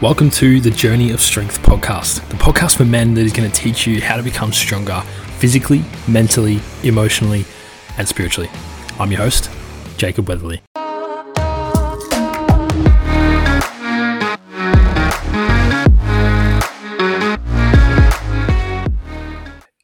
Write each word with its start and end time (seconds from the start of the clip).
Welcome 0.00 0.30
to 0.30 0.60
the 0.60 0.70
Journey 0.70 1.10
of 1.10 1.20
Strength 1.20 1.60
podcast, 1.62 2.24
the 2.28 2.36
podcast 2.36 2.76
for 2.76 2.84
men 2.84 3.14
that 3.14 3.22
is 3.22 3.32
going 3.32 3.50
to 3.50 3.56
teach 3.60 3.84
you 3.84 4.00
how 4.00 4.16
to 4.16 4.22
become 4.22 4.52
stronger 4.52 5.00
physically, 5.38 5.82
mentally, 6.06 6.60
emotionally, 6.84 7.44
and 7.96 8.06
spiritually. 8.06 8.48
I'm 9.00 9.10
your 9.10 9.22
host, 9.22 9.50
Jacob 9.96 10.28
Weatherly. 10.28 10.62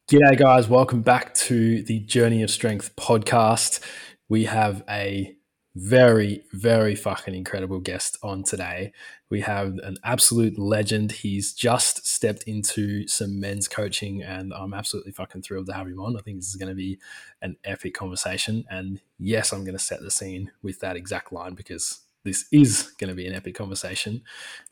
G'day, 0.08 0.38
guys. 0.38 0.68
Welcome 0.68 1.02
back 1.02 1.34
to 1.34 1.82
the 1.82 1.98
Journey 1.98 2.44
of 2.44 2.52
Strength 2.52 2.94
podcast. 2.94 3.80
We 4.28 4.44
have 4.44 4.84
a 4.88 5.34
very, 5.74 6.44
very 6.52 6.94
fucking 6.94 7.34
incredible 7.34 7.80
guest 7.80 8.16
on 8.22 8.44
today. 8.44 8.92
We 9.34 9.40
have 9.40 9.78
an 9.82 9.96
absolute 10.04 10.60
legend. 10.60 11.10
He's 11.10 11.52
just 11.52 12.06
stepped 12.06 12.44
into 12.44 13.08
some 13.08 13.40
men's 13.40 13.66
coaching, 13.66 14.22
and 14.22 14.54
I'm 14.54 14.72
absolutely 14.72 15.10
fucking 15.10 15.42
thrilled 15.42 15.66
to 15.66 15.72
have 15.72 15.88
him 15.88 15.98
on. 15.98 16.16
I 16.16 16.20
think 16.20 16.38
this 16.38 16.50
is 16.50 16.54
going 16.54 16.68
to 16.68 16.74
be 16.76 17.00
an 17.42 17.56
epic 17.64 17.94
conversation. 17.94 18.64
And 18.70 19.00
yes, 19.18 19.52
I'm 19.52 19.64
going 19.64 19.76
to 19.76 19.82
set 19.82 20.02
the 20.02 20.10
scene 20.12 20.52
with 20.62 20.78
that 20.82 20.94
exact 20.94 21.32
line 21.32 21.54
because 21.54 22.02
this 22.22 22.44
is 22.52 22.92
going 23.00 23.08
to 23.08 23.16
be 23.16 23.26
an 23.26 23.34
epic 23.34 23.56
conversation. 23.56 24.22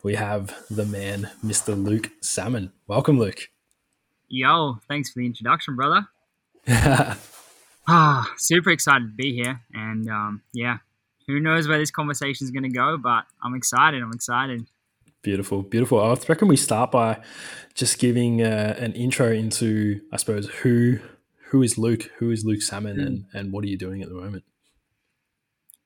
We 0.01 0.15
have 0.15 0.55
the 0.69 0.85
man, 0.85 1.29
Mr. 1.43 1.75
Luke 1.75 2.11
Salmon. 2.21 2.71
Welcome, 2.87 3.19
Luke. 3.19 3.49
Yo, 4.29 4.77
thanks 4.87 5.09
for 5.09 5.19
the 5.19 5.25
introduction, 5.25 5.75
brother. 5.75 6.07
ah, 7.89 8.33
super 8.37 8.69
excited 8.69 9.09
to 9.09 9.13
be 9.13 9.35
here, 9.35 9.59
and 9.73 10.09
um, 10.09 10.41
yeah, 10.53 10.77
who 11.27 11.39
knows 11.39 11.67
where 11.67 11.77
this 11.77 11.91
conversation 11.91 12.45
is 12.45 12.51
going 12.51 12.63
to 12.63 12.69
go, 12.69 12.97
but 12.97 13.25
I'm 13.43 13.55
excited. 13.55 14.01
I'm 14.01 14.11
excited. 14.11 14.65
Beautiful, 15.21 15.61
beautiful. 15.63 16.01
I 16.01 16.17
reckon 16.27 16.49
we 16.49 16.57
start 16.57 16.91
by 16.91 17.21
just 17.73 17.97
giving 17.97 18.41
uh, 18.41 18.75
an 18.77 18.91
intro 18.93 19.31
into, 19.31 20.01
I 20.11 20.17
suppose, 20.17 20.49
who 20.49 20.99
who 21.49 21.61
is 21.61 21.77
Luke, 21.77 22.09
who 22.17 22.31
is 22.31 22.43
Luke 22.43 22.61
Salmon, 22.61 22.97
mm. 22.97 23.05
and 23.05 23.25
and 23.33 23.53
what 23.53 23.63
are 23.63 23.67
you 23.67 23.77
doing 23.77 24.01
at 24.01 24.09
the 24.09 24.15
moment? 24.15 24.43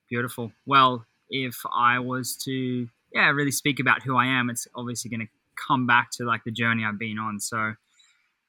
Beautiful. 0.09 0.52
Well, 0.66 1.05
if 1.29 1.61
I 1.72 1.99
was 1.99 2.35
to, 2.45 2.88
yeah, 3.13 3.29
really 3.29 3.51
speak 3.51 3.79
about 3.79 4.01
who 4.01 4.16
I 4.16 4.25
am, 4.25 4.49
it's 4.49 4.67
obviously 4.73 5.09
going 5.09 5.19
to 5.19 5.27
come 5.67 5.85
back 5.85 6.11
to 6.13 6.25
like 6.25 6.44
the 6.44 6.51
journey 6.51 6.83
I've 6.85 6.97
been 6.97 7.19
on. 7.19 7.39
So, 7.39 7.73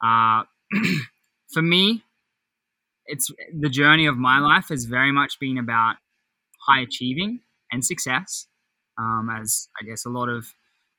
uh, 0.02 0.44
for 1.52 1.60
me, 1.60 2.04
it's 3.06 3.30
the 3.52 3.68
journey 3.68 4.06
of 4.06 4.16
my 4.16 4.38
life 4.38 4.68
has 4.68 4.84
very 4.84 5.12
much 5.12 5.40
been 5.40 5.58
about 5.58 5.96
high 6.68 6.80
achieving 6.80 7.40
and 7.72 7.84
success, 7.84 8.46
um, 8.98 9.28
as 9.40 9.68
I 9.80 9.84
guess 9.84 10.04
a 10.04 10.10
lot 10.10 10.28
of 10.28 10.46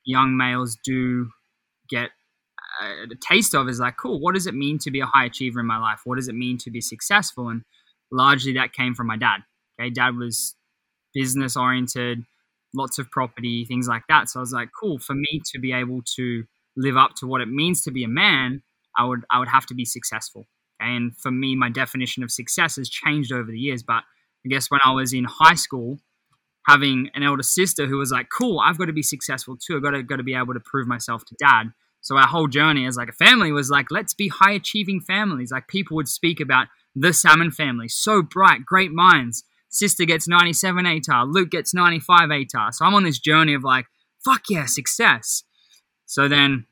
young 0.04 0.36
males 0.36 0.76
do 0.84 1.28
get 1.88 2.10
a, 2.80 3.04
a 3.04 3.16
taste 3.20 3.54
of 3.54 3.68
is 3.68 3.80
like, 3.80 3.96
cool, 3.96 4.20
what 4.20 4.34
does 4.34 4.46
it 4.46 4.54
mean 4.54 4.78
to 4.78 4.90
be 4.90 5.00
a 5.00 5.06
high 5.06 5.26
achiever 5.26 5.60
in 5.60 5.66
my 5.66 5.78
life? 5.78 6.00
What 6.04 6.16
does 6.16 6.28
it 6.28 6.34
mean 6.34 6.58
to 6.58 6.70
be 6.70 6.80
successful? 6.80 7.48
And 7.48 7.62
largely 8.10 8.52
that 8.54 8.72
came 8.72 8.94
from 8.94 9.06
my 9.06 9.16
dad. 9.16 9.40
Okay, 9.80 9.90
dad 9.90 10.16
was 10.16 10.54
business 11.14 11.56
oriented, 11.56 12.24
lots 12.74 12.98
of 12.98 13.10
property, 13.10 13.64
things 13.64 13.88
like 13.88 14.02
that. 14.08 14.28
So 14.28 14.40
I 14.40 14.42
was 14.42 14.52
like, 14.52 14.68
cool, 14.78 14.98
for 14.98 15.14
me 15.14 15.40
to 15.52 15.58
be 15.58 15.72
able 15.72 16.02
to 16.16 16.44
live 16.76 16.96
up 16.96 17.14
to 17.16 17.26
what 17.26 17.40
it 17.40 17.48
means 17.48 17.82
to 17.82 17.90
be 17.90 18.04
a 18.04 18.08
man, 18.08 18.62
I 18.96 19.04
would 19.04 19.20
I 19.30 19.38
would 19.38 19.48
have 19.48 19.66
to 19.66 19.74
be 19.74 19.84
successful. 19.84 20.46
And 20.80 21.16
for 21.16 21.30
me, 21.30 21.56
my 21.56 21.68
definition 21.68 22.22
of 22.22 22.30
success 22.30 22.76
has 22.76 22.88
changed 22.88 23.32
over 23.32 23.50
the 23.50 23.58
years, 23.58 23.82
but 23.82 24.02
I 24.44 24.48
guess 24.48 24.70
when 24.70 24.80
I 24.84 24.92
was 24.92 25.12
in 25.12 25.24
high 25.24 25.54
school, 25.54 25.98
having 26.66 27.10
an 27.14 27.22
elder 27.22 27.42
sister 27.42 27.86
who 27.86 27.98
was 27.98 28.10
like, 28.10 28.28
"Cool, 28.36 28.60
I've 28.60 28.78
got 28.78 28.86
to 28.86 28.92
be 28.92 29.02
successful 29.02 29.56
too. 29.56 29.76
I've 29.76 29.82
got 29.82 29.90
to 29.90 30.02
got 30.02 30.16
to 30.16 30.22
be 30.22 30.34
able 30.34 30.54
to 30.54 30.60
prove 30.60 30.86
myself 30.86 31.24
to 31.26 31.34
dad." 31.38 31.72
So 32.00 32.16
our 32.16 32.26
whole 32.26 32.46
journey 32.46 32.86
as 32.86 32.96
like 32.96 33.08
a 33.08 33.12
family 33.12 33.52
was 33.52 33.70
like, 33.70 33.90
let's 33.90 34.14
be 34.14 34.28
high 34.28 34.52
achieving 34.52 35.00
families. 35.00 35.52
Like 35.52 35.68
people 35.68 35.96
would 35.96 36.08
speak 36.08 36.40
about 36.40 36.68
the 36.94 37.12
Salmon 37.12 37.50
family, 37.50 37.88
so 37.88 38.22
bright, 38.22 38.64
great 38.64 38.90
minds. 38.90 39.44
Sister 39.68 40.04
gets 40.04 40.26
97 40.26 40.84
ATAR, 40.84 41.32
Luke 41.32 41.50
gets 41.50 41.72
95 41.74 42.30
ATAR. 42.30 42.72
So 42.72 42.84
I'm 42.84 42.94
on 42.94 43.04
this 43.04 43.18
journey 43.18 43.54
of 43.54 43.62
like, 43.62 43.86
fuck 44.24 44.42
yeah, 44.48 44.66
success. 44.66 45.44
So 46.06 46.26
then 46.26 46.66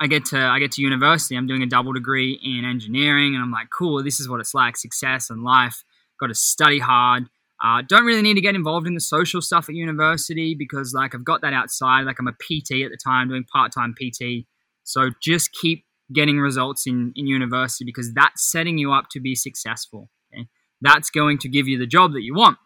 I 0.00 0.06
get 0.06 0.24
to 0.26 0.38
I 0.38 0.58
get 0.58 0.72
to 0.72 0.82
university. 0.82 1.36
I'm 1.36 1.46
doing 1.46 1.62
a 1.62 1.66
double 1.66 1.92
degree 1.92 2.38
in 2.42 2.64
engineering, 2.64 3.34
and 3.34 3.42
I'm 3.42 3.50
like, 3.50 3.68
cool, 3.76 4.02
this 4.02 4.20
is 4.20 4.28
what 4.28 4.40
it's 4.40 4.54
like, 4.54 4.76
success 4.76 5.28
and 5.28 5.42
life 5.42 5.84
got 6.18 6.28
to 6.28 6.34
study 6.34 6.78
hard. 6.78 7.24
Uh, 7.62 7.82
don't 7.88 8.04
really 8.04 8.22
need 8.22 8.34
to 8.34 8.40
get 8.40 8.54
involved 8.54 8.86
in 8.86 8.94
the 8.94 9.00
social 9.00 9.40
stuff 9.40 9.68
at 9.68 9.74
university 9.74 10.54
because, 10.54 10.92
like, 10.94 11.14
I've 11.14 11.24
got 11.24 11.40
that 11.40 11.54
outside. 11.54 12.02
Like, 12.02 12.16
I'm 12.18 12.28
a 12.28 12.32
PT 12.32 12.84
at 12.84 12.90
the 12.90 12.98
time, 13.02 13.28
doing 13.28 13.44
part 13.44 13.72
time 13.72 13.94
PT. 13.94 14.46
So 14.84 15.10
just 15.22 15.52
keep 15.52 15.84
getting 16.12 16.38
results 16.38 16.86
in, 16.86 17.12
in 17.16 17.26
university 17.26 17.84
because 17.84 18.12
that's 18.14 18.50
setting 18.50 18.78
you 18.78 18.92
up 18.92 19.06
to 19.10 19.20
be 19.20 19.34
successful. 19.34 20.10
Okay? 20.32 20.46
That's 20.80 21.10
going 21.10 21.38
to 21.38 21.48
give 21.48 21.66
you 21.66 21.78
the 21.78 21.86
job 21.86 22.12
that 22.12 22.22
you 22.22 22.34
want. 22.34 22.58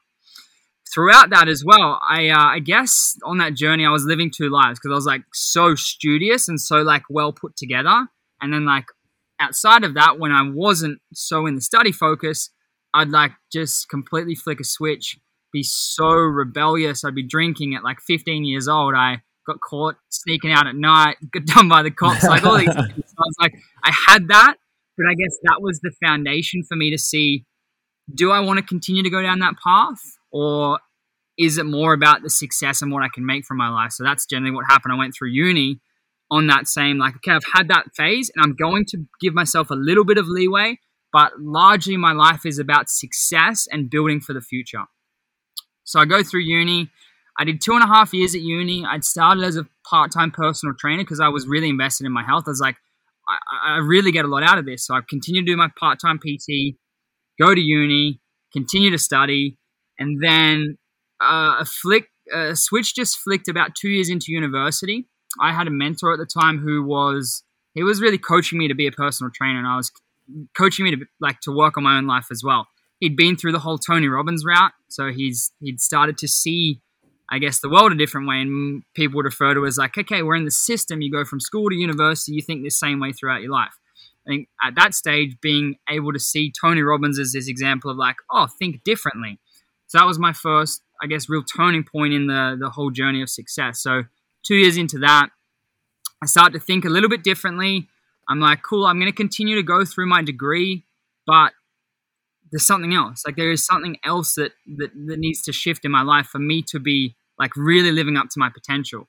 Throughout 0.92 1.30
that 1.30 1.48
as 1.48 1.64
well, 1.64 2.00
I, 2.02 2.28
uh, 2.30 2.46
I 2.46 2.58
guess 2.58 3.16
on 3.24 3.38
that 3.38 3.54
journey, 3.54 3.86
I 3.86 3.90
was 3.90 4.04
living 4.04 4.30
two 4.34 4.50
lives 4.50 4.80
because 4.80 4.92
I 4.92 4.96
was 4.96 5.06
like 5.06 5.22
so 5.32 5.76
studious 5.76 6.48
and 6.48 6.60
so 6.60 6.82
like 6.82 7.02
well 7.08 7.32
put 7.32 7.56
together. 7.56 8.08
And 8.42 8.52
then, 8.52 8.64
like, 8.64 8.86
outside 9.38 9.84
of 9.84 9.94
that, 9.94 10.18
when 10.18 10.32
I 10.32 10.42
wasn't 10.42 11.00
so 11.12 11.46
in 11.46 11.54
the 11.54 11.60
study 11.60 11.92
focus, 11.92 12.50
I'd 12.94 13.10
like 13.10 13.32
just 13.52 13.88
completely 13.88 14.34
flick 14.34 14.60
a 14.60 14.64
switch, 14.64 15.18
be 15.52 15.62
so 15.62 16.06
rebellious. 16.06 17.04
I'd 17.04 17.14
be 17.14 17.26
drinking 17.26 17.74
at 17.74 17.84
like 17.84 18.00
15 18.00 18.44
years 18.44 18.68
old. 18.68 18.94
I 18.94 19.22
got 19.46 19.60
caught 19.60 19.96
sneaking 20.10 20.52
out 20.52 20.66
at 20.66 20.76
night, 20.76 21.16
got 21.32 21.46
done 21.46 21.68
by 21.68 21.82
the 21.82 21.90
cops, 21.90 22.24
like 22.24 22.44
all 22.44 22.58
these 22.58 22.66
things. 22.74 22.88
So 22.94 23.14
I 23.18 23.26
was 23.26 23.36
like, 23.40 23.54
I 23.84 23.92
had 24.08 24.28
that, 24.28 24.54
but 24.96 25.06
I 25.08 25.14
guess 25.14 25.38
that 25.44 25.58
was 25.60 25.80
the 25.80 25.92
foundation 26.04 26.62
for 26.62 26.76
me 26.76 26.90
to 26.90 26.98
see 26.98 27.44
do 28.14 28.30
I 28.32 28.40
want 28.40 28.58
to 28.58 28.64
continue 28.64 29.02
to 29.02 29.10
go 29.10 29.22
down 29.22 29.38
that 29.40 29.54
path 29.62 30.00
or 30.32 30.80
is 31.38 31.58
it 31.58 31.66
more 31.66 31.92
about 31.92 32.22
the 32.22 32.30
success 32.30 32.82
and 32.82 32.92
what 32.92 33.02
I 33.02 33.08
can 33.12 33.24
make 33.24 33.44
from 33.44 33.56
my 33.56 33.68
life? 33.68 33.92
So 33.92 34.04
that's 34.04 34.26
generally 34.26 34.54
what 34.54 34.66
happened. 34.68 34.92
I 34.92 34.98
went 34.98 35.14
through 35.16 35.30
uni 35.30 35.80
on 36.30 36.46
that 36.48 36.68
same, 36.68 36.98
like, 36.98 37.16
okay, 37.16 37.32
I've 37.32 37.54
had 37.54 37.68
that 37.68 37.86
phase 37.96 38.30
and 38.34 38.42
I'm 38.44 38.54
going 38.54 38.84
to 38.86 38.98
give 39.20 39.34
myself 39.34 39.70
a 39.70 39.74
little 39.74 40.04
bit 40.04 40.18
of 40.18 40.28
leeway 40.28 40.78
but 41.12 41.32
largely 41.38 41.96
my 41.96 42.12
life 42.12 42.46
is 42.46 42.58
about 42.58 42.88
success 42.88 43.66
and 43.70 43.90
building 43.90 44.20
for 44.20 44.32
the 44.32 44.40
future. 44.40 44.84
So 45.84 45.98
I 45.98 46.04
go 46.04 46.22
through 46.22 46.42
uni. 46.42 46.90
I 47.38 47.44
did 47.44 47.60
two 47.60 47.72
and 47.72 47.82
a 47.82 47.86
half 47.86 48.12
years 48.12 48.34
at 48.34 48.42
uni. 48.42 48.84
I'd 48.84 49.04
started 49.04 49.44
as 49.44 49.56
a 49.56 49.66
part 49.88 50.12
time 50.12 50.30
personal 50.30 50.74
trainer 50.78 51.02
because 51.02 51.20
I 51.20 51.28
was 51.28 51.46
really 51.46 51.68
invested 51.68 52.06
in 52.06 52.12
my 52.12 52.24
health. 52.24 52.44
I 52.46 52.50
was 52.50 52.60
like, 52.60 52.76
I, 53.28 53.74
I 53.74 53.76
really 53.78 54.12
get 54.12 54.24
a 54.24 54.28
lot 54.28 54.42
out 54.42 54.58
of 54.58 54.66
this. 54.66 54.86
So 54.86 54.94
I 54.94 55.00
continued 55.08 55.46
to 55.46 55.52
do 55.52 55.56
my 55.56 55.68
part 55.78 55.98
time 56.00 56.18
PT, 56.18 56.76
go 57.40 57.54
to 57.54 57.60
uni, 57.60 58.20
continue 58.52 58.90
to 58.90 58.98
study, 58.98 59.58
and 59.98 60.22
then 60.22 60.78
uh, 61.20 61.56
a 61.60 61.64
flick, 61.64 62.08
a 62.32 62.54
switch 62.54 62.94
just 62.94 63.18
flicked 63.18 63.48
about 63.48 63.74
two 63.74 63.88
years 63.88 64.08
into 64.08 64.32
university. 64.32 65.06
I 65.40 65.52
had 65.52 65.66
a 65.66 65.70
mentor 65.70 66.12
at 66.12 66.18
the 66.18 66.26
time 66.26 66.58
who 66.58 66.84
was 66.84 67.44
he 67.74 67.82
was 67.82 68.00
really 68.00 68.18
coaching 68.18 68.58
me 68.58 68.68
to 68.68 68.74
be 68.74 68.86
a 68.86 68.92
personal 68.92 69.30
trainer, 69.34 69.58
and 69.58 69.66
I 69.66 69.76
was 69.76 69.92
coaching 70.56 70.84
me 70.84 70.96
to 70.96 71.04
like 71.20 71.40
to 71.40 71.52
work 71.52 71.76
on 71.76 71.84
my 71.84 71.96
own 71.98 72.06
life 72.06 72.26
as 72.30 72.42
well. 72.44 72.68
He'd 72.98 73.16
been 73.16 73.36
through 73.36 73.52
the 73.52 73.60
whole 73.60 73.78
Tony 73.78 74.08
Robbins 74.08 74.44
route, 74.44 74.72
so 74.88 75.10
he's 75.10 75.52
he'd 75.60 75.80
started 75.80 76.18
to 76.18 76.28
see, 76.28 76.80
I 77.30 77.38
guess, 77.38 77.60
the 77.60 77.70
world 77.70 77.92
a 77.92 77.94
different 77.94 78.28
way. 78.28 78.40
And 78.40 78.82
people 78.94 79.16
would 79.16 79.24
refer 79.24 79.54
to 79.54 79.64
it 79.64 79.68
as 79.68 79.78
like, 79.78 79.96
okay, 79.96 80.22
we're 80.22 80.36
in 80.36 80.44
the 80.44 80.50
system. 80.50 81.00
You 81.00 81.10
go 81.10 81.24
from 81.24 81.40
school 81.40 81.70
to 81.70 81.74
university, 81.74 82.32
you 82.32 82.42
think 82.42 82.62
the 82.62 82.70
same 82.70 83.00
way 83.00 83.12
throughout 83.12 83.40
your 83.40 83.52
life. 83.52 83.72
I 84.26 84.30
think 84.30 84.48
at 84.62 84.74
that 84.76 84.94
stage, 84.94 85.36
being 85.40 85.76
able 85.88 86.12
to 86.12 86.18
see 86.18 86.52
Tony 86.60 86.82
Robbins 86.82 87.18
as 87.18 87.32
this 87.32 87.48
example 87.48 87.90
of 87.90 87.96
like, 87.96 88.16
oh, 88.30 88.46
think 88.58 88.84
differently. 88.84 89.38
So 89.86 89.98
that 89.98 90.06
was 90.06 90.18
my 90.18 90.32
first, 90.32 90.82
I 91.02 91.06
guess, 91.06 91.28
real 91.28 91.42
turning 91.42 91.84
point 91.84 92.12
in 92.12 92.26
the 92.26 92.56
the 92.58 92.70
whole 92.70 92.90
journey 92.90 93.22
of 93.22 93.28
success. 93.30 93.82
So 93.82 94.04
two 94.44 94.56
years 94.56 94.76
into 94.76 94.98
that, 94.98 95.30
I 96.22 96.26
started 96.26 96.52
to 96.58 96.64
think 96.64 96.84
a 96.84 96.90
little 96.90 97.08
bit 97.08 97.24
differently. 97.24 97.88
I'm 98.30 98.40
like, 98.40 98.62
cool, 98.62 98.86
I'm 98.86 99.00
going 99.00 99.10
to 99.10 99.16
continue 99.16 99.56
to 99.56 99.62
go 99.62 99.84
through 99.84 100.06
my 100.06 100.22
degree, 100.22 100.84
but 101.26 101.52
there's 102.50 102.66
something 102.66 102.94
else. 102.94 103.22
Like 103.26 103.36
there 103.36 103.50
is 103.50 103.66
something 103.66 103.96
else 104.04 104.34
that, 104.34 104.52
that 104.78 104.90
that 105.06 105.18
needs 105.18 105.42
to 105.42 105.52
shift 105.52 105.84
in 105.84 105.90
my 105.90 106.02
life 106.02 106.26
for 106.26 106.38
me 106.38 106.62
to 106.68 106.78
be 106.78 107.16
like 107.38 107.56
really 107.56 107.90
living 107.90 108.16
up 108.16 108.28
to 108.30 108.38
my 108.38 108.48
potential. 108.48 109.08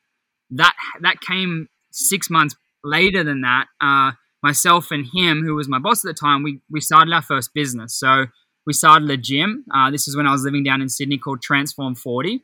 That 0.50 0.74
that 1.02 1.22
came 1.22 1.70
six 1.92 2.30
months 2.30 2.56
later 2.84 3.24
than 3.24 3.42
that. 3.42 3.68
Uh, 3.80 4.12
myself 4.44 4.90
and 4.90 5.06
him, 5.14 5.44
who 5.44 5.56
was 5.56 5.68
my 5.68 5.80
boss 5.80 6.04
at 6.04 6.10
the 6.10 6.14
time, 6.14 6.44
we 6.44 6.60
we 6.70 6.82
started 6.82 7.14
our 7.14 7.22
first 7.22 7.54
business. 7.54 7.96
So 7.96 8.26
we 8.66 8.74
started 8.74 9.10
a 9.10 9.18
gym. 9.18 9.66
Uh, 9.74 9.92
this 9.92 10.08
is 10.08 10.16
when 10.16 10.28
I 10.28 10.32
was 10.32 10.44
living 10.44 10.64
down 10.64 10.82
in 10.82 10.90
Sydney 10.90 11.18
called 11.18 11.42
Transform 11.42 11.96
40. 11.96 12.42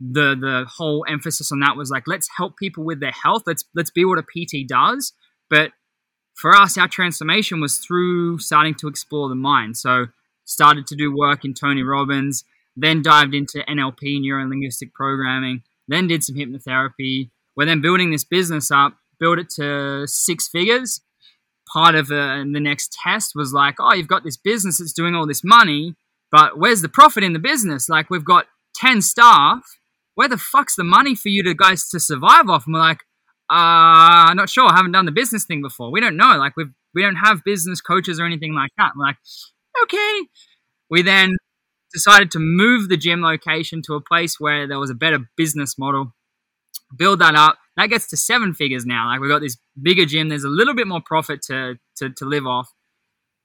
The 0.00 0.34
the 0.38 0.66
whole 0.68 1.04
emphasis 1.08 1.52
on 1.52 1.60
that 1.60 1.76
was 1.76 1.90
like 1.90 2.04
let's 2.06 2.28
help 2.36 2.56
people 2.56 2.84
with 2.84 3.00
their 3.00 3.12
health. 3.12 3.42
Let's 3.46 3.64
let's 3.74 3.90
be 3.90 4.04
what 4.04 4.18
a 4.18 4.22
PT 4.22 4.66
does, 4.68 5.12
but 5.48 5.70
for 6.34 6.54
us, 6.54 6.76
our 6.76 6.88
transformation 6.88 7.60
was 7.60 7.78
through 7.78 8.38
starting 8.38 8.74
to 8.76 8.88
explore 8.88 9.28
the 9.28 9.34
mind. 9.34 9.76
So, 9.76 10.06
started 10.44 10.86
to 10.88 10.96
do 10.96 11.16
work 11.16 11.44
in 11.44 11.54
Tony 11.54 11.82
Robbins, 11.82 12.44
then 12.76 13.02
dived 13.02 13.34
into 13.34 13.64
NLP, 13.68 14.20
neuro 14.20 14.46
linguistic 14.46 14.92
programming, 14.92 15.62
then 15.88 16.06
did 16.06 16.22
some 16.22 16.36
hypnotherapy, 16.36 17.30
we're 17.56 17.66
then 17.66 17.80
building 17.80 18.10
this 18.10 18.24
business 18.24 18.70
up, 18.70 18.94
build 19.18 19.38
it 19.38 19.48
to 19.50 20.06
six 20.06 20.48
figures. 20.48 21.00
Part 21.72 21.94
of 21.94 22.10
uh, 22.10 22.38
the 22.38 22.60
next 22.60 22.92
test 23.02 23.32
was 23.34 23.52
like, 23.52 23.76
oh, 23.78 23.94
you've 23.94 24.08
got 24.08 24.24
this 24.24 24.36
business 24.36 24.78
that's 24.78 24.92
doing 24.92 25.14
all 25.14 25.26
this 25.26 25.44
money, 25.44 25.94
but 26.30 26.58
where's 26.58 26.82
the 26.82 26.88
profit 26.88 27.24
in 27.24 27.32
the 27.32 27.38
business? 27.38 27.88
Like, 27.88 28.10
we've 28.10 28.24
got 28.24 28.46
10 28.76 29.02
staff. 29.02 29.78
Where 30.16 30.28
the 30.28 30.38
fuck's 30.38 30.76
the 30.76 30.84
money 30.84 31.16
for 31.16 31.28
you 31.28 31.42
to 31.42 31.54
guys 31.54 31.88
to 31.88 31.98
survive 31.98 32.48
off? 32.48 32.66
And 32.66 32.74
we're 32.74 32.80
like, 32.80 33.04
uh, 33.50 34.28
I'm 34.30 34.36
not 34.36 34.48
sure. 34.48 34.68
I 34.68 34.76
haven't 34.76 34.92
done 34.92 35.06
the 35.06 35.12
business 35.12 35.44
thing 35.44 35.62
before. 35.62 35.90
We 35.90 36.00
don't 36.00 36.16
know. 36.16 36.36
Like, 36.36 36.56
we've, 36.56 36.72
we 36.94 37.02
don't 37.02 37.16
have 37.16 37.44
business 37.44 37.80
coaches 37.80 38.18
or 38.18 38.24
anything 38.24 38.54
like 38.54 38.70
that. 38.78 38.92
Like, 38.96 39.16
okay. 39.82 40.20
We 40.90 41.02
then 41.02 41.36
decided 41.92 42.30
to 42.32 42.38
move 42.40 42.88
the 42.88 42.96
gym 42.96 43.22
location 43.22 43.80
to 43.82 43.94
a 43.94 44.00
place 44.00 44.38
where 44.38 44.66
there 44.66 44.78
was 44.78 44.90
a 44.90 44.94
better 44.94 45.20
business 45.36 45.78
model, 45.78 46.12
build 46.96 47.20
that 47.20 47.34
up. 47.34 47.56
That 47.76 47.86
gets 47.86 48.08
to 48.08 48.16
seven 48.16 48.52
figures 48.52 48.84
now. 48.84 49.06
Like 49.06 49.20
we've 49.20 49.30
got 49.30 49.40
this 49.40 49.56
bigger 49.80 50.04
gym. 50.04 50.28
There's 50.28 50.44
a 50.44 50.48
little 50.48 50.74
bit 50.74 50.86
more 50.86 51.00
profit 51.00 51.42
to, 51.42 51.76
to, 51.96 52.10
to 52.10 52.24
live 52.24 52.46
off. 52.46 52.72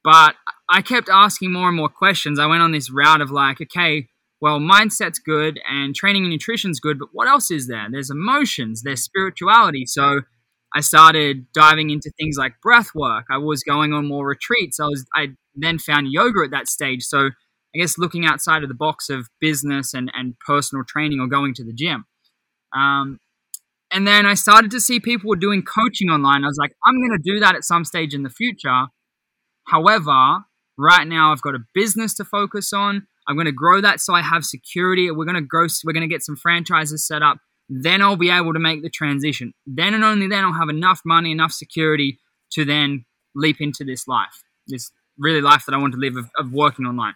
But 0.04 0.36
I 0.70 0.82
kept 0.82 1.10
asking 1.10 1.52
more 1.52 1.68
and 1.68 1.78
more 1.78 1.90
questions. 1.90 2.40
I 2.40 2.48
went 2.48 2.62
on 2.62 2.72
this 2.72 2.90
route 2.90 3.22
of 3.22 3.32
like, 3.32 3.62
okay, 3.62 4.08
well, 4.42 4.60
mindset's 4.60 5.20
good 5.20 5.60
and 5.70 5.94
training 5.96 6.24
and 6.24 6.32
nutrition's 6.32 6.80
good, 6.80 6.98
but 6.98 7.10
what 7.12 7.28
else 7.28 7.52
is 7.52 7.68
there? 7.68 7.88
There's 7.92 8.10
emotions, 8.10 8.82
there's 8.84 9.04
spirituality. 9.04 9.86
So 9.86 10.22
I 10.74 10.82
started 10.82 11.52
diving 11.54 11.90
into 11.90 12.12
things 12.20 12.38
like 12.38 12.62
breath 12.62 12.90
work. 12.94 13.26
I 13.32 13.38
was 13.38 13.64
going 13.64 13.92
on 13.94 14.08
more 14.08 14.28
retreats. 14.28 14.80
I 14.80 14.86
was 14.86 15.06
I 15.16 15.30
then 15.56 15.80
found 15.80 16.08
yoga 16.12 16.44
at 16.46 16.52
that 16.52 16.68
stage. 16.68 17.04
So 17.04 17.30
I 17.76 17.78
guess 17.78 17.98
looking 17.98 18.26
outside 18.26 18.64
of 18.64 18.70
the 18.70 18.76
box 18.76 19.10
of 19.10 19.28
business 19.40 19.94
and, 19.94 20.12
and 20.14 20.36
personal 20.46 20.84
training 20.88 21.20
or 21.20 21.28
going 21.28 21.54
to 21.56 21.64
the 21.64 21.74
gym. 21.74 22.06
Um, 22.76 23.20
and 23.92 24.08
then 24.08 24.26
I 24.26 24.36
started 24.36 24.72
to 24.72 24.80
see 24.80 25.00
people 25.00 25.30
were 25.30 25.36
doing 25.36 25.64
coaching 25.64 26.10
online. 26.10 26.44
I 26.44 26.48
was 26.48 26.58
like, 26.60 26.74
I'm 26.86 27.00
going 27.00 27.18
to 27.18 27.34
do 27.34 27.40
that 27.40 27.56
at 27.56 27.64
some 27.64 27.86
stage 27.86 28.14
in 28.14 28.24
the 28.24 28.30
future. 28.30 28.86
However, 29.68 30.46
right 30.78 31.08
now 31.08 31.32
I've 31.32 31.42
got 31.42 31.56
a 31.56 31.66
business 31.74 32.14
to 32.16 32.26
focus 32.26 32.72
on. 32.74 33.08
I'm 33.30 33.36
going 33.36 33.46
to 33.46 33.52
grow 33.52 33.80
that 33.80 34.02
so 34.02 34.14
I 34.16 34.24
have 34.24 34.44
security. 34.44 35.10
We're 35.12 35.26
going 35.26 35.36
to 35.36 35.42
grow. 35.42 35.68
We're 35.86 35.94
going 35.94 36.08
to 36.08 36.14
get 36.14 36.24
some 36.24 36.36
franchises 36.36 37.06
set 37.06 37.22
up. 37.22 37.38
Then 37.70 38.02
I'll 38.02 38.18
be 38.18 38.32
able 38.32 38.54
to 38.54 38.60
make 38.60 38.82
the 38.82 38.90
transition. 38.90 39.54
Then 39.68 39.94
and 39.94 40.04
only 40.04 40.28
then 40.28 40.44
I'll 40.44 40.54
have 40.54 40.70
enough 40.70 41.02
money, 41.06 41.32
enough 41.32 41.52
security 41.52 42.20
to 42.54 42.66
then 42.66 43.06
leap 43.36 43.62
into 43.62 43.84
this 43.84 44.08
life, 44.08 44.44
this 44.68 44.92
really 45.20 45.42
life 45.42 45.66
that 45.68 45.76
I 45.76 45.78
want 45.78 45.94
to 45.94 46.00
live 46.00 46.18
of, 46.18 46.32
of 46.36 46.52
working 46.52 46.88
online. 46.88 47.14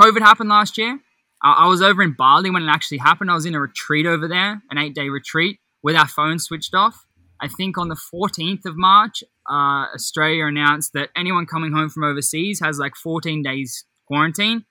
COVID 0.00 0.20
happened 0.20 0.48
last 0.48 0.78
year. 0.78 0.98
I 1.42 1.68
was 1.68 1.82
over 1.82 2.02
in 2.02 2.14
Bali 2.14 2.50
when 2.50 2.62
it 2.62 2.68
actually 2.68 2.98
happened. 2.98 3.30
I 3.30 3.34
was 3.34 3.46
in 3.46 3.54
a 3.54 3.60
retreat 3.60 4.06
over 4.06 4.26
there, 4.26 4.62
an 4.70 4.78
eight 4.78 4.94
day 4.94 5.08
retreat 5.08 5.58
with 5.82 5.94
our 5.96 6.08
phones 6.08 6.44
switched 6.44 6.74
off. 6.74 7.04
I 7.40 7.46
think 7.46 7.78
on 7.78 7.88
the 7.88 7.94
14th 7.94 8.64
of 8.64 8.76
March, 8.76 9.22
uh, 9.48 9.86
Australia 9.94 10.46
announced 10.46 10.94
that 10.94 11.10
anyone 11.14 11.46
coming 11.46 11.72
home 11.72 11.90
from 11.90 12.02
overseas 12.04 12.60
has 12.60 12.78
like 12.78 12.96
14 12.96 13.42
days 13.42 13.84
quarantine. 14.06 14.64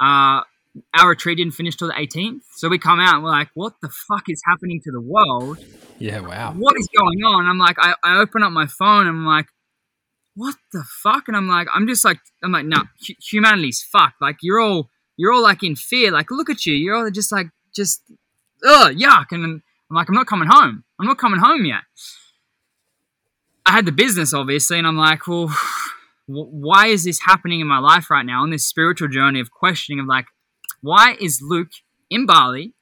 Uh, 0.00 0.42
our 0.94 1.08
retreat 1.08 1.38
didn't 1.38 1.54
finish 1.54 1.76
till 1.76 1.88
the 1.88 1.94
18th. 1.94 2.42
So 2.56 2.68
we 2.68 2.78
come 2.78 3.00
out 3.00 3.16
and 3.16 3.24
we're 3.24 3.30
like, 3.30 3.48
what 3.54 3.74
the 3.80 3.88
fuck 3.88 4.24
is 4.28 4.42
happening 4.46 4.80
to 4.84 4.90
the 4.90 5.00
world? 5.00 5.58
Yeah, 5.98 6.20
wow. 6.20 6.52
What 6.52 6.76
is 6.78 6.88
going 6.88 7.22
on? 7.24 7.46
I'm 7.46 7.58
like, 7.58 7.76
I, 7.78 7.94
I 8.04 8.18
open 8.18 8.42
up 8.42 8.52
my 8.52 8.66
phone 8.66 9.06
and 9.06 9.16
I'm 9.16 9.26
like, 9.26 9.46
what 10.34 10.54
the 10.72 10.84
fuck? 11.02 11.28
And 11.28 11.36
I'm 11.36 11.48
like, 11.48 11.68
I'm 11.74 11.86
just 11.86 12.04
like, 12.04 12.18
I'm 12.42 12.52
like, 12.52 12.66
no, 12.66 12.82
humanity's 13.30 13.82
fucked. 13.82 14.20
Like 14.20 14.36
you're 14.42 14.60
all, 14.60 14.90
you're 15.16 15.32
all 15.32 15.42
like 15.42 15.62
in 15.62 15.76
fear. 15.76 16.10
Like 16.10 16.30
look 16.30 16.50
at 16.50 16.66
you, 16.66 16.74
you're 16.74 16.94
all 16.94 17.10
just 17.10 17.32
like, 17.32 17.46
just, 17.74 18.02
ugh, 18.66 18.94
yuck. 18.94 19.26
And 19.30 19.44
I'm 19.44 19.62
like, 19.90 20.08
I'm 20.08 20.14
not 20.14 20.26
coming 20.26 20.48
home. 20.50 20.84
I'm 21.00 21.06
not 21.06 21.18
coming 21.18 21.40
home 21.40 21.64
yet. 21.64 21.82
I 23.64 23.72
had 23.72 23.86
the 23.86 23.92
business 23.92 24.34
obviously, 24.34 24.78
and 24.78 24.86
I'm 24.86 24.96
like, 24.96 25.26
well, 25.26 25.54
why 26.26 26.88
is 26.88 27.04
this 27.04 27.20
happening 27.24 27.60
in 27.60 27.66
my 27.66 27.78
life 27.78 28.10
right 28.10 28.26
now 28.26 28.42
on 28.42 28.50
this 28.50 28.66
spiritual 28.66 29.08
journey 29.08 29.40
of 29.40 29.50
questioning 29.50 30.00
of 30.00 30.06
like, 30.06 30.26
why 30.80 31.16
is 31.20 31.40
Luke 31.42 31.70
in 32.10 32.26
Bali? 32.26 32.72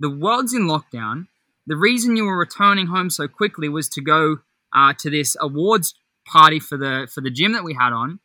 The 0.00 0.10
world's 0.10 0.52
in 0.52 0.62
lockdown. 0.62 1.28
The 1.66 1.76
reason 1.76 2.16
you 2.16 2.24
were 2.24 2.36
returning 2.36 2.88
home 2.88 3.08
so 3.08 3.28
quickly 3.28 3.68
was 3.68 3.88
to 3.90 4.00
go 4.00 4.38
uh, 4.74 4.94
to 4.98 5.10
this 5.10 5.36
awards 5.40 5.94
party 6.26 6.58
for 6.58 6.76
the 6.76 7.08
for 7.12 7.20
the 7.20 7.30
gym 7.30 7.52
that 7.52 7.64
we 7.64 7.74
had 7.74 7.92
on. 7.92 8.18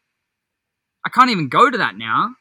I 1.05 1.09
can't 1.09 1.29
even 1.29 1.49
go 1.49 1.69
to 1.69 1.77
that 1.77 1.97
now. 1.97 2.35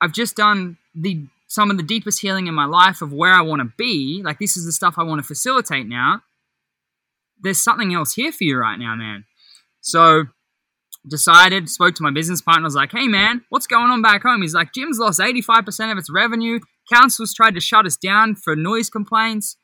I've 0.00 0.12
just 0.12 0.36
done 0.36 0.78
the 0.94 1.26
some 1.46 1.70
of 1.70 1.76
the 1.76 1.82
deepest 1.82 2.20
healing 2.20 2.46
in 2.46 2.54
my 2.54 2.64
life 2.64 3.02
of 3.02 3.12
where 3.12 3.32
I 3.32 3.42
want 3.42 3.60
to 3.60 3.72
be. 3.76 4.22
Like 4.24 4.38
this 4.38 4.56
is 4.56 4.64
the 4.64 4.72
stuff 4.72 4.94
I 4.96 5.02
want 5.02 5.20
to 5.20 5.26
facilitate 5.26 5.86
now. 5.86 6.22
There's 7.40 7.62
something 7.62 7.94
else 7.94 8.14
here 8.14 8.32
for 8.32 8.44
you 8.44 8.58
right 8.58 8.78
now, 8.78 8.94
man. 8.96 9.24
So 9.80 10.24
decided, 11.08 11.68
spoke 11.68 11.94
to 11.96 12.02
my 12.02 12.10
business 12.10 12.40
partner, 12.40 12.64
I 12.64 12.66
was 12.66 12.74
like, 12.74 12.92
hey 12.92 13.08
man, 13.08 13.42
what's 13.48 13.66
going 13.66 13.90
on 13.90 14.02
back 14.02 14.22
home? 14.22 14.42
He's 14.42 14.54
like, 14.54 14.72
Gym's 14.72 14.98
lost 14.98 15.20
85% 15.20 15.92
of 15.92 15.98
its 15.98 16.10
revenue. 16.10 16.60
Council's 16.92 17.34
tried 17.34 17.54
to 17.54 17.60
shut 17.60 17.86
us 17.86 17.96
down 17.96 18.34
for 18.34 18.56
noise 18.56 18.90
complaints. 18.90 19.56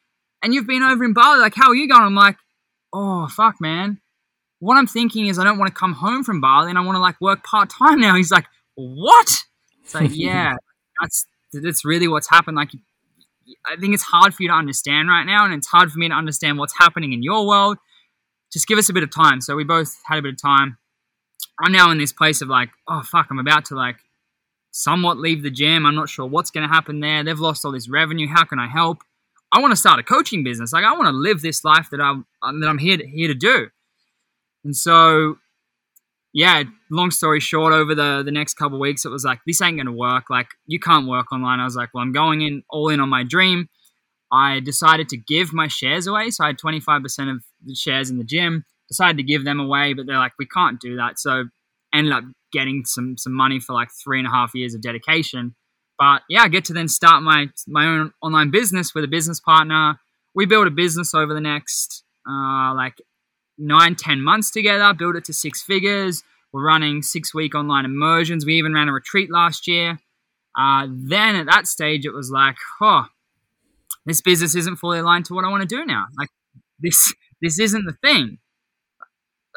And 0.43 0.55
you've 0.55 0.67
been 0.67 0.83
over 0.83 1.05
in 1.05 1.13
Bali, 1.13 1.41
like, 1.41 1.55
how 1.55 1.69
are 1.69 1.75
you 1.75 1.89
going? 1.89 2.03
I'm 2.03 2.15
like, 2.15 2.37
oh 2.93 3.29
fuck, 3.29 3.61
man 3.61 4.01
what 4.61 4.77
I'm 4.77 4.87
thinking 4.87 5.27
is 5.27 5.39
I 5.39 5.45
don't 5.45 5.59
want 5.59 5.75
to 5.75 5.79
come 5.79 5.95
home 5.95 6.23
from 6.23 6.41
Bali 6.41 6.69
and 6.69 6.79
I 6.79 6.83
want 6.83 6.97
to 6.97 7.01
like 7.01 7.21
work 7.21 7.43
part 7.43 7.71
time 7.71 7.99
now. 8.01 8.15
He's 8.17 8.31
like, 8.31 8.47
what? 8.77 9.35
It's 9.83 9.95
like, 9.95 10.11
yeah, 10.15 10.55
that's 11.01 11.27
that's 11.53 11.85
really 11.85 12.07
what's 12.07 12.31
happened. 12.31 12.57
Like, 12.57 12.71
I 13.67 13.77
think 13.77 13.95
it's 13.95 14.05
hard 14.05 14.33
for 14.33 14.43
you 14.45 14.49
to 14.51 14.55
understand 14.55 15.09
right 15.09 15.25
now, 15.25 15.45
and 15.45 15.53
it's 15.53 15.67
hard 15.67 15.91
for 15.91 15.99
me 15.99 16.09
to 16.09 16.15
understand 16.15 16.59
what's 16.59 16.79
happening 16.79 17.13
in 17.13 17.25
your 17.25 17.47
world. 17.47 17.79
Just 18.53 18.69
give 18.69 18.79
us 18.79 18.89
a 18.89 18.93
bit 18.93 19.03
of 19.03 19.11
time. 19.11 19.41
So 19.41 19.57
we 19.57 19.65
both 19.65 19.97
had 20.07 20.19
a 20.19 20.23
bit 20.23 20.35
of 20.35 20.41
time. 20.41 20.79
I'm 21.63 21.73
now 21.73 21.91
in 21.91 21.99
this 21.99 22.13
place 22.13 22.41
of 22.41 22.49
like, 22.49 22.71
oh 22.89 23.03
fuck, 23.03 23.29
I'm 23.31 23.39
about 23.39 23.67
to 23.67 23.75
like 23.75 23.97
somewhat 24.71 25.19
leave 25.19 25.43
the 25.43 25.51
gym. 25.51 25.85
I'm 25.85 25.95
not 25.95 26.09
sure 26.09 26.27
what's 26.27 26.51
going 26.51 26.67
to 26.67 26.73
happen 26.73 27.01
there. 27.01 27.23
They've 27.23 27.39
lost 27.39 27.65
all 27.65 27.73
this 27.73 27.89
revenue. 27.89 28.29
How 28.29 28.45
can 28.45 28.59
I 28.59 28.69
help? 28.69 29.03
I 29.53 29.61
want 29.61 29.73
to 29.73 29.77
start 29.77 29.99
a 29.99 30.03
coaching 30.03 30.45
business. 30.45 30.73
Like 30.73 30.85
I 30.85 30.93
want 30.93 31.07
to 31.07 31.13
live 31.13 31.43
this 31.43 31.65
life 31.65 31.89
that 31.91 32.01
I'm 32.01 32.25
um, 32.43 32.61
that 32.61 32.69
I'm 32.69 32.79
here 32.79 32.97
to, 32.97 33.07
here 33.07 33.29
to 33.29 33.35
do. 33.35 33.69
And 34.65 34.77
so, 34.77 35.39
yeah, 36.33 36.65
long 36.91 37.11
story 37.11 37.41
short, 37.41 37.73
over 37.73 37.95
the, 37.95 38.23
the 38.25 38.31
next 38.31 38.55
couple 38.55 38.79
weeks, 38.79 39.05
it 39.05 39.09
was 39.09 39.25
like, 39.25 39.41
this 39.47 39.63
ain't 39.63 39.77
going 39.77 39.87
to 39.87 39.93
work. 39.93 40.31
Like, 40.31 40.49
you 40.67 40.79
can't 40.79 41.09
work 41.09 41.33
online. 41.33 41.61
I 41.61 41.65
was 41.65 41.77
like, 41.77 41.91
well, 41.95 42.03
I'm 42.03 42.13
going 42.13 42.43
in 42.43 42.63
all 42.71 42.89
in 42.89 43.01
on 43.01 43.09
my 43.09 43.25
dream. 43.25 43.69
I 44.33 44.61
decided 44.61 45.09
to 45.09 45.17
give 45.17 45.53
my 45.53 45.67
shares 45.67 46.07
away. 46.07 46.31
So 46.31 46.45
I 46.45 46.49
had 46.49 46.59
25% 46.59 47.35
of 47.35 47.43
the 47.65 47.75
shares 47.75 48.11
in 48.11 48.19
the 48.19 48.25
gym, 48.25 48.65
decided 48.89 49.17
to 49.17 49.25
give 49.25 49.45
them 49.45 49.59
away, 49.59 49.93
but 49.93 50.07
they're 50.07 50.19
like, 50.19 50.33
we 50.39 50.47
can't 50.47 50.79
do 50.81 50.97
that. 50.97 51.19
So 51.19 51.45
ended 51.95 52.13
up 52.13 52.25
getting 52.53 52.85
some, 52.85 53.17
some 53.17 53.33
money 53.33 53.61
for 53.61 53.73
like 53.73 53.89
three 54.03 54.19
and 54.19 54.27
a 54.27 54.31
half 54.31 54.55
years 54.55 54.75
of 54.75 54.83
dedication. 54.83 55.55
But 55.99 56.23
yeah, 56.29 56.43
I 56.43 56.49
get 56.49 56.65
to 56.67 56.73
then 56.73 56.89
start 56.89 57.23
my, 57.23 57.49
my 57.67 57.87
own 57.87 58.13
online 58.23 58.51
business 58.51 58.95
with 58.95 59.05
a 59.05 59.09
business 59.09 59.41
partner. 59.41 60.01
We 60.35 60.47
built 60.47 60.67
a 60.67 60.71
business 60.71 61.15
over 61.15 61.35
the 61.35 61.41
next 61.41 62.05
uh, 62.29 62.75
like 62.75 62.95
nine, 63.59 63.95
ten 63.95 64.23
months 64.23 64.51
together, 64.51 64.93
built 64.95 65.17
it 65.17 65.25
to 65.27 65.33
six 65.33 65.63
figures. 65.63 66.23
We're 66.53 66.65
running 66.65 67.03
six 67.03 67.35
week 67.35 67.55
online 67.55 67.85
immersions. 67.85 68.45
We 68.45 68.55
even 68.55 68.75
ran 68.75 68.89
a 68.89 68.93
retreat 68.93 69.31
last 69.31 69.69
year. 69.69 69.99
Uh, 70.59 70.87
then 70.91 71.37
at 71.37 71.47
that 71.47 71.67
stage, 71.67 72.05
it 72.05 72.13
was 72.13 72.31
like, 72.31 72.57
oh, 72.81 73.07
this 74.07 74.21
business 74.21 74.57
isn't 74.57 74.77
fully 74.77 74.99
aligned 74.99 75.27
to 75.27 75.35
what 75.35 75.45
I 75.45 75.49
want 75.49 75.69
to 75.69 75.77
do 75.77 75.85
now. 75.85 76.07
Like 76.19 76.31
this, 76.81 77.15
this 77.41 77.61
isn't 77.61 77.85
the 77.85 77.97
thing. 78.05 78.39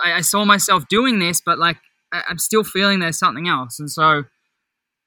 I, 0.04 0.14
I 0.14 0.22
saw 0.22 0.46
myself 0.46 0.88
doing 0.88 1.20
this, 1.20 1.42
but 1.44 1.58
like 1.58 1.78
I, 2.14 2.24
I'm 2.30 2.38
still 2.38 2.64
feeling 2.64 3.00
there's 3.00 3.20
something 3.20 3.48
else. 3.48 3.80
And 3.80 3.92
so 3.92 4.24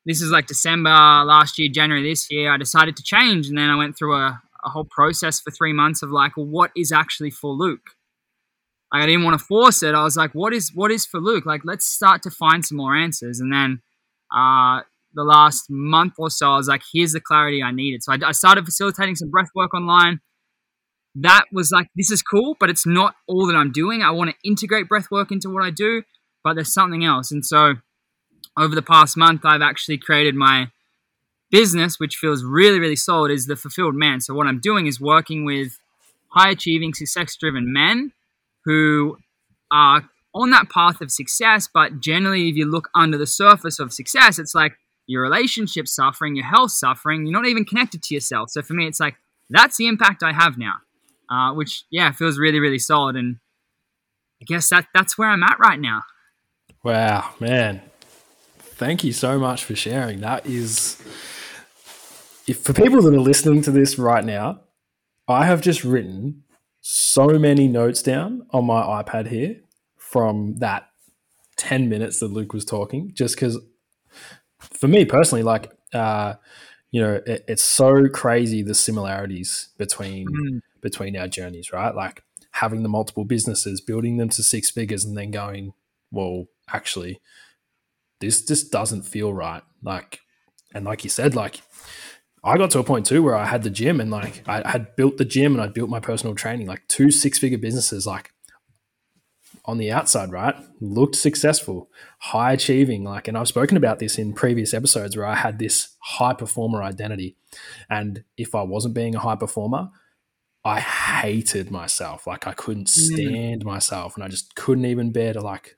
this 0.04 0.20
is 0.20 0.30
like 0.30 0.46
December 0.46 0.90
last 0.90 1.58
year, 1.58 1.68
January 1.72 2.08
this 2.08 2.30
year. 2.30 2.52
I 2.52 2.56
decided 2.56 2.96
to 2.96 3.02
change, 3.02 3.48
and 3.48 3.56
then 3.56 3.70
I 3.70 3.76
went 3.76 3.96
through 3.96 4.14
a, 4.14 4.40
a 4.64 4.68
whole 4.68 4.86
process 4.90 5.40
for 5.40 5.50
three 5.50 5.72
months 5.72 6.02
of 6.02 6.10
like, 6.10 6.36
well, 6.36 6.46
what 6.46 6.70
is 6.76 6.92
actually 6.92 7.30
for 7.30 7.52
Luke? 7.52 7.90
Like 8.92 9.02
I 9.02 9.06
didn't 9.06 9.24
want 9.24 9.38
to 9.38 9.44
force 9.44 9.82
it. 9.82 9.94
I 9.94 10.04
was 10.04 10.16
like, 10.16 10.32
what 10.32 10.52
is 10.52 10.72
what 10.74 10.90
is 10.90 11.06
for 11.06 11.20
Luke? 11.20 11.44
Like 11.44 11.62
let's 11.64 11.86
start 11.86 12.22
to 12.22 12.30
find 12.30 12.64
some 12.64 12.78
more 12.78 12.94
answers. 12.94 13.40
And 13.40 13.52
then 13.52 13.82
uh, 14.34 14.82
the 15.12 15.24
last 15.24 15.66
month 15.68 16.14
or 16.18 16.30
so, 16.30 16.52
I 16.52 16.56
was 16.56 16.68
like, 16.68 16.82
here's 16.92 17.12
the 17.12 17.20
clarity 17.20 17.62
I 17.62 17.72
needed. 17.72 18.02
So 18.04 18.12
I, 18.12 18.18
I 18.28 18.32
started 18.32 18.64
facilitating 18.64 19.16
some 19.16 19.30
breath 19.30 19.50
work 19.54 19.74
online. 19.74 20.20
That 21.16 21.44
was 21.50 21.72
like, 21.72 21.88
this 21.96 22.10
is 22.10 22.22
cool, 22.22 22.56
but 22.60 22.68
it's 22.68 22.86
not 22.86 23.14
all 23.26 23.46
that 23.46 23.56
I'm 23.56 23.72
doing. 23.72 24.02
I 24.02 24.10
want 24.10 24.30
to 24.30 24.36
integrate 24.48 24.88
breath 24.88 25.10
work 25.10 25.32
into 25.32 25.48
what 25.48 25.64
I 25.64 25.70
do, 25.70 26.02
but 26.46 26.54
there's 26.54 26.72
something 26.72 27.04
else. 27.04 27.32
And 27.32 27.44
so 27.44 27.74
over 28.56 28.76
the 28.76 28.80
past 28.80 29.16
month, 29.16 29.40
I've 29.44 29.62
actually 29.62 29.98
created 29.98 30.36
my 30.36 30.70
business, 31.50 31.98
which 31.98 32.14
feels 32.14 32.44
really, 32.44 32.78
really 32.78 32.94
solid, 32.94 33.32
is 33.32 33.46
the 33.46 33.56
fulfilled 33.56 33.96
man. 33.96 34.20
So 34.20 34.32
what 34.32 34.46
I'm 34.46 34.60
doing 34.60 34.86
is 34.86 35.00
working 35.00 35.44
with 35.44 35.80
high 36.28 36.50
achieving, 36.50 36.94
success 36.94 37.34
driven 37.34 37.72
men 37.72 38.12
who 38.64 39.18
are 39.72 40.08
on 40.36 40.50
that 40.50 40.70
path 40.70 41.00
of 41.00 41.10
success, 41.10 41.68
but 41.74 41.98
generally, 41.98 42.48
if 42.48 42.54
you 42.54 42.64
look 42.64 42.90
under 42.94 43.18
the 43.18 43.26
surface 43.26 43.80
of 43.80 43.92
success, 43.92 44.38
it's 44.38 44.54
like 44.54 44.74
your 45.08 45.22
relationship 45.22 45.88
suffering, 45.88 46.36
your 46.36 46.46
health 46.46 46.70
suffering, 46.70 47.26
you're 47.26 47.32
not 47.32 47.48
even 47.48 47.64
connected 47.64 48.04
to 48.04 48.14
yourself. 48.14 48.50
So 48.50 48.62
for 48.62 48.74
me, 48.74 48.86
it's 48.86 49.00
like 49.00 49.16
that's 49.50 49.78
the 49.78 49.88
impact 49.88 50.22
I 50.22 50.32
have 50.32 50.58
now, 50.58 50.74
uh, 51.28 51.54
which 51.54 51.82
yeah 51.90 52.12
feels 52.12 52.38
really 52.38 52.60
really 52.60 52.78
solid. 52.78 53.16
And 53.16 53.38
I 54.40 54.44
guess 54.44 54.68
that 54.68 54.86
that's 54.94 55.18
where 55.18 55.28
I'm 55.28 55.42
at 55.42 55.58
right 55.58 55.80
now. 55.80 56.02
Wow, 56.86 57.34
man! 57.40 57.82
Thank 58.60 59.02
you 59.02 59.12
so 59.12 59.40
much 59.40 59.64
for 59.64 59.74
sharing. 59.74 60.20
That 60.20 60.46
is, 60.46 61.02
if 62.46 62.60
for 62.60 62.72
people 62.72 63.02
that 63.02 63.12
are 63.12 63.18
listening 63.18 63.60
to 63.62 63.72
this 63.72 63.98
right 63.98 64.24
now, 64.24 64.60
I 65.26 65.46
have 65.46 65.60
just 65.60 65.82
written 65.82 66.44
so 66.82 67.40
many 67.40 67.66
notes 67.66 68.02
down 68.02 68.46
on 68.50 68.66
my 68.66 68.82
iPad 69.02 69.26
here 69.26 69.56
from 69.96 70.58
that 70.58 70.86
10 71.56 71.88
minutes 71.88 72.20
that 72.20 72.28
Luke 72.28 72.52
was 72.52 72.64
talking, 72.64 73.10
just 73.14 73.34
because 73.34 73.58
for 74.60 74.86
me 74.86 75.04
personally, 75.04 75.42
like, 75.42 75.72
uh, 75.92 76.34
you 76.92 77.00
know, 77.00 77.20
it, 77.26 77.44
it's 77.48 77.64
so 77.64 78.08
crazy 78.08 78.62
the 78.62 78.76
similarities 78.76 79.70
between 79.76 80.28
mm. 80.28 80.60
between 80.80 81.16
our 81.16 81.26
journeys, 81.26 81.72
right? 81.72 81.96
Like 81.96 82.22
having 82.52 82.84
the 82.84 82.88
multiple 82.88 83.24
businesses, 83.24 83.80
building 83.80 84.18
them 84.18 84.28
to 84.28 84.42
six 84.44 84.70
figures, 84.70 85.04
and 85.04 85.16
then 85.16 85.32
going, 85.32 85.72
well, 86.12 86.46
actually, 86.72 87.20
this 88.20 88.44
just 88.44 88.72
doesn't 88.72 89.02
feel 89.02 89.32
right. 89.32 89.62
Like, 89.82 90.20
and 90.74 90.84
like 90.84 91.04
you 91.04 91.10
said, 91.10 91.34
like 91.34 91.60
I 92.44 92.56
got 92.56 92.70
to 92.72 92.78
a 92.78 92.84
point 92.84 93.06
too 93.06 93.22
where 93.22 93.34
I 93.34 93.44
had 93.44 93.62
the 93.62 93.70
gym 93.70 94.00
and 94.00 94.10
like 94.10 94.42
I 94.46 94.68
had 94.70 94.94
built 94.96 95.16
the 95.16 95.24
gym 95.24 95.52
and 95.52 95.62
I 95.62 95.66
built 95.66 95.90
my 95.90 96.00
personal 96.00 96.34
training, 96.34 96.66
like 96.66 96.86
two 96.88 97.10
six 97.10 97.38
figure 97.38 97.58
businesses, 97.58 98.06
like 98.06 98.32
on 99.64 99.78
the 99.78 99.90
outside, 99.90 100.30
right? 100.30 100.54
Looked 100.80 101.16
successful, 101.16 101.90
high 102.18 102.52
achieving. 102.52 103.02
Like, 103.02 103.26
and 103.26 103.36
I've 103.36 103.48
spoken 103.48 103.76
about 103.76 103.98
this 103.98 104.16
in 104.16 104.32
previous 104.32 104.72
episodes 104.72 105.16
where 105.16 105.26
I 105.26 105.34
had 105.34 105.58
this 105.58 105.96
high 105.98 106.34
performer 106.34 106.82
identity. 106.82 107.36
And 107.90 108.22
if 108.36 108.54
I 108.54 108.62
wasn't 108.62 108.94
being 108.94 109.16
a 109.16 109.20
high 109.20 109.34
performer, 109.36 109.90
I 110.64 110.80
hated 110.80 111.70
myself. 111.70 112.26
Like 112.26 112.46
I 112.46 112.52
couldn't 112.52 112.86
mm. 112.86 113.12
stand 113.14 113.62
mm. 113.62 113.66
myself 113.66 114.14
and 114.14 114.24
I 114.24 114.28
just 114.28 114.54
couldn't 114.54 114.86
even 114.86 115.10
bear 115.10 115.32
to 115.32 115.40
like 115.40 115.75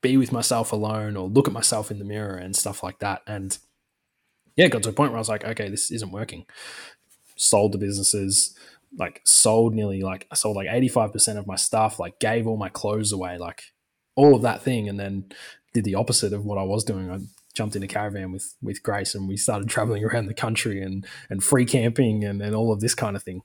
be 0.00 0.16
with 0.16 0.32
myself 0.32 0.72
alone 0.72 1.16
or 1.16 1.28
look 1.28 1.46
at 1.46 1.54
myself 1.54 1.90
in 1.90 1.98
the 1.98 2.04
mirror 2.04 2.36
and 2.36 2.56
stuff 2.56 2.82
like 2.82 2.98
that. 3.00 3.22
And 3.26 3.56
yeah, 4.56 4.68
got 4.68 4.82
to 4.84 4.88
a 4.90 4.92
point 4.92 5.12
where 5.12 5.18
I 5.18 5.20
was 5.20 5.28
like, 5.28 5.44
okay, 5.44 5.68
this 5.68 5.90
isn't 5.90 6.12
working. 6.12 6.46
Sold 7.36 7.72
the 7.72 7.78
businesses, 7.78 8.56
like 8.98 9.20
sold 9.24 9.74
nearly 9.74 10.02
like 10.02 10.26
I 10.30 10.34
sold 10.34 10.56
like 10.56 10.68
85% 10.68 11.38
of 11.38 11.46
my 11.46 11.56
stuff, 11.56 11.98
like 11.98 12.18
gave 12.18 12.46
all 12.46 12.56
my 12.56 12.68
clothes 12.68 13.12
away, 13.12 13.38
like 13.38 13.62
all 14.16 14.34
of 14.34 14.42
that 14.42 14.62
thing, 14.62 14.88
and 14.88 14.98
then 14.98 15.26
did 15.72 15.84
the 15.84 15.94
opposite 15.94 16.32
of 16.32 16.44
what 16.44 16.58
I 16.58 16.62
was 16.62 16.84
doing. 16.84 17.10
I 17.10 17.18
jumped 17.54 17.76
in 17.76 17.82
a 17.82 17.88
caravan 17.88 18.32
with 18.32 18.54
with 18.62 18.82
Grace 18.82 19.14
and 19.14 19.28
we 19.28 19.36
started 19.36 19.68
traveling 19.70 20.04
around 20.04 20.26
the 20.26 20.34
country 20.34 20.82
and 20.82 21.06
and 21.28 21.42
free 21.42 21.64
camping 21.64 22.24
and, 22.24 22.42
and 22.42 22.54
all 22.54 22.72
of 22.72 22.80
this 22.80 22.94
kind 22.94 23.16
of 23.16 23.22
thing. 23.22 23.42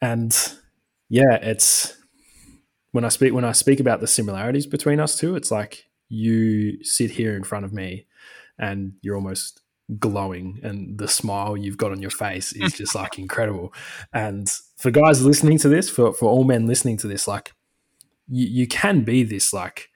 And 0.00 0.36
yeah, 1.08 1.36
it's 1.40 1.96
when 2.96 3.04
I 3.04 3.10
speak 3.10 3.34
when 3.34 3.44
I 3.44 3.52
speak 3.52 3.78
about 3.78 4.00
the 4.00 4.06
similarities 4.06 4.66
between 4.66 5.00
us 5.00 5.18
two, 5.18 5.36
it's 5.36 5.50
like 5.50 5.84
you 6.08 6.82
sit 6.82 7.10
here 7.10 7.36
in 7.36 7.44
front 7.44 7.66
of 7.66 7.72
me 7.72 8.06
and 8.58 8.94
you're 9.02 9.16
almost 9.16 9.60
glowing 9.98 10.60
and 10.62 10.98
the 10.98 11.06
smile 11.06 11.58
you've 11.58 11.76
got 11.76 11.92
on 11.92 12.00
your 12.00 12.10
face 12.10 12.54
is 12.54 12.72
just 12.72 12.94
like 12.94 13.18
incredible. 13.24 13.74
And 14.14 14.48
for 14.78 14.90
guys 14.90 15.22
listening 15.22 15.58
to 15.58 15.68
this, 15.68 15.90
for, 15.90 16.14
for 16.14 16.30
all 16.30 16.44
men 16.44 16.66
listening 16.66 16.96
to 16.98 17.06
this, 17.06 17.28
like 17.28 17.52
you, 18.28 18.46
you 18.46 18.66
can 18.66 19.02
be 19.02 19.22
this 19.24 19.52
like 19.52 19.90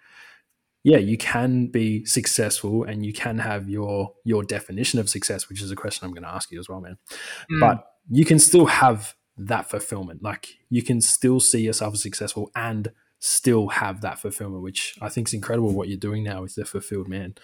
yeah, 0.85 0.99
you 0.99 1.17
can 1.17 1.69
be 1.69 2.05
successful 2.05 2.85
and 2.85 3.05
you 3.05 3.15
can 3.15 3.39
have 3.39 3.71
your 3.71 4.13
your 4.25 4.43
definition 4.43 4.99
of 4.99 5.09
success, 5.09 5.49
which 5.49 5.63
is 5.63 5.71
a 5.71 5.77
question 5.77 6.05
I'm 6.05 6.13
going 6.13 6.25
to 6.25 6.35
ask 6.35 6.51
you 6.51 6.61
as 6.61 6.69
well, 6.69 6.83
man. 6.83 6.99
Mm. 7.51 7.61
But 7.61 7.87
you 8.11 8.27
can 8.27 8.39
still 8.39 8.67
have 8.67 9.15
that 9.47 9.71
fulfillment. 9.71 10.23
Like 10.23 10.59
you 10.69 10.83
can 10.83 11.01
still 11.01 11.41
see 11.41 11.63
yourself 11.63 11.95
as 11.95 12.03
successful 12.03 12.51
and 12.55 12.93
still 13.19 13.69
have 13.69 14.01
that 14.01 14.19
fulfillment, 14.19 14.63
which 14.63 14.97
I 15.01 15.09
think 15.09 15.29
is 15.29 15.35
incredible 15.35 15.73
what 15.73 15.89
you're 15.89 15.99
doing 15.99 16.25
now 16.25 16.43
with 16.43 16.55
the 16.55 16.65
fulfilled 16.65 17.09
man. 17.09 17.35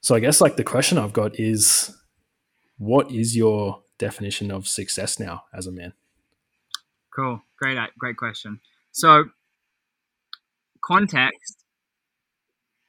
So 0.00 0.14
I 0.14 0.20
guess 0.20 0.40
like 0.40 0.56
the 0.56 0.64
question 0.64 0.98
I've 0.98 1.12
got 1.12 1.38
is 1.38 1.94
what 2.78 3.10
is 3.10 3.36
your 3.36 3.82
definition 3.98 4.50
of 4.50 4.68
success 4.68 5.18
now 5.18 5.44
as 5.52 5.66
a 5.66 5.72
man? 5.72 5.92
Cool. 7.14 7.42
Great 7.58 7.78
uh, 7.78 7.86
great 7.98 8.16
question. 8.16 8.60
So 8.92 9.24
context 10.84 11.64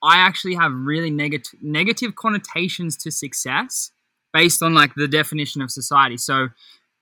I 0.04 0.18
actually 0.18 0.56
have 0.56 0.72
really 0.74 1.10
negative 1.10 1.60
negative 1.62 2.16
connotations 2.16 2.96
to 2.98 3.12
success 3.12 3.92
based 4.34 4.62
on 4.62 4.74
like 4.74 4.94
the 4.96 5.08
definition 5.08 5.62
of 5.62 5.72
society. 5.72 6.18
So 6.18 6.50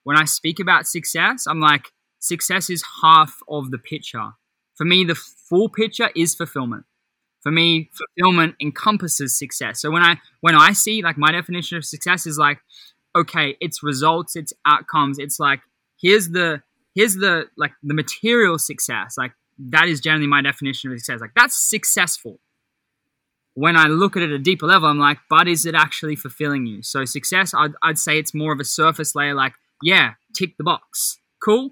when 0.05 0.17
I 0.17 0.25
speak 0.25 0.59
about 0.59 0.88
success, 0.88 1.45
I'm 1.47 1.59
like 1.59 1.91
success 2.19 2.69
is 2.69 2.83
half 3.01 3.39
of 3.50 3.71
the 3.71 3.77
picture. 3.77 4.29
For 4.75 4.85
me, 4.85 5.03
the 5.03 5.15
full 5.15 5.67
picture 5.67 6.09
is 6.15 6.35
fulfillment. 6.35 6.85
For 7.41 7.51
me 7.51 7.89
fulfillment 7.93 8.55
encompasses 8.62 9.38
success. 9.38 9.81
So 9.81 9.91
when 9.91 10.01
i 10.03 10.19
when 10.41 10.55
i 10.55 10.71
see 10.74 11.03
like 11.03 11.17
my 11.17 11.31
definition 11.31 11.77
of 11.77 11.85
success 11.85 12.25
is 12.25 12.39
like 12.39 12.57
okay 13.15 13.55
it's 13.59 13.83
results 13.83 14.35
it's 14.35 14.53
outcomes. 14.65 15.19
It's 15.19 15.39
like 15.39 15.59
here's 16.01 16.29
the 16.29 16.62
here's 16.95 17.15
the 17.15 17.45
like 17.57 17.74
the 17.83 17.93
material 17.93 18.57
success. 18.57 19.15
Like 19.17 19.33
that 19.57 19.88
is 19.88 20.01
generally 20.01 20.27
my 20.27 20.41
definition 20.41 20.91
of 20.91 21.00
success. 21.00 21.21
Like 21.21 21.35
that's 21.35 21.57
successful. 21.69 22.39
When 23.53 23.75
i 23.75 23.85
look 23.85 24.17
at 24.17 24.24
it 24.24 24.29
at 24.29 24.35
a 24.35 24.39
deeper 24.39 24.65
level 24.67 24.89
i'm 24.89 25.00
like 25.00 25.19
but 25.29 25.47
is 25.47 25.65
it 25.65 25.75
actually 25.75 26.15
fulfilling 26.15 26.65
you? 26.65 26.83
So 26.83 27.05
success 27.05 27.53
i'd, 27.55 27.74
I'd 27.81 28.00
say 28.00 28.19
it's 28.19 28.33
more 28.33 28.53
of 28.53 28.59
a 28.59 28.65
surface 28.65 29.15
layer 29.15 29.33
like 29.33 29.53
yeah 29.82 30.13
tick 30.38 30.58
the 30.58 30.63
box 30.63 31.20
cool 31.44 31.72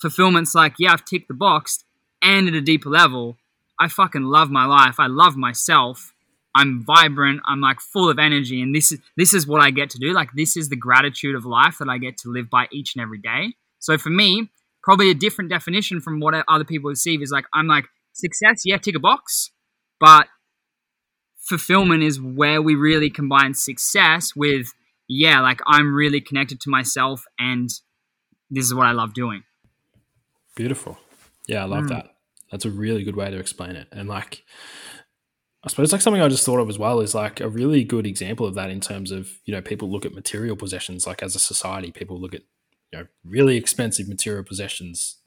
fulfillment's 0.00 0.54
like 0.54 0.74
yeah 0.78 0.92
i've 0.92 1.04
ticked 1.04 1.28
the 1.28 1.34
box 1.34 1.84
and 2.22 2.48
at 2.48 2.54
a 2.54 2.60
deeper 2.60 2.88
level 2.88 3.36
I 3.82 3.88
fucking 3.88 4.22
love 4.22 4.48
my 4.48 4.64
life. 4.64 5.00
I 5.00 5.08
love 5.08 5.36
myself. 5.36 6.14
I'm 6.54 6.84
vibrant. 6.84 7.40
I'm 7.46 7.60
like 7.60 7.80
full 7.80 8.08
of 8.08 8.18
energy, 8.18 8.62
and 8.62 8.72
this 8.72 8.92
is 8.92 9.00
this 9.16 9.34
is 9.34 9.44
what 9.44 9.60
I 9.60 9.72
get 9.72 9.90
to 9.90 9.98
do. 9.98 10.12
Like 10.12 10.28
this 10.34 10.56
is 10.56 10.68
the 10.68 10.76
gratitude 10.76 11.34
of 11.34 11.44
life 11.44 11.78
that 11.78 11.88
I 11.88 11.98
get 11.98 12.16
to 12.18 12.28
live 12.30 12.48
by 12.48 12.66
each 12.70 12.94
and 12.94 13.02
every 13.02 13.18
day. 13.18 13.54
So 13.80 13.98
for 13.98 14.10
me, 14.10 14.50
probably 14.84 15.10
a 15.10 15.14
different 15.14 15.50
definition 15.50 16.00
from 16.00 16.20
what 16.20 16.34
other 16.46 16.64
people 16.64 16.90
receive 16.90 17.22
is 17.22 17.32
like 17.32 17.46
I'm 17.52 17.66
like 17.66 17.86
success. 18.12 18.62
Yeah, 18.64 18.76
tick 18.76 18.94
a 18.94 19.00
box, 19.00 19.50
but 19.98 20.28
fulfillment 21.38 22.04
is 22.04 22.20
where 22.20 22.62
we 22.62 22.76
really 22.76 23.10
combine 23.10 23.54
success 23.54 24.36
with 24.36 24.68
yeah, 25.14 25.40
like 25.40 25.60
I'm 25.66 25.94
really 25.94 26.20
connected 26.20 26.60
to 26.62 26.70
myself, 26.70 27.24
and 27.38 27.68
this 28.50 28.64
is 28.64 28.74
what 28.74 28.86
I 28.86 28.92
love 28.92 29.14
doing. 29.14 29.42
Beautiful. 30.56 30.98
Yeah, 31.46 31.62
I 31.62 31.66
love 31.66 31.84
mm. 31.84 31.88
that. 31.90 32.14
That's 32.50 32.64
a 32.64 32.70
really 32.70 33.04
good 33.04 33.16
way 33.16 33.30
to 33.30 33.38
explain 33.38 33.76
it. 33.76 33.88
And 33.92 34.08
like, 34.08 34.44
I 35.64 35.68
suppose 35.68 35.92
like 35.92 36.00
something 36.00 36.22
I 36.22 36.28
just 36.28 36.44
thought 36.44 36.60
of 36.60 36.68
as 36.68 36.78
well 36.78 37.00
is 37.00 37.14
like 37.14 37.40
a 37.40 37.48
really 37.48 37.84
good 37.84 38.06
example 38.06 38.46
of 38.46 38.54
that 38.54 38.70
in 38.70 38.80
terms 38.80 39.10
of, 39.10 39.30
you 39.44 39.54
know, 39.54 39.62
people 39.62 39.90
look 39.90 40.04
at 40.04 40.14
material 40.14 40.56
possessions, 40.56 41.06
like 41.06 41.22
as 41.22 41.34
a 41.34 41.38
society, 41.38 41.90
people 41.90 42.20
look 42.20 42.34
at, 42.34 42.42
you 42.92 42.98
know, 42.98 43.06
really 43.24 43.56
expensive 43.56 44.08
material 44.08 44.44
possessions. 44.44 45.18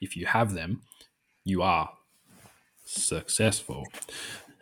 If 0.00 0.16
you 0.16 0.26
have 0.26 0.54
them, 0.54 0.82
you 1.44 1.62
are 1.62 1.90
successful. 2.84 3.86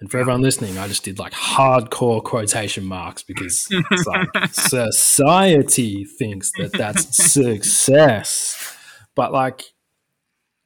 And 0.01 0.11
for 0.11 0.19
everyone 0.19 0.43
listening, 0.43 0.79
I 0.79 0.87
just 0.87 1.03
did 1.03 1.19
like 1.19 1.33
hardcore 1.33 2.23
quotation 2.23 2.85
marks 2.85 3.23
because 3.23 3.67
it's 3.71 4.07
like 4.07 4.29
society 4.53 6.05
thinks 6.05 6.53
that 6.59 6.73
that's 6.73 7.17
success. 7.33 8.77
But 9.17 9.33
like, 9.33 9.65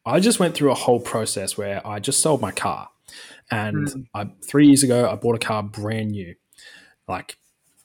I 0.04 0.20
just 0.20 0.38
went 0.38 0.54
through 0.54 0.72
a 0.72 0.76
whole 0.76 1.00
process 1.00 1.56
where 1.56 1.86
I 1.86 1.98
just 1.98 2.20
sold 2.20 2.42
my 2.42 2.50
car. 2.50 2.88
And 3.50 3.88
mm. 3.88 4.06
I, 4.14 4.30
three 4.46 4.66
years 4.66 4.82
ago, 4.82 5.08
I 5.08 5.14
bought 5.14 5.36
a 5.36 5.38
car 5.38 5.62
brand 5.62 6.10
new. 6.10 6.34
Like, 7.08 7.38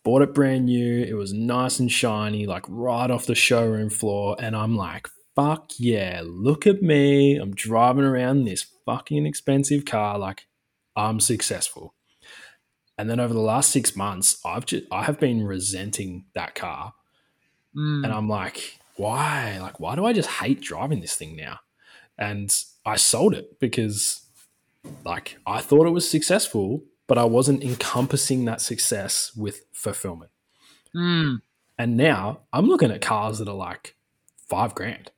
bought 0.03 0.21
it 0.21 0.33
brand 0.33 0.65
new. 0.65 1.03
It 1.03 1.13
was 1.13 1.33
nice 1.33 1.79
and 1.79 1.91
shiny, 1.91 2.45
like 2.45 2.65
right 2.67 3.11
off 3.11 3.25
the 3.25 3.35
showroom 3.35 3.89
floor. 3.89 4.35
And 4.39 4.55
I'm 4.55 4.75
like, 4.75 5.07
fuck 5.35 5.71
yeah, 5.77 6.21
look 6.25 6.65
at 6.65 6.81
me. 6.81 7.37
I'm 7.37 7.53
driving 7.53 8.03
around 8.03 8.43
this 8.43 8.65
fucking 8.85 9.25
expensive 9.25 9.85
car. 9.85 10.17
Like, 10.17 10.46
I'm 10.97 11.21
successful. 11.21 11.93
And 12.97 13.09
then 13.09 13.19
over 13.19 13.33
the 13.33 13.39
last 13.39 13.71
six 13.71 13.95
months, 13.95 14.41
I've 14.43 14.65
just, 14.65 14.85
I 14.91 15.03
have 15.03 15.19
been 15.19 15.45
resenting 15.45 16.25
that 16.33 16.55
car. 16.55 16.93
Mm. 17.75 18.03
And 18.03 18.13
I'm 18.13 18.27
like, 18.27 18.79
why? 18.95 19.59
Like, 19.61 19.79
why 19.79 19.95
do 19.95 20.03
I 20.03 20.11
just 20.11 20.29
hate 20.29 20.59
driving 20.59 20.99
this 20.99 21.15
thing 21.15 21.35
now? 21.35 21.59
and 22.17 22.53
I 22.85 22.95
sold 22.95 23.33
it 23.33 23.59
because 23.59 24.25
like 25.05 25.37
I 25.45 25.61
thought 25.61 25.87
it 25.87 25.91
was 25.91 26.09
successful, 26.09 26.83
but 27.07 27.17
I 27.17 27.25
wasn't 27.25 27.63
encompassing 27.63 28.45
that 28.45 28.61
success 28.61 29.31
with 29.35 29.65
fulfillment. 29.73 30.31
Mm. 30.95 31.41
And 31.77 31.97
now 31.97 32.41
I'm 32.51 32.67
looking 32.67 32.91
at 32.91 33.01
cars 33.01 33.39
that 33.39 33.47
are 33.47 33.53
like 33.53 33.95
five 34.49 34.73
grand. 34.73 35.11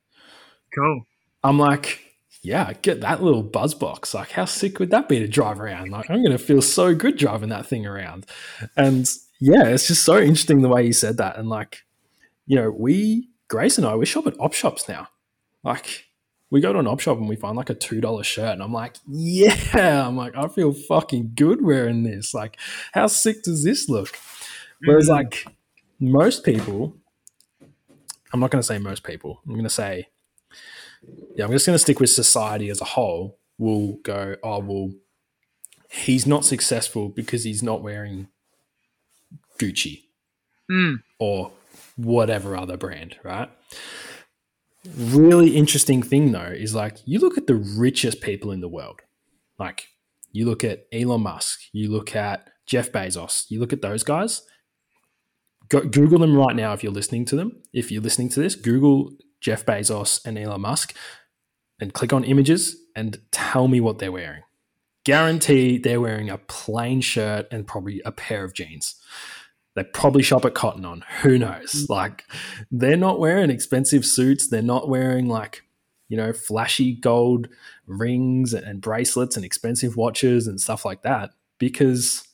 Cool. 0.74 1.06
I'm 1.42 1.58
like, 1.58 2.09
yeah, 2.42 2.72
get 2.82 3.00
that 3.02 3.22
little 3.22 3.42
buzz 3.42 3.74
box. 3.74 4.14
Like, 4.14 4.30
how 4.30 4.44
sick 4.46 4.78
would 4.78 4.90
that 4.90 5.08
be 5.08 5.18
to 5.18 5.28
drive 5.28 5.60
around? 5.60 5.90
Like, 5.90 6.08
I'm 6.10 6.22
going 6.22 6.36
to 6.36 6.38
feel 6.38 6.62
so 6.62 6.94
good 6.94 7.16
driving 7.18 7.50
that 7.50 7.66
thing 7.66 7.86
around. 7.86 8.26
And 8.76 9.06
yeah, 9.40 9.64
it's 9.66 9.88
just 9.88 10.04
so 10.04 10.18
interesting 10.18 10.62
the 10.62 10.68
way 10.68 10.84
you 10.86 10.92
said 10.92 11.18
that. 11.18 11.36
And 11.36 11.48
like, 11.48 11.82
you 12.46 12.56
know, 12.56 12.70
we 12.70 13.28
Grace 13.48 13.78
and 13.78 13.86
I, 13.86 13.94
we 13.96 14.06
shop 14.06 14.26
at 14.26 14.38
op 14.40 14.54
shops 14.54 14.88
now. 14.88 15.08
Like, 15.62 16.06
we 16.50 16.60
go 16.60 16.72
to 16.72 16.78
an 16.78 16.86
op 16.86 17.00
shop 17.00 17.18
and 17.18 17.28
we 17.28 17.36
find 17.36 17.56
like 17.56 17.70
a 17.70 17.74
$2 17.74 18.24
shirt. 18.24 18.52
And 18.54 18.62
I'm 18.62 18.72
like, 18.72 18.96
yeah. 19.06 20.06
I'm 20.06 20.16
like, 20.16 20.36
I 20.36 20.48
feel 20.48 20.72
fucking 20.72 21.32
good 21.34 21.62
wearing 21.62 22.02
this. 22.04 22.32
Like, 22.32 22.58
how 22.92 23.06
sick 23.06 23.42
does 23.42 23.64
this 23.64 23.88
look? 23.88 24.18
Whereas, 24.84 25.08
Mm. 25.08 25.10
like, 25.10 25.44
most 26.00 26.44
people, 26.44 26.96
I'm 28.32 28.40
not 28.40 28.50
going 28.50 28.60
to 28.62 28.66
say 28.66 28.78
most 28.78 29.04
people, 29.04 29.40
I'm 29.44 29.52
going 29.52 29.64
to 29.64 29.68
say, 29.70 30.08
yeah, 31.36 31.44
I'm 31.44 31.50
just 31.52 31.66
going 31.66 31.74
to 31.74 31.78
stick 31.78 32.00
with 32.00 32.10
society 32.10 32.68
as 32.70 32.80
a 32.80 32.84
whole, 32.84 33.38
will 33.58 33.98
go, 34.02 34.36
oh, 34.42 34.58
well, 34.60 34.90
he's 35.90 36.26
not 36.26 36.44
successful 36.44 37.08
because 37.08 37.44
he's 37.44 37.62
not 37.62 37.82
wearing 37.82 38.28
Gucci 39.58 40.04
Mm. 40.70 41.02
or 41.18 41.50
whatever 41.96 42.56
other 42.56 42.76
brand, 42.76 43.16
right? 43.24 43.50
Really 44.96 45.56
interesting 45.56 46.00
thing 46.02 46.30
though 46.32 46.54
is 46.56 46.74
like 46.76 46.98
you 47.04 47.18
look 47.18 47.36
at 47.36 47.48
the 47.48 47.56
richest 47.56 48.20
people 48.20 48.52
in 48.52 48.60
the 48.60 48.68
world. 48.68 49.00
Like 49.58 49.88
you 50.32 50.46
look 50.46 50.62
at 50.62 50.86
Elon 50.92 51.22
Musk, 51.22 51.60
you 51.72 51.90
look 51.90 52.14
at 52.14 52.48
Jeff 52.66 52.92
Bezos, 52.92 53.46
you 53.50 53.58
look 53.58 53.72
at 53.72 53.82
those 53.82 54.04
guys. 54.04 54.42
Go, 55.68 55.80
Google 55.80 56.20
them 56.20 56.36
right 56.36 56.54
now 56.56 56.72
if 56.72 56.82
you're 56.84 56.92
listening 56.92 57.24
to 57.26 57.36
them. 57.36 57.60
If 57.72 57.90
you're 57.90 58.00
listening 58.02 58.28
to 58.30 58.40
this, 58.40 58.54
Google 58.54 59.10
Jeff 59.40 59.64
Bezos 59.64 60.20
and 60.24 60.38
Elon 60.38 60.60
Musk 60.60 60.94
and 61.80 61.94
click 61.94 62.12
on 62.12 62.24
images 62.24 62.76
and 62.94 63.20
tell 63.30 63.68
me 63.68 63.80
what 63.80 63.98
they're 63.98 64.12
wearing. 64.12 64.42
Guarantee 65.04 65.78
they're 65.78 66.00
wearing 66.00 66.28
a 66.28 66.38
plain 66.38 67.00
shirt 67.00 67.46
and 67.50 67.66
probably 67.66 68.02
a 68.04 68.12
pair 68.12 68.44
of 68.44 68.52
jeans. 68.52 68.96
They 69.74 69.84
probably 69.84 70.22
shop 70.22 70.44
at 70.44 70.54
Cotton 70.54 70.84
On. 70.84 71.04
Who 71.22 71.38
knows? 71.38 71.72
Mm. 71.72 71.88
Like, 71.88 72.24
they're 72.70 72.96
not 72.96 73.20
wearing 73.20 73.50
expensive 73.50 74.04
suits. 74.04 74.48
They're 74.48 74.62
not 74.62 74.88
wearing 74.88 75.26
like, 75.26 75.62
you 76.08 76.16
know, 76.16 76.32
flashy 76.32 76.92
gold 76.92 77.48
rings 77.86 78.52
and 78.52 78.80
bracelets 78.80 79.36
and 79.36 79.44
expensive 79.44 79.96
watches 79.96 80.46
and 80.46 80.60
stuff 80.60 80.84
like 80.84 81.02
that. 81.02 81.30
Because, 81.58 82.26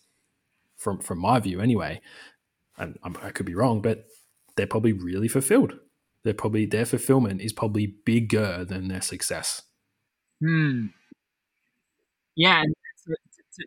from 0.76 0.98
from 0.98 1.18
my 1.18 1.38
view, 1.40 1.60
anyway, 1.60 2.00
and 2.78 2.98
I'm, 3.02 3.16
I 3.22 3.30
could 3.30 3.46
be 3.46 3.54
wrong, 3.54 3.82
but 3.82 4.06
they're 4.56 4.66
probably 4.66 4.92
really 4.92 5.28
fulfilled. 5.28 5.78
They're 6.26 6.34
probably 6.34 6.66
their 6.66 6.84
fulfillment 6.84 7.40
is 7.40 7.52
probably 7.52 7.94
bigger 8.04 8.64
than 8.64 8.88
their 8.88 9.00
success. 9.00 9.62
Hmm. 10.42 10.86
Yeah, 12.34 12.62
and 12.62 12.74
to, 13.06 13.14
to, 13.14 13.42
to 13.60 13.66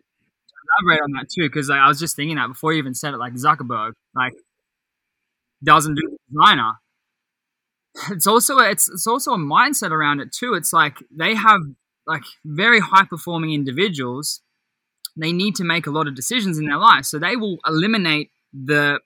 elaborate 0.84 1.02
on 1.02 1.12
that 1.12 1.30
too, 1.30 1.48
because 1.48 1.70
like, 1.70 1.80
I 1.80 1.88
was 1.88 1.98
just 1.98 2.16
thinking 2.16 2.36
that 2.36 2.48
before 2.48 2.74
you 2.74 2.78
even 2.78 2.92
said 2.92 3.14
it, 3.14 3.16
like 3.16 3.32
Zuckerberg, 3.32 3.92
like 4.14 4.34
doesn't 5.64 5.94
do 5.94 6.18
designer. 6.30 6.72
It's 8.10 8.26
also 8.26 8.58
it's 8.58 8.90
it's 8.90 9.06
also 9.06 9.32
a 9.32 9.38
mindset 9.38 9.90
around 9.90 10.20
it 10.20 10.30
too. 10.30 10.52
It's 10.52 10.74
like 10.74 10.98
they 11.10 11.34
have 11.34 11.62
like 12.06 12.24
very 12.44 12.80
high 12.80 13.06
performing 13.06 13.54
individuals. 13.54 14.42
They 15.16 15.32
need 15.32 15.56
to 15.56 15.64
make 15.64 15.86
a 15.86 15.90
lot 15.90 16.06
of 16.06 16.14
decisions 16.14 16.58
in 16.58 16.66
their 16.66 16.76
life, 16.76 17.06
so 17.06 17.18
they 17.18 17.36
will 17.36 17.56
eliminate 17.66 18.32
the 18.52 19.00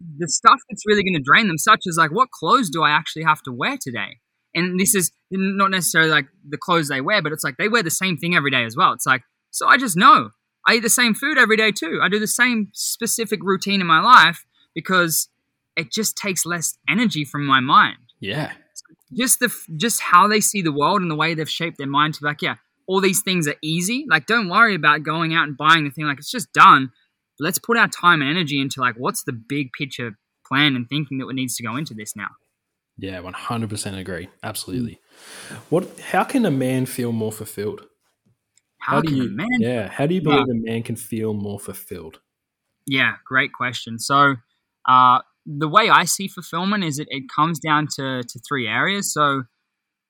the 0.00 0.28
stuff 0.28 0.60
that's 0.68 0.84
really 0.86 1.02
going 1.02 1.14
to 1.14 1.22
drain 1.22 1.48
them, 1.48 1.58
such 1.58 1.82
as 1.88 1.96
like 1.96 2.10
what 2.10 2.30
clothes 2.30 2.70
do 2.70 2.82
I 2.82 2.90
actually 2.90 3.24
have 3.24 3.42
to 3.42 3.52
wear 3.52 3.76
today? 3.80 4.18
And 4.54 4.78
this 4.78 4.94
is 4.94 5.12
not 5.30 5.70
necessarily 5.70 6.10
like 6.10 6.26
the 6.48 6.58
clothes 6.58 6.88
they 6.88 7.00
wear, 7.00 7.22
but 7.22 7.32
it's 7.32 7.44
like 7.44 7.56
they 7.58 7.68
wear 7.68 7.82
the 7.82 7.90
same 7.90 8.16
thing 8.16 8.34
every 8.34 8.50
day 8.50 8.64
as 8.64 8.76
well. 8.76 8.92
It's 8.92 9.06
like, 9.06 9.22
so 9.50 9.66
I 9.66 9.76
just 9.76 9.96
know 9.96 10.30
I 10.66 10.74
eat 10.74 10.80
the 10.80 10.88
same 10.88 11.14
food 11.14 11.38
every 11.38 11.56
day 11.56 11.72
too. 11.72 12.00
I 12.02 12.08
do 12.08 12.18
the 12.18 12.26
same 12.26 12.68
specific 12.72 13.40
routine 13.42 13.80
in 13.80 13.86
my 13.86 14.00
life 14.00 14.44
because 14.74 15.28
it 15.76 15.92
just 15.92 16.16
takes 16.16 16.44
less 16.44 16.76
energy 16.88 17.24
from 17.24 17.46
my 17.46 17.60
mind. 17.60 17.98
Yeah. 18.20 18.52
Just 19.16 19.40
the 19.40 19.52
just 19.76 20.00
how 20.00 20.28
they 20.28 20.40
see 20.40 20.60
the 20.60 20.72
world 20.72 21.00
and 21.00 21.10
the 21.10 21.16
way 21.16 21.34
they've 21.34 21.48
shaped 21.48 21.78
their 21.78 21.86
mind 21.86 22.14
to 22.14 22.20
be 22.20 22.26
like, 22.26 22.42
yeah, 22.42 22.56
all 22.86 23.00
these 23.00 23.22
things 23.22 23.46
are 23.46 23.54
easy. 23.62 24.06
Like, 24.08 24.26
don't 24.26 24.48
worry 24.48 24.74
about 24.74 25.02
going 25.02 25.34
out 25.34 25.46
and 25.46 25.56
buying 25.56 25.84
the 25.84 25.90
thing. 25.90 26.06
Like, 26.06 26.18
it's 26.18 26.30
just 26.30 26.52
done. 26.52 26.90
Let's 27.40 27.58
put 27.58 27.76
our 27.76 27.88
time 27.88 28.20
and 28.20 28.30
energy 28.30 28.60
into 28.60 28.80
like, 28.80 28.96
what's 28.96 29.24
the 29.24 29.32
big 29.32 29.72
picture 29.72 30.16
plan 30.48 30.74
and 30.74 30.88
thinking 30.88 31.18
that 31.18 31.32
needs 31.34 31.56
to 31.56 31.62
go 31.62 31.76
into 31.76 31.94
this 31.94 32.16
now. 32.16 32.28
Yeah, 32.96 33.20
one 33.20 33.34
hundred 33.34 33.70
percent 33.70 33.96
agree. 33.96 34.28
Absolutely. 34.42 34.98
What? 35.68 36.00
How 36.00 36.24
can 36.24 36.44
a 36.44 36.50
man 36.50 36.86
feel 36.86 37.12
more 37.12 37.30
fulfilled? 37.30 37.86
How, 38.80 39.00
do 39.00 39.08
can 39.08 39.16
you? 39.16 39.30
man 39.30 39.46
yeah. 39.58 39.88
How 39.88 40.06
do 40.06 40.14
you 40.14 40.22
believe 40.22 40.48
a 40.48 40.54
man 40.54 40.82
can 40.82 40.96
feel 40.96 41.34
more 41.34 41.60
fulfilled? 41.60 42.20
Yeah, 42.86 43.14
great 43.24 43.52
question. 43.52 43.98
So, 43.98 44.36
uh, 44.88 45.20
the 45.46 45.68
way 45.68 45.90
I 45.90 46.04
see 46.04 46.26
fulfillment 46.26 46.84
is 46.84 46.98
it, 46.98 47.06
it 47.10 47.24
comes 47.34 47.58
down 47.58 47.86
to, 47.96 48.22
to 48.22 48.40
three 48.48 48.66
areas. 48.66 49.12
So, 49.12 49.44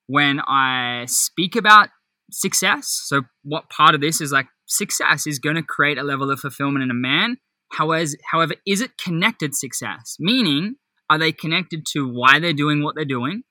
when 0.07 0.41
I 0.41 1.05
speak 1.09 1.57
about 1.57 1.91
success, 2.31 3.03
so 3.05 3.23
what 3.43 3.69
part 3.69 3.95
of 3.95 4.01
this 4.01 4.21
is 4.21 4.33
like 4.33 4.47
success 4.69 5.27
is 5.27 5.39
going 5.39 5.57
to 5.57 5.63
create 5.63 5.99
a 5.99 6.03
level 6.05 6.31
of 6.31 6.41
fulfillment 6.41 6.85
in 6.85 6.91
a 6.91 6.95
man. 6.95 7.39
However, 7.73 8.13
however, 8.31 8.55
is 8.67 8.81
it 8.81 8.99
connected 9.03 9.55
success? 9.55 10.17
Meaning, 10.19 10.77
are 11.11 11.19
they 11.19 11.33
connected 11.33 11.85
to 11.93 12.09
why 12.09 12.39
they're 12.39 12.53
doing 12.53 12.83
what 12.83 12.95
they're 12.95 13.05
doing? 13.05 13.43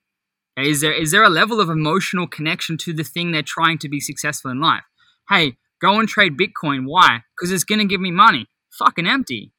Is 0.57 0.81
there 0.81 0.93
is 0.93 1.11
there 1.11 1.23
a 1.23 1.29
level 1.29 1.59
of 1.59 1.69
emotional 1.69 2.27
connection 2.27 2.77
to 2.79 2.93
the 2.93 3.03
thing 3.03 3.31
they're 3.31 3.43
trying 3.43 3.77
to 3.79 3.89
be 3.89 3.99
successful 3.99 4.49
in 4.49 4.59
life? 4.59 4.83
Hey, 5.29 5.57
go 5.81 5.99
and 5.99 6.07
trade 6.07 6.37
Bitcoin. 6.37 6.85
Why? 6.85 7.19
Because 7.35 7.51
it's 7.51 7.63
going 7.63 7.79
to 7.79 7.85
give 7.85 8.01
me 8.01 8.11
money. 8.11 8.47
Fucking 8.71 9.05
empty. 9.05 9.51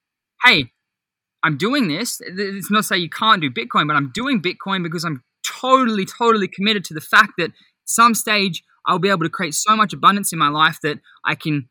Hey, 0.42 0.72
I'm 1.44 1.56
doing 1.56 1.88
this. 1.88 2.20
It's 2.24 2.70
not 2.70 2.84
say 2.84 2.98
you 2.98 3.10
can't 3.10 3.40
do 3.40 3.50
Bitcoin, 3.50 3.86
but 3.86 3.96
I'm 3.96 4.10
doing 4.12 4.42
Bitcoin 4.42 4.82
because 4.82 5.04
I'm 5.04 5.22
totally, 5.46 6.04
totally 6.04 6.48
committed 6.48 6.84
to 6.84 6.94
the 6.94 7.00
fact 7.00 7.32
that 7.38 7.52
some 7.84 8.14
stage 8.14 8.64
I'll 8.88 8.98
be 8.98 9.10
able 9.10 9.22
to 9.24 9.30
create 9.30 9.54
so 9.54 9.76
much 9.76 9.92
abundance 9.92 10.32
in 10.32 10.38
my 10.38 10.48
life 10.48 10.78
that 10.82 10.98
I 11.24 11.34
can 11.36 11.68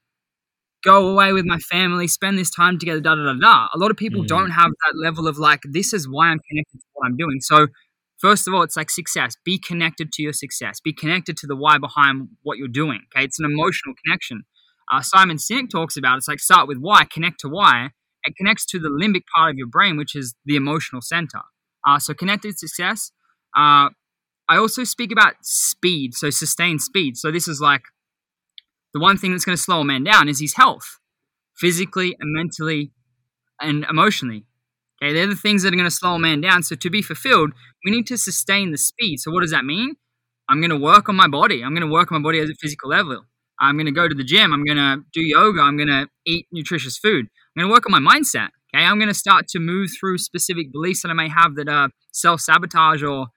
go 0.83 1.09
away 1.09 1.33
with 1.33 1.45
my 1.45 1.57
family, 1.57 2.07
spend 2.07 2.37
this 2.37 2.51
time 2.51 2.77
together, 2.79 3.01
da 3.01 3.15
da 3.15 3.23
da 3.25 3.33
da. 3.33 3.67
A 3.73 3.77
lot 3.77 3.91
of 3.91 3.97
people 3.97 4.21
Mhm. 4.23 4.27
don't 4.27 4.51
have 4.51 4.71
that 4.85 4.95
level 4.95 5.27
of 5.27 5.37
like, 5.37 5.61
this 5.65 5.91
is 5.93 6.07
why 6.07 6.27
I'm 6.29 6.39
connected 6.49 6.77
to 6.79 6.85
what 6.93 7.07
I'm 7.07 7.17
doing. 7.17 7.41
So, 7.41 7.67
first 8.19 8.47
of 8.47 8.53
all, 8.53 8.61
it's 8.63 8.77
like 8.77 8.89
success. 8.91 9.35
Be 9.43 9.57
connected 9.57 10.11
to 10.13 10.21
your 10.21 10.33
success. 10.33 10.79
Be 10.79 10.93
connected 10.93 11.35
to 11.37 11.47
the 11.47 11.55
why 11.55 11.77
behind 11.79 12.29
what 12.43 12.57
you're 12.59 12.67
doing. 12.67 13.01
Okay, 13.15 13.25
it's 13.25 13.39
an 13.39 13.45
emotional 13.45 13.95
connection. 14.05 14.43
Uh, 14.91 15.01
Simon 15.01 15.37
Sinek 15.37 15.69
talks 15.69 15.97
about 15.97 16.17
it's 16.19 16.27
like 16.27 16.39
start 16.39 16.67
with 16.67 16.77
why, 16.77 17.03
connect 17.05 17.39
to 17.41 17.49
why. 17.49 17.89
It 18.23 18.35
connects 18.37 18.65
to 18.67 18.79
the 18.79 18.89
limbic 18.89 19.23
part 19.35 19.51
of 19.51 19.57
your 19.57 19.67
brain, 19.67 19.97
which 19.97 20.15
is 20.15 20.35
the 20.45 20.55
emotional 20.55 21.01
center. 21.01 21.41
Uh, 21.85 21.99
so, 21.99 22.13
connected 22.13 22.51
to 22.51 22.57
success. 22.57 23.11
Uh, 23.55 23.89
I 24.49 24.57
also 24.57 24.83
speak 24.83 25.11
about 25.11 25.33
speed, 25.41 26.13
so 26.13 26.29
sustained 26.29 26.81
speed. 26.81 27.17
So, 27.17 27.31
this 27.31 27.47
is 27.47 27.59
like 27.59 27.81
the 28.93 28.99
one 28.99 29.17
thing 29.17 29.31
that's 29.31 29.45
going 29.45 29.57
to 29.57 29.61
slow 29.61 29.81
a 29.81 29.85
man 29.85 30.03
down 30.03 30.29
is 30.29 30.39
his 30.39 30.55
health, 30.55 30.99
physically 31.57 32.15
and 32.19 32.33
mentally 32.33 32.91
and 33.61 33.85
emotionally. 33.89 34.45
Okay, 35.01 35.13
they're 35.13 35.27
the 35.27 35.35
things 35.35 35.63
that 35.63 35.73
are 35.73 35.77
going 35.77 35.85
to 35.85 35.91
slow 35.91 36.15
a 36.15 36.19
man 36.19 36.41
down. 36.41 36.63
So 36.63 36.75
to 36.75 36.89
be 36.89 37.01
fulfilled, 37.01 37.51
we 37.85 37.91
need 37.91 38.07
to 38.07 38.17
sustain 38.17 38.71
the 38.71 38.77
speed. 38.77 39.19
So 39.19 39.31
what 39.31 39.41
does 39.41 39.51
that 39.51 39.65
mean? 39.65 39.95
I'm 40.49 40.59
going 40.59 40.71
to 40.71 40.77
work 40.77 41.09
on 41.09 41.15
my 41.15 41.27
body. 41.27 41.63
I'm 41.63 41.73
going 41.73 41.87
to 41.87 41.91
work 41.91 42.11
on 42.11 42.21
my 42.21 42.27
body 42.27 42.39
at 42.39 42.47
a 42.47 42.55
physical 42.59 42.89
level. 42.89 43.23
I'm 43.59 43.75
going 43.75 43.85
to 43.85 43.91
go 43.91 44.07
to 44.07 44.15
the 44.15 44.23
gym. 44.23 44.53
I'm 44.53 44.63
going 44.63 44.77
to 44.77 45.03
do 45.13 45.21
yoga. 45.21 45.61
I'm 45.61 45.77
going 45.77 45.89
to 45.89 46.07
eat 46.25 46.47
nutritious 46.51 46.97
food. 46.97 47.25
I'm 47.25 47.61
going 47.61 47.69
to 47.69 47.73
work 47.73 47.85
on 47.85 47.91
my 47.91 48.15
mindset. 48.15 48.49
Okay, 48.73 48.83
I'm 48.83 48.97
going 48.97 49.09
to 49.09 49.13
start 49.13 49.47
to 49.49 49.59
move 49.59 49.89
through 49.99 50.17
specific 50.17 50.71
beliefs 50.71 51.01
that 51.03 51.09
I 51.09 51.13
may 51.13 51.29
have 51.29 51.55
that 51.55 51.69
are 51.69 51.89
self 52.11 52.41
sabotage 52.41 53.03
or 53.03 53.27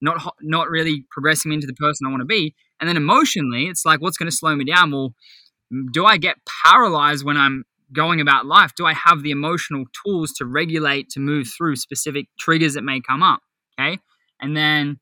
not 0.00 0.34
not 0.40 0.68
really 0.68 1.04
progressing 1.10 1.52
into 1.52 1.66
the 1.66 1.74
person 1.74 2.06
I 2.06 2.10
want 2.10 2.20
to 2.20 2.26
be. 2.26 2.54
And 2.80 2.88
then 2.88 2.96
emotionally, 2.96 3.66
it's 3.66 3.84
like, 3.84 4.00
what's 4.00 4.16
going 4.16 4.30
to 4.30 4.36
slow 4.36 4.56
me 4.56 4.64
down? 4.64 4.90
Well, 4.90 5.14
do 5.92 6.04
I 6.06 6.16
get 6.16 6.36
paralyzed 6.64 7.24
when 7.24 7.36
I'm 7.36 7.64
going 7.92 8.20
about 8.20 8.46
life? 8.46 8.72
Do 8.76 8.86
I 8.86 8.94
have 8.94 9.22
the 9.22 9.30
emotional 9.30 9.84
tools 10.04 10.32
to 10.34 10.46
regulate, 10.46 11.10
to 11.10 11.20
move 11.20 11.48
through 11.56 11.76
specific 11.76 12.26
triggers 12.38 12.74
that 12.74 12.82
may 12.82 13.00
come 13.00 13.22
up? 13.22 13.40
Okay. 13.78 13.98
And 14.40 14.56
then 14.56 14.98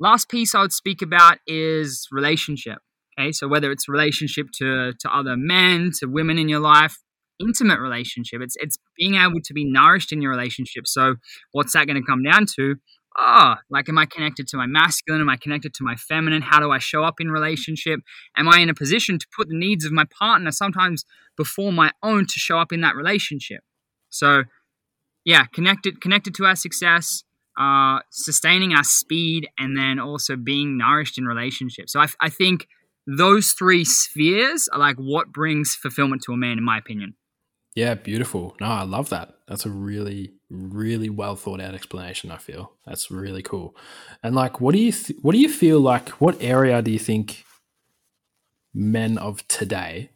last 0.00 0.28
piece 0.28 0.54
I 0.54 0.60
would 0.60 0.72
speak 0.72 1.02
about 1.02 1.38
is 1.46 2.08
relationship. 2.10 2.78
Okay. 3.18 3.32
So 3.32 3.46
whether 3.46 3.70
it's 3.70 3.88
relationship 3.88 4.48
to, 4.58 4.92
to 4.98 5.16
other 5.16 5.36
men, 5.36 5.92
to 6.00 6.06
women 6.06 6.38
in 6.38 6.48
your 6.48 6.60
life, 6.60 6.98
intimate 7.38 7.80
relationship, 7.80 8.40
it's, 8.40 8.56
it's 8.58 8.78
being 8.96 9.14
able 9.14 9.40
to 9.44 9.54
be 9.54 9.64
nourished 9.64 10.12
in 10.12 10.20
your 10.20 10.30
relationship. 10.30 10.86
So 10.86 11.16
what's 11.52 11.72
that 11.74 11.86
going 11.86 12.00
to 12.00 12.06
come 12.06 12.22
down 12.22 12.46
to? 12.56 12.76
Ah, 13.16 13.58
like, 13.70 13.88
am 13.88 13.98
I 13.98 14.06
connected 14.06 14.48
to 14.48 14.56
my 14.56 14.66
masculine? 14.66 15.20
Am 15.20 15.28
I 15.28 15.36
connected 15.36 15.74
to 15.74 15.84
my 15.84 15.94
feminine? 15.96 16.42
How 16.42 16.60
do 16.60 16.70
I 16.70 16.78
show 16.78 17.04
up 17.04 17.20
in 17.20 17.30
relationship? 17.30 18.00
Am 18.36 18.48
I 18.48 18.60
in 18.60 18.68
a 18.68 18.74
position 18.74 19.18
to 19.18 19.26
put 19.36 19.48
the 19.48 19.56
needs 19.56 19.84
of 19.84 19.92
my 19.92 20.04
partner 20.04 20.50
sometimes 20.50 21.04
before 21.36 21.72
my 21.72 21.92
own 22.02 22.26
to 22.26 22.38
show 22.38 22.58
up 22.58 22.72
in 22.72 22.80
that 22.82 22.96
relationship? 22.96 23.62
So, 24.10 24.44
yeah, 25.24 25.44
connected, 25.46 26.00
connected 26.00 26.34
to 26.36 26.44
our 26.44 26.56
success, 26.56 27.24
uh, 27.58 28.00
sustaining 28.10 28.74
our 28.74 28.84
speed, 28.84 29.48
and 29.58 29.76
then 29.76 29.98
also 29.98 30.36
being 30.36 30.76
nourished 30.76 31.18
in 31.18 31.24
relationship. 31.24 31.88
So, 31.88 32.00
I, 32.00 32.06
I 32.20 32.28
think 32.28 32.66
those 33.06 33.52
three 33.52 33.84
spheres 33.84 34.68
are 34.72 34.78
like 34.78 34.96
what 34.96 35.32
brings 35.32 35.74
fulfillment 35.74 36.22
to 36.22 36.32
a 36.32 36.36
man, 36.36 36.58
in 36.58 36.64
my 36.64 36.78
opinion. 36.78 37.14
Yeah, 37.74 37.94
beautiful. 37.94 38.54
No, 38.60 38.66
I 38.66 38.84
love 38.84 39.08
that. 39.10 39.34
That's 39.48 39.66
a 39.66 39.70
really, 39.70 40.32
really 40.54 41.10
well 41.10 41.36
thought 41.36 41.60
out 41.60 41.74
explanation. 41.74 42.30
I 42.30 42.38
feel 42.38 42.72
that's 42.86 43.10
really 43.10 43.42
cool. 43.42 43.76
And 44.22 44.34
like, 44.34 44.60
what 44.60 44.74
do 44.74 44.80
you 44.80 44.92
th- 44.92 45.18
what 45.22 45.32
do 45.32 45.38
you 45.38 45.48
feel 45.48 45.80
like? 45.80 46.08
What 46.20 46.40
area 46.40 46.80
do 46.82 46.90
you 46.90 46.98
think 46.98 47.44
men 48.72 49.18
of 49.18 49.46
today? 49.48 50.10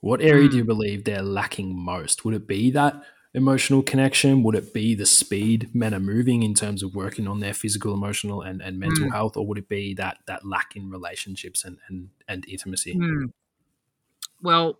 What 0.00 0.20
area 0.20 0.48
do 0.48 0.56
you 0.56 0.64
believe 0.64 1.04
they're 1.04 1.22
lacking 1.22 1.74
most? 1.74 2.24
Would 2.24 2.34
it 2.34 2.46
be 2.46 2.70
that 2.70 3.02
emotional 3.34 3.82
connection? 3.82 4.42
Would 4.42 4.54
it 4.54 4.72
be 4.72 4.94
the 4.94 5.06
speed 5.06 5.74
men 5.74 5.92
are 5.92 6.00
moving 6.00 6.42
in 6.42 6.54
terms 6.54 6.82
of 6.82 6.94
working 6.94 7.26
on 7.26 7.40
their 7.40 7.54
physical, 7.54 7.92
emotional, 7.92 8.40
and, 8.42 8.62
and 8.62 8.78
mental 8.78 9.06
mm. 9.06 9.12
health, 9.12 9.36
or 9.36 9.46
would 9.46 9.58
it 9.58 9.68
be 9.68 9.94
that 9.94 10.18
that 10.26 10.46
lack 10.46 10.76
in 10.76 10.90
relationships 10.90 11.64
and 11.64 11.78
and, 11.88 12.10
and 12.28 12.46
intimacy? 12.48 12.94
Mm. 12.94 13.32
Well, 14.40 14.78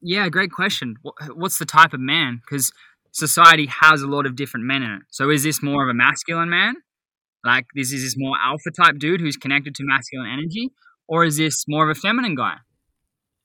yeah, 0.00 0.28
great 0.28 0.52
question. 0.52 0.96
What's 1.34 1.58
the 1.58 1.64
type 1.64 1.92
of 1.92 2.00
man? 2.00 2.40
Because 2.44 2.72
society 3.14 3.66
has 3.80 4.02
a 4.02 4.06
lot 4.06 4.26
of 4.26 4.36
different 4.36 4.66
men 4.66 4.82
in 4.82 4.90
it. 4.90 5.02
So 5.10 5.30
is 5.30 5.42
this 5.44 5.62
more 5.62 5.84
of 5.84 5.88
a 5.88 5.94
masculine 5.94 6.50
man? 6.50 6.74
Like 7.44 7.66
this 7.74 7.92
is 7.92 8.02
this 8.02 8.14
more 8.16 8.36
alpha 8.42 8.70
type 8.70 8.98
dude 8.98 9.20
who's 9.20 9.36
connected 9.36 9.74
to 9.76 9.84
masculine 9.84 10.28
energy, 10.30 10.70
or 11.08 11.24
is 11.24 11.36
this 11.36 11.64
more 11.68 11.88
of 11.88 11.96
a 11.96 11.98
feminine 11.98 12.34
guy? 12.34 12.56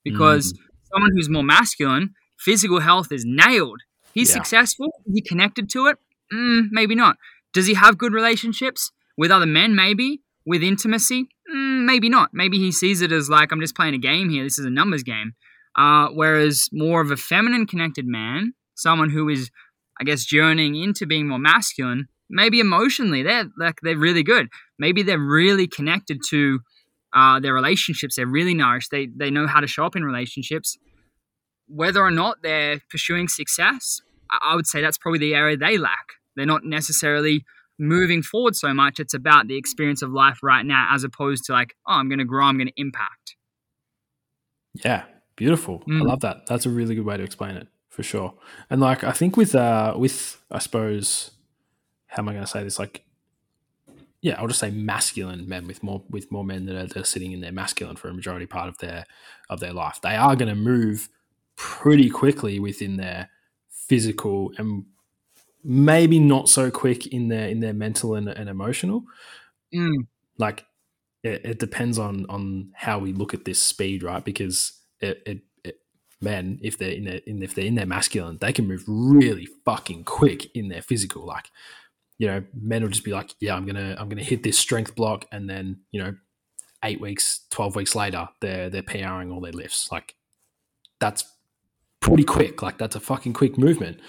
Because 0.04 0.54
mm. 0.54 0.58
someone 0.92 1.12
who's 1.14 1.30
more 1.30 1.44
masculine, 1.44 2.14
physical 2.38 2.80
health 2.80 3.12
is 3.12 3.24
nailed. 3.26 3.80
He's 4.14 4.30
yeah. 4.30 4.36
successful. 4.36 4.88
He 5.14 5.22
connected 5.22 5.70
to 5.72 5.88
it. 5.88 5.98
Mm, 6.34 6.68
maybe 6.72 6.96
not. 6.96 7.18
Does 7.54 7.68
he 7.68 7.74
have 7.74 7.98
good 7.98 8.14
relationships 8.14 8.92
with 9.18 9.32
other 9.32 9.46
men? 9.46 9.76
Maybe 9.76 10.22
with 10.46 10.64
intimacy. 10.64 11.28
Mm, 11.54 11.86
maybe 11.86 12.10
not. 12.10 12.30
Maybe 12.34 12.58
he 12.58 12.72
sees 12.72 13.02
it 13.02 13.12
as 13.12 13.30
like 13.30 13.52
I'm 13.52 13.62
just 13.62 13.76
playing 13.76 13.94
a 13.94 14.00
game 14.00 14.30
here. 14.30 14.44
This 14.44 14.58
is 14.58 14.66
a 14.66 14.72
numbers 14.72 15.04
game. 15.04 15.34
Uh, 15.76 16.08
whereas 16.08 16.70
more 16.72 17.02
of 17.02 17.12
a 17.12 17.18
feminine 17.18 17.68
connected 17.68 18.06
man 18.08 18.54
someone 18.80 19.10
who 19.10 19.30
is, 19.30 19.50
I 20.00 20.04
guess, 20.04 20.26
journeying 20.26 20.76
into 20.76 21.06
being 21.06 21.28
more 21.28 21.40
masculine, 21.40 22.08
maybe 22.30 22.60
emotionally 22.60 23.24
they're 23.24 23.46
like 23.58 23.80
they're 23.82 23.98
really 23.98 24.24
good. 24.24 24.48
Maybe 24.78 25.04
they're 25.04 25.20
really 25.20 25.68
connected 25.68 26.20
to 26.30 26.60
uh, 27.14 27.40
their 27.40 27.54
relationships. 27.54 28.16
They're 28.16 28.28
really 28.28 28.54
nourished. 28.54 28.92
They 28.92 29.08
they 29.16 29.32
know 29.32 29.48
how 29.48 29.60
to 29.60 29.68
show 29.68 29.86
up 29.86 29.96
in 29.96 30.04
relationships. 30.04 30.78
Whether 31.68 32.02
or 32.02 32.12
not 32.12 32.38
they're 32.42 32.82
pursuing 32.90 33.28
success, 33.28 34.02
I 34.32 34.56
would 34.56 34.68
say 34.68 34.82
that's 34.82 34.98
probably 34.98 35.20
the 35.20 35.36
area 35.36 35.58
they 35.58 35.78
lack. 35.78 36.14
They're 36.36 36.46
not 36.46 36.64
necessarily 36.64 37.44
moving 37.78 38.22
forward 38.24 38.56
so 38.56 38.74
much. 38.74 39.00
It's 39.00 39.14
about 39.14 39.48
the 39.48 39.56
experience 39.56 40.02
of 40.02 40.12
life 40.12 40.40
right 40.42 40.66
now, 40.66 40.90
as 40.92 41.04
opposed 41.04 41.46
to 41.46 41.54
like, 41.54 41.76
oh, 41.88 41.94
I'm 41.94 42.10
going 42.10 42.20
to 42.20 42.26
grow, 42.26 42.46
I'm 42.46 42.58
going 42.58 42.68
to 42.68 42.74
impact. 42.82 43.36
Yeah, 44.84 45.04
beautiful. 45.36 45.84
Mm. 45.88 46.02
I 46.02 46.06
love 46.06 46.20
that. 46.22 46.48
That's 46.48 46.66
a 46.66 46.70
really 46.70 46.96
good 46.96 47.06
way 47.06 47.18
to 47.18 47.24
explain 47.24 47.56
it 47.56 47.68
for 48.00 48.04
sure. 48.04 48.34
And 48.70 48.80
like 48.80 49.04
I 49.04 49.12
think 49.12 49.36
with 49.36 49.54
uh 49.54 49.94
with 49.98 50.42
I 50.50 50.60
suppose 50.60 51.32
how 52.08 52.24
am 52.24 52.30
I 52.30 52.32
going 52.32 52.46
to 52.46 52.50
say 52.50 52.64
this 52.64 52.80
like 52.80 53.04
yeah, 54.22 54.36
I'll 54.38 54.48
just 54.48 54.62
say 54.62 54.72
masculine 54.72 55.50
men 55.50 55.68
with 55.68 55.84
more 55.84 56.02
with 56.10 56.32
more 56.32 56.46
men 56.46 56.66
that 56.68 56.78
are, 56.78 56.88
that 56.88 56.98
are 56.98 57.04
sitting 57.04 57.34
in 57.34 57.42
their 57.42 57.52
masculine 57.52 57.98
for 57.98 58.08
a 58.08 58.14
majority 58.14 58.46
part 58.46 58.70
of 58.70 58.78
their 58.78 59.06
of 59.50 59.60
their 59.60 59.74
life. 59.74 60.00
They 60.02 60.16
are 60.16 60.38
going 60.38 60.48
to 60.48 60.56
move 60.56 61.10
pretty 61.58 62.10
quickly 62.10 62.58
within 62.58 62.96
their 62.96 63.30
physical 63.70 64.54
and 64.58 64.86
maybe 65.62 66.20
not 66.20 66.48
so 66.48 66.72
quick 66.72 67.08
in 67.08 67.28
their 67.28 67.50
in 67.50 67.60
their 67.60 67.74
mental 67.74 68.16
and, 68.16 68.30
and 68.30 68.48
emotional. 68.48 69.04
Mm. 69.76 70.08
Like 70.38 70.66
it, 71.22 71.42
it, 71.44 71.60
depends 71.60 72.00
on 72.00 72.26
on 72.30 72.72
how 72.76 73.00
we 73.00 73.12
look 73.12 73.34
at 73.34 73.44
this 73.44 73.62
speed, 73.62 74.04
right? 74.04 74.24
Because 74.24 74.72
it, 75.02 75.22
it 75.26 75.42
men, 76.22 76.60
if 76.62 76.78
they're 76.78 76.92
in 76.92 77.06
their, 77.06 77.22
in, 77.26 77.42
if 77.42 77.56
they're 77.56 77.66
in 77.66 77.76
their 77.76 77.86
masculine, 77.86 78.38
they 78.40 78.54
can 78.54 78.68
move 78.68 78.84
really 78.88 79.48
fucking 79.66 80.04
quick 80.04 80.54
in 80.56 80.70
their 80.70 80.82
physical. 80.82 81.26
Like, 81.26 81.50
you 82.18 82.28
know, 82.28 82.44
men 82.54 82.82
will 82.82 82.90
just 82.90 83.06
be 83.06 83.14
like, 83.14 83.34
yeah, 83.40 83.56
I'm 83.56 83.66
gonna 83.66 83.96
I'm 83.98 84.10
gonna 84.10 84.24
hit 84.24 84.44
this 84.44 84.60
strength 84.60 84.96
block, 84.96 85.26
and 85.32 85.50
then 85.50 85.82
you 85.92 86.04
know, 86.04 86.16
eight 86.84 87.00
weeks, 87.00 87.46
twelve 87.50 87.76
weeks 87.76 87.96
later, 87.96 88.30
they're 88.42 88.70
they're 88.70 88.84
PRing 88.84 89.32
all 89.32 89.42
their 89.42 89.54
lifts. 89.54 89.92
Like, 89.92 90.16
that's 91.00 91.24
pretty 92.02 92.24
quick. 92.24 92.62
Like, 92.62 92.78
that's 92.78 92.96
a 92.96 93.00
fucking 93.00 93.34
quick 93.34 93.58
movement. 93.58 94.00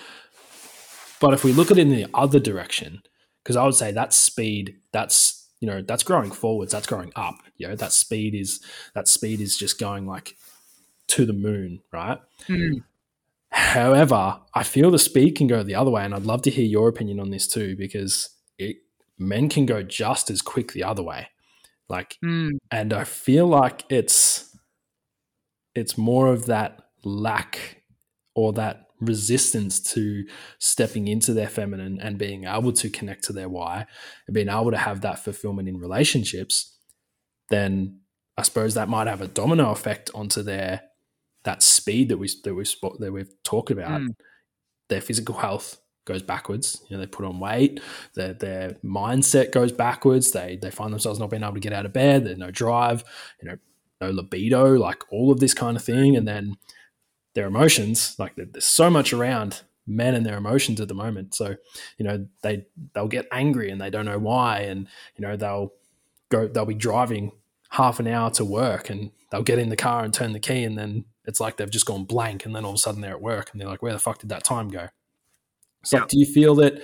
But 1.20 1.34
if 1.34 1.44
we 1.44 1.52
look 1.52 1.70
at 1.70 1.78
it 1.78 1.82
in 1.82 1.90
the 1.90 2.06
other 2.14 2.40
direction, 2.40 3.02
because 3.42 3.56
I 3.56 3.64
would 3.64 3.74
say 3.74 3.92
that's 3.92 4.16
speed, 4.16 4.76
that's 4.92 5.48
you 5.60 5.68
know, 5.68 5.82
that's 5.82 6.02
growing 6.02 6.30
forwards, 6.30 6.72
that's 6.72 6.86
growing 6.86 7.12
up. 7.14 7.36
You 7.58 7.68
know, 7.68 7.76
that 7.76 7.92
speed 7.92 8.34
is 8.34 8.64
that 8.94 9.06
speed 9.06 9.40
is 9.40 9.56
just 9.56 9.78
going 9.78 10.06
like 10.06 10.36
to 11.10 11.26
the 11.26 11.32
moon, 11.32 11.80
right? 11.92 12.18
Mm. 12.48 12.84
However, 13.50 14.40
I 14.54 14.62
feel 14.62 14.90
the 14.90 14.98
speed 14.98 15.32
can 15.32 15.46
go 15.46 15.62
the 15.62 15.74
other 15.74 15.90
way, 15.90 16.04
and 16.04 16.14
I'd 16.14 16.22
love 16.22 16.42
to 16.42 16.50
hear 16.50 16.64
your 16.64 16.88
opinion 16.88 17.20
on 17.20 17.30
this 17.30 17.48
too, 17.48 17.76
because 17.76 18.30
it, 18.58 18.76
men 19.18 19.48
can 19.48 19.66
go 19.66 19.82
just 19.82 20.30
as 20.30 20.40
quick 20.40 20.72
the 20.72 20.84
other 20.84 21.02
way. 21.02 21.28
Like, 21.88 22.16
mm. 22.24 22.52
and 22.70 22.92
I 22.92 23.04
feel 23.04 23.46
like 23.46 23.84
it's 23.88 24.56
it's 25.74 25.98
more 25.98 26.28
of 26.28 26.46
that 26.46 26.80
lack 27.04 27.82
or 28.34 28.52
that 28.52 28.86
resistance 29.00 29.80
to 29.80 30.24
stepping 30.58 31.08
into 31.08 31.32
their 31.32 31.48
feminine 31.48 31.98
and 32.00 32.18
being 32.18 32.44
able 32.44 32.72
to 32.72 32.90
connect 32.90 33.24
to 33.24 33.32
their 33.32 33.48
why 33.48 33.86
and 34.26 34.34
being 34.34 34.48
able 34.48 34.70
to 34.70 34.76
have 34.76 35.00
that 35.00 35.18
fulfillment 35.18 35.68
in 35.68 35.78
relationships, 35.78 36.76
then 37.48 38.00
I 38.36 38.42
suppose 38.42 38.74
that 38.74 38.88
might 38.88 39.06
have 39.06 39.20
a 39.20 39.26
domino 39.26 39.70
effect 39.70 40.10
onto 40.14 40.42
their 40.42 40.82
that 41.44 41.62
speed 41.62 42.08
that 42.10 42.18
we 42.18 42.28
that 42.44 42.54
we 42.54 42.64
that 42.98 43.12
we've 43.12 43.42
talked 43.42 43.70
about, 43.70 44.00
mm. 44.00 44.14
their 44.88 45.00
physical 45.00 45.36
health 45.36 45.80
goes 46.04 46.22
backwards. 46.22 46.82
You 46.88 46.96
know, 46.96 47.00
they 47.00 47.06
put 47.06 47.26
on 47.26 47.40
weight, 47.40 47.80
their 48.14 48.34
their 48.34 48.70
mindset 48.84 49.52
goes 49.52 49.72
backwards. 49.72 50.32
They 50.32 50.58
they 50.60 50.70
find 50.70 50.92
themselves 50.92 51.18
not 51.18 51.30
being 51.30 51.42
able 51.42 51.54
to 51.54 51.60
get 51.60 51.72
out 51.72 51.86
of 51.86 51.92
bed. 51.92 52.24
There's 52.24 52.38
no 52.38 52.50
drive. 52.50 53.04
You 53.42 53.48
know, 53.48 53.56
no 54.00 54.10
libido, 54.10 54.78
like 54.78 55.02
all 55.12 55.30
of 55.30 55.40
this 55.40 55.54
kind 55.54 55.76
of 55.76 55.84
thing, 55.84 56.16
and 56.16 56.26
then 56.26 56.56
their 57.34 57.46
emotions. 57.46 58.16
Like 58.18 58.34
there's 58.36 58.64
so 58.64 58.90
much 58.90 59.12
around 59.12 59.62
men 59.86 60.14
and 60.14 60.24
their 60.24 60.36
emotions 60.36 60.80
at 60.80 60.88
the 60.88 60.94
moment. 60.94 61.34
So 61.34 61.56
you 61.96 62.04
know 62.04 62.26
they 62.42 62.66
they'll 62.94 63.08
get 63.08 63.28
angry 63.32 63.70
and 63.70 63.80
they 63.80 63.90
don't 63.90 64.06
know 64.06 64.18
why, 64.18 64.60
and 64.60 64.88
you 65.16 65.26
know 65.26 65.36
they'll 65.36 65.72
go 66.30 66.48
they'll 66.48 66.66
be 66.66 66.74
driving 66.74 67.32
half 67.70 68.00
an 68.00 68.08
hour 68.08 68.30
to 68.30 68.44
work 68.44 68.90
and 68.90 69.12
they'll 69.30 69.42
get 69.42 69.58
in 69.58 69.68
the 69.68 69.76
car 69.76 70.04
and 70.04 70.12
turn 70.12 70.32
the 70.32 70.40
key 70.40 70.64
and 70.64 70.76
then 70.76 71.04
it's 71.26 71.40
like 71.40 71.56
they've 71.56 71.70
just 71.70 71.86
gone 71.86 72.04
blank 72.04 72.46
and 72.46 72.54
then 72.54 72.64
all 72.64 72.72
of 72.72 72.76
a 72.76 72.78
sudden 72.78 73.00
they're 73.00 73.12
at 73.12 73.22
work 73.22 73.50
and 73.52 73.60
they're 73.60 73.68
like, 73.68 73.82
where 73.82 73.92
the 73.92 73.98
fuck 73.98 74.18
did 74.18 74.30
that 74.30 74.44
time 74.44 74.68
go? 74.68 74.88
So 75.84 75.96
yeah. 75.96 76.02
like, 76.02 76.10
do 76.10 76.18
you 76.18 76.26
feel 76.26 76.54
that? 76.56 76.82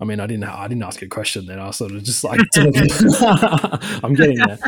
I 0.00 0.04
mean, 0.04 0.18
I 0.18 0.26
didn't. 0.26 0.44
I 0.44 0.66
didn't 0.66 0.82
ask 0.82 1.02
a 1.02 1.06
question. 1.06 1.46
Then 1.46 1.58
I 1.58 1.66
was 1.66 1.76
sort 1.76 1.92
of 1.92 2.02
just 2.02 2.24
like, 2.24 2.40
I'm 2.56 4.14
getting 4.14 4.38
there. 4.38 4.58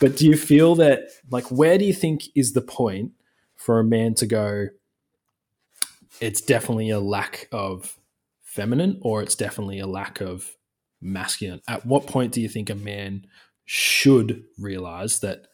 But 0.00 0.16
do 0.16 0.26
you 0.26 0.36
feel 0.36 0.74
that, 0.76 1.08
like, 1.30 1.50
where 1.50 1.78
do 1.78 1.86
you 1.86 1.94
think 1.94 2.24
is 2.34 2.52
the 2.52 2.60
point 2.60 3.12
for 3.56 3.80
a 3.80 3.84
man 3.84 4.14
to 4.16 4.26
go? 4.26 4.66
It's 6.20 6.42
definitely 6.42 6.90
a 6.90 7.00
lack 7.00 7.48
of 7.52 7.98
feminine, 8.42 8.98
or 9.00 9.22
it's 9.22 9.34
definitely 9.34 9.78
a 9.78 9.86
lack 9.86 10.20
of 10.20 10.54
masculine. 11.00 11.62
At 11.66 11.86
what 11.86 12.06
point 12.06 12.32
do 12.32 12.42
you 12.42 12.48
think 12.48 12.68
a 12.68 12.74
man 12.74 13.26
should 13.64 14.44
realize 14.58 15.20
that 15.20 15.46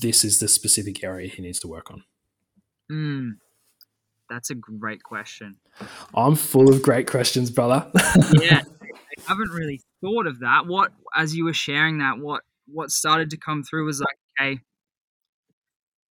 this 0.00 0.24
is 0.24 0.38
the 0.38 0.48
specific 0.48 1.02
area 1.04 1.28
he 1.28 1.42
needs 1.42 1.60
to 1.60 1.68
work 1.68 1.90
on? 1.90 2.04
Mm, 2.90 3.32
that's 4.28 4.50
a 4.50 4.54
great 4.54 5.02
question. 5.02 5.56
I'm 6.14 6.34
full 6.34 6.68
of 6.68 6.82
great 6.82 7.10
questions, 7.10 7.50
brother. 7.50 7.90
yeah, 8.40 8.62
I 8.82 9.22
haven't 9.26 9.50
really 9.50 9.80
thought 10.00 10.26
of 10.26 10.40
that. 10.40 10.66
What, 10.66 10.92
as 11.14 11.34
you 11.34 11.44
were 11.44 11.54
sharing 11.54 11.98
that, 11.98 12.18
what 12.18 12.42
what 12.66 12.90
started 12.90 13.30
to 13.30 13.36
come 13.36 13.62
through 13.62 13.84
was 13.84 14.00
like, 14.00 14.16
okay, 14.40 14.60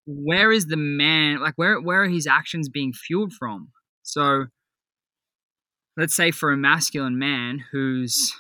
where 0.06 0.52
is 0.52 0.68
the 0.68 0.78
man? 0.78 1.40
Like, 1.40 1.54
where 1.56 1.80
where 1.80 2.04
are 2.04 2.08
his 2.08 2.28
actions 2.28 2.70
being 2.70 2.94
fueled 2.94 3.34
from? 3.34 3.70
So, 4.04 4.46
let's 5.98 6.16
say 6.16 6.32
for 6.32 6.52
a 6.52 6.58
masculine 6.58 7.18
man 7.18 7.64
who's 7.72 8.34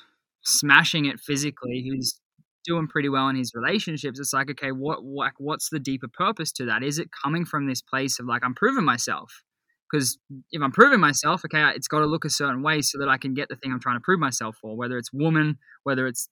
smashing 0.43 1.05
it 1.05 1.19
physically, 1.19 1.85
who's 1.87 2.19
doing 2.63 2.87
pretty 2.87 3.09
well 3.09 3.29
in 3.29 3.35
his 3.35 3.53
relationships, 3.53 4.19
it's 4.19 4.33
like, 4.33 4.49
okay, 4.51 4.71
what, 4.71 5.03
what 5.03 5.33
what's 5.37 5.69
the 5.69 5.79
deeper 5.79 6.07
purpose 6.11 6.51
to 6.53 6.65
that? 6.65 6.83
Is 6.83 6.99
it 6.99 7.09
coming 7.23 7.45
from 7.45 7.67
this 7.67 7.81
place 7.81 8.19
of 8.19 8.25
like 8.25 8.43
I'm 8.43 8.55
proving 8.55 8.85
myself? 8.85 9.43
Because 9.91 10.17
if 10.51 10.61
I'm 10.61 10.71
proving 10.71 10.99
myself, 10.99 11.43
okay, 11.45 11.71
it's 11.75 11.87
got 11.87 11.99
to 11.99 12.07
look 12.07 12.25
a 12.25 12.29
certain 12.29 12.63
way 12.63 12.81
so 12.81 12.97
that 12.97 13.09
I 13.09 13.17
can 13.17 13.35
get 13.35 13.49
the 13.49 13.55
thing 13.55 13.71
I'm 13.71 13.79
trying 13.79 13.97
to 13.97 14.03
prove 14.03 14.19
myself 14.19 14.57
for, 14.59 14.75
whether 14.75 14.97
it's 14.97 15.13
woman, 15.13 15.59
whether 15.83 16.07
it's 16.07 16.29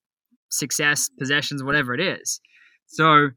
success, 0.49 1.09
possessions, 1.19 1.63
whatever 1.63 1.93
it 1.93 1.99
is. 1.99 2.41
So 2.87 3.29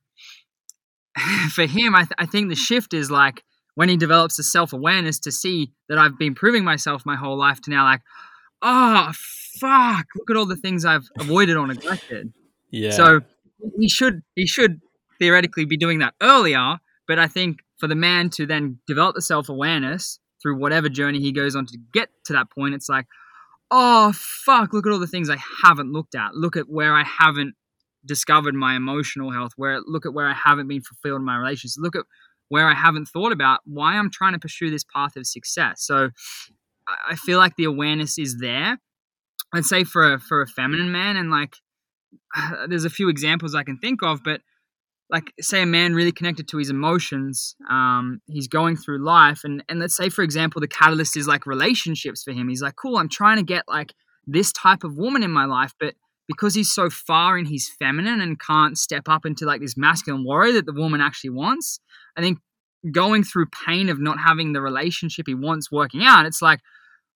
for 1.51 1.67
him, 1.67 1.95
I, 1.95 2.01
th- 2.01 2.13
I 2.19 2.27
think 2.27 2.49
the 2.49 2.55
shift 2.55 2.95
is 2.95 3.11
like 3.11 3.43
when 3.75 3.89
he 3.89 3.97
develops 3.97 4.37
the 4.37 4.43
self 4.43 4.73
awareness 4.73 5.19
to 5.21 5.33
see 5.33 5.73
that 5.89 5.99
I've 5.99 6.19
been 6.19 6.35
proving 6.35 6.65
myself 6.65 7.05
my 7.05 7.17
whole 7.17 7.37
life 7.37 7.61
to 7.63 7.71
now, 7.71 7.85
like, 7.85 8.01
oh, 8.63 9.11
fuck, 9.61 10.07
look 10.17 10.31
at 10.31 10.37
all 10.37 10.47
the 10.47 10.57
things 10.57 10.85
I've 10.85 11.09
avoided 11.19 11.57
or 11.57 11.67
neglected. 11.67 12.33
Yeah. 12.75 12.91
So 12.91 13.21
he 13.79 13.89
should 13.89 14.23
he 14.35 14.47
should 14.47 14.81
theoretically 15.19 15.65
be 15.65 15.77
doing 15.77 16.01
that 16.01 16.15
earlier, 16.21 16.79
but 17.07 17.19
I 17.19 17.29
think 17.29 17.61
for 17.79 17.87
the 17.87 17.95
man 17.95 18.31
to 18.31 18.47
then 18.47 18.79
develop 18.87 19.15
the 19.15 19.23
self 19.23 19.49
awareness 19.49 20.19
through 20.43 20.59
whatever 20.59 20.89
journey 20.89 21.21
he 21.21 21.33
goes 21.33 21.55
on 21.57 21.67
to 21.67 21.79
get 21.93 22.11
to 22.27 22.33
that 22.33 22.51
point, 22.51 22.75
it's 22.75 22.89
like, 22.89 23.07
oh 23.71 24.13
fuck, 24.15 24.73
look 24.73 24.87
at 24.87 24.93
all 24.93 24.99
the 24.99 25.07
things 25.07 25.31
I 25.31 25.39
haven't 25.65 25.93
looked 25.93 26.15
at. 26.15 26.35
Look 26.35 26.57
at 26.57 26.69
where 26.69 26.95
I 26.95 27.05
haven't 27.05 27.55
discovered 28.05 28.55
my 28.55 28.75
emotional 28.75 29.31
health. 29.31 29.53
Where 29.57 29.81
look 29.81 30.05
at 30.05 30.13
where 30.13 30.29
I 30.29 30.35
haven't 30.35 30.69
been 30.69 30.83
fulfilled 30.83 31.21
in 31.21 31.25
my 31.25 31.37
relationships. 31.37 31.79
Look 31.79 31.97
at 31.97 32.05
where 32.49 32.69
I 32.69 32.75
haven't 32.75 33.07
thought 33.07 33.33
about 33.33 33.61
why 33.65 33.95
I'm 33.95 34.11
trying 34.11 34.33
to 34.33 34.39
pursue 34.39 34.71
this 34.71 34.85
path 34.85 35.17
of 35.17 35.27
success. 35.27 35.85
So 35.87 36.11
I 37.09 37.15
feel 37.15 37.39
like 37.39 37.57
the 37.57 37.65
awareness 37.65 38.19
is 38.19 38.39
there. 38.41 38.79
I'd 39.55 39.65
say 39.65 39.85
for 39.85 40.15
a, 40.15 40.21
for 40.21 40.43
a 40.43 40.47
feminine 40.47 40.91
man, 40.91 41.17
and 41.17 41.31
like 41.31 41.57
there's 42.69 42.85
a 42.85 42.91
few 42.91 43.09
examples 43.09 43.55
I 43.55 43.63
can 43.63 43.79
think 43.79 44.03
of, 44.03 44.23
but 44.25 44.41
like 45.11 45.33
say 45.41 45.63
a 45.63 45.67
man 45.67 45.95
really 45.95 46.13
connected 46.13 46.49
to 46.49 46.59
his 46.59 46.71
emotions 46.71 47.57
um, 47.71 48.21
he's 48.27 48.49
going 48.49 48.77
through 48.77 49.05
life 49.05 49.43
and 49.45 49.63
and 49.69 49.79
let's 49.79 49.97
say 49.97 50.09
for 50.09 50.23
example 50.23 50.61
the 50.61 50.69
catalyst 50.69 51.17
is 51.17 51.29
like 51.29 51.47
relationships 51.47 52.23
for 52.23 52.33
him. 52.33 52.49
He's 52.49 52.63
like 52.63 52.77
cool 52.77 52.97
i'm 52.97 53.09
trying 53.09 53.37
to 53.37 53.43
get 53.43 53.65
like 53.69 53.93
this 54.27 54.53
type 54.53 54.85
of 54.85 54.97
woman 54.97 55.23
in 55.23 55.31
my 55.31 55.45
life 55.45 55.73
but 55.79 55.95
because 56.27 56.55
he's 56.55 56.73
so 56.73 56.89
far 56.89 57.37
in 57.39 57.45
his 57.45 57.69
feminine 57.79 58.21
and 58.21 58.41
can't 58.41 58.79
step 58.79 59.05
up 59.09 59.27
into 59.27 59.45
like 59.45 59.61
this 59.61 59.77
masculine 59.77 60.25
warrior 60.25 60.55
that 60.55 60.67
the 60.67 60.73
woman 60.73 61.01
actually 61.01 61.31
wants 61.31 61.81
i 62.17 62.21
think 62.21 62.39
going 62.91 63.23
through 63.23 63.47
pain 63.67 63.89
of 63.89 63.99
not 64.01 64.19
having 64.19 64.53
the 64.53 64.61
relationship 64.61 65.27
he 65.27 65.35
wants 65.35 65.71
working 65.71 66.03
out 66.03 66.27
it's 66.27 66.43
like 66.43 66.61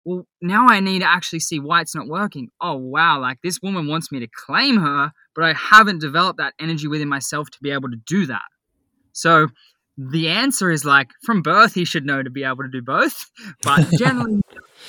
well 0.04 0.26
now 0.40 0.66
i 0.68 0.80
need 0.80 1.00
to 1.00 1.08
actually 1.08 1.40
see 1.40 1.58
why 1.58 1.80
it's 1.80 1.94
not 1.94 2.06
working 2.06 2.48
oh 2.60 2.76
wow 2.76 3.20
like 3.20 3.38
this 3.42 3.60
woman 3.62 3.86
wants 3.86 4.10
me 4.12 4.20
to 4.20 4.28
claim 4.46 4.76
her 4.76 5.12
but 5.38 5.44
I 5.44 5.52
haven't 5.52 6.00
developed 6.00 6.38
that 6.38 6.54
energy 6.58 6.88
within 6.88 7.08
myself 7.08 7.48
to 7.50 7.58
be 7.62 7.70
able 7.70 7.88
to 7.90 7.96
do 8.08 8.26
that. 8.26 8.42
So 9.12 9.46
the 9.96 10.30
answer 10.30 10.68
is 10.68 10.84
like 10.84 11.10
from 11.24 11.42
birth 11.42 11.74
he 11.74 11.84
should 11.84 12.04
know 12.04 12.24
to 12.24 12.30
be 12.30 12.42
able 12.42 12.64
to 12.64 12.68
do 12.68 12.82
both, 12.82 13.24
but 13.62 13.88
generally 13.96 14.40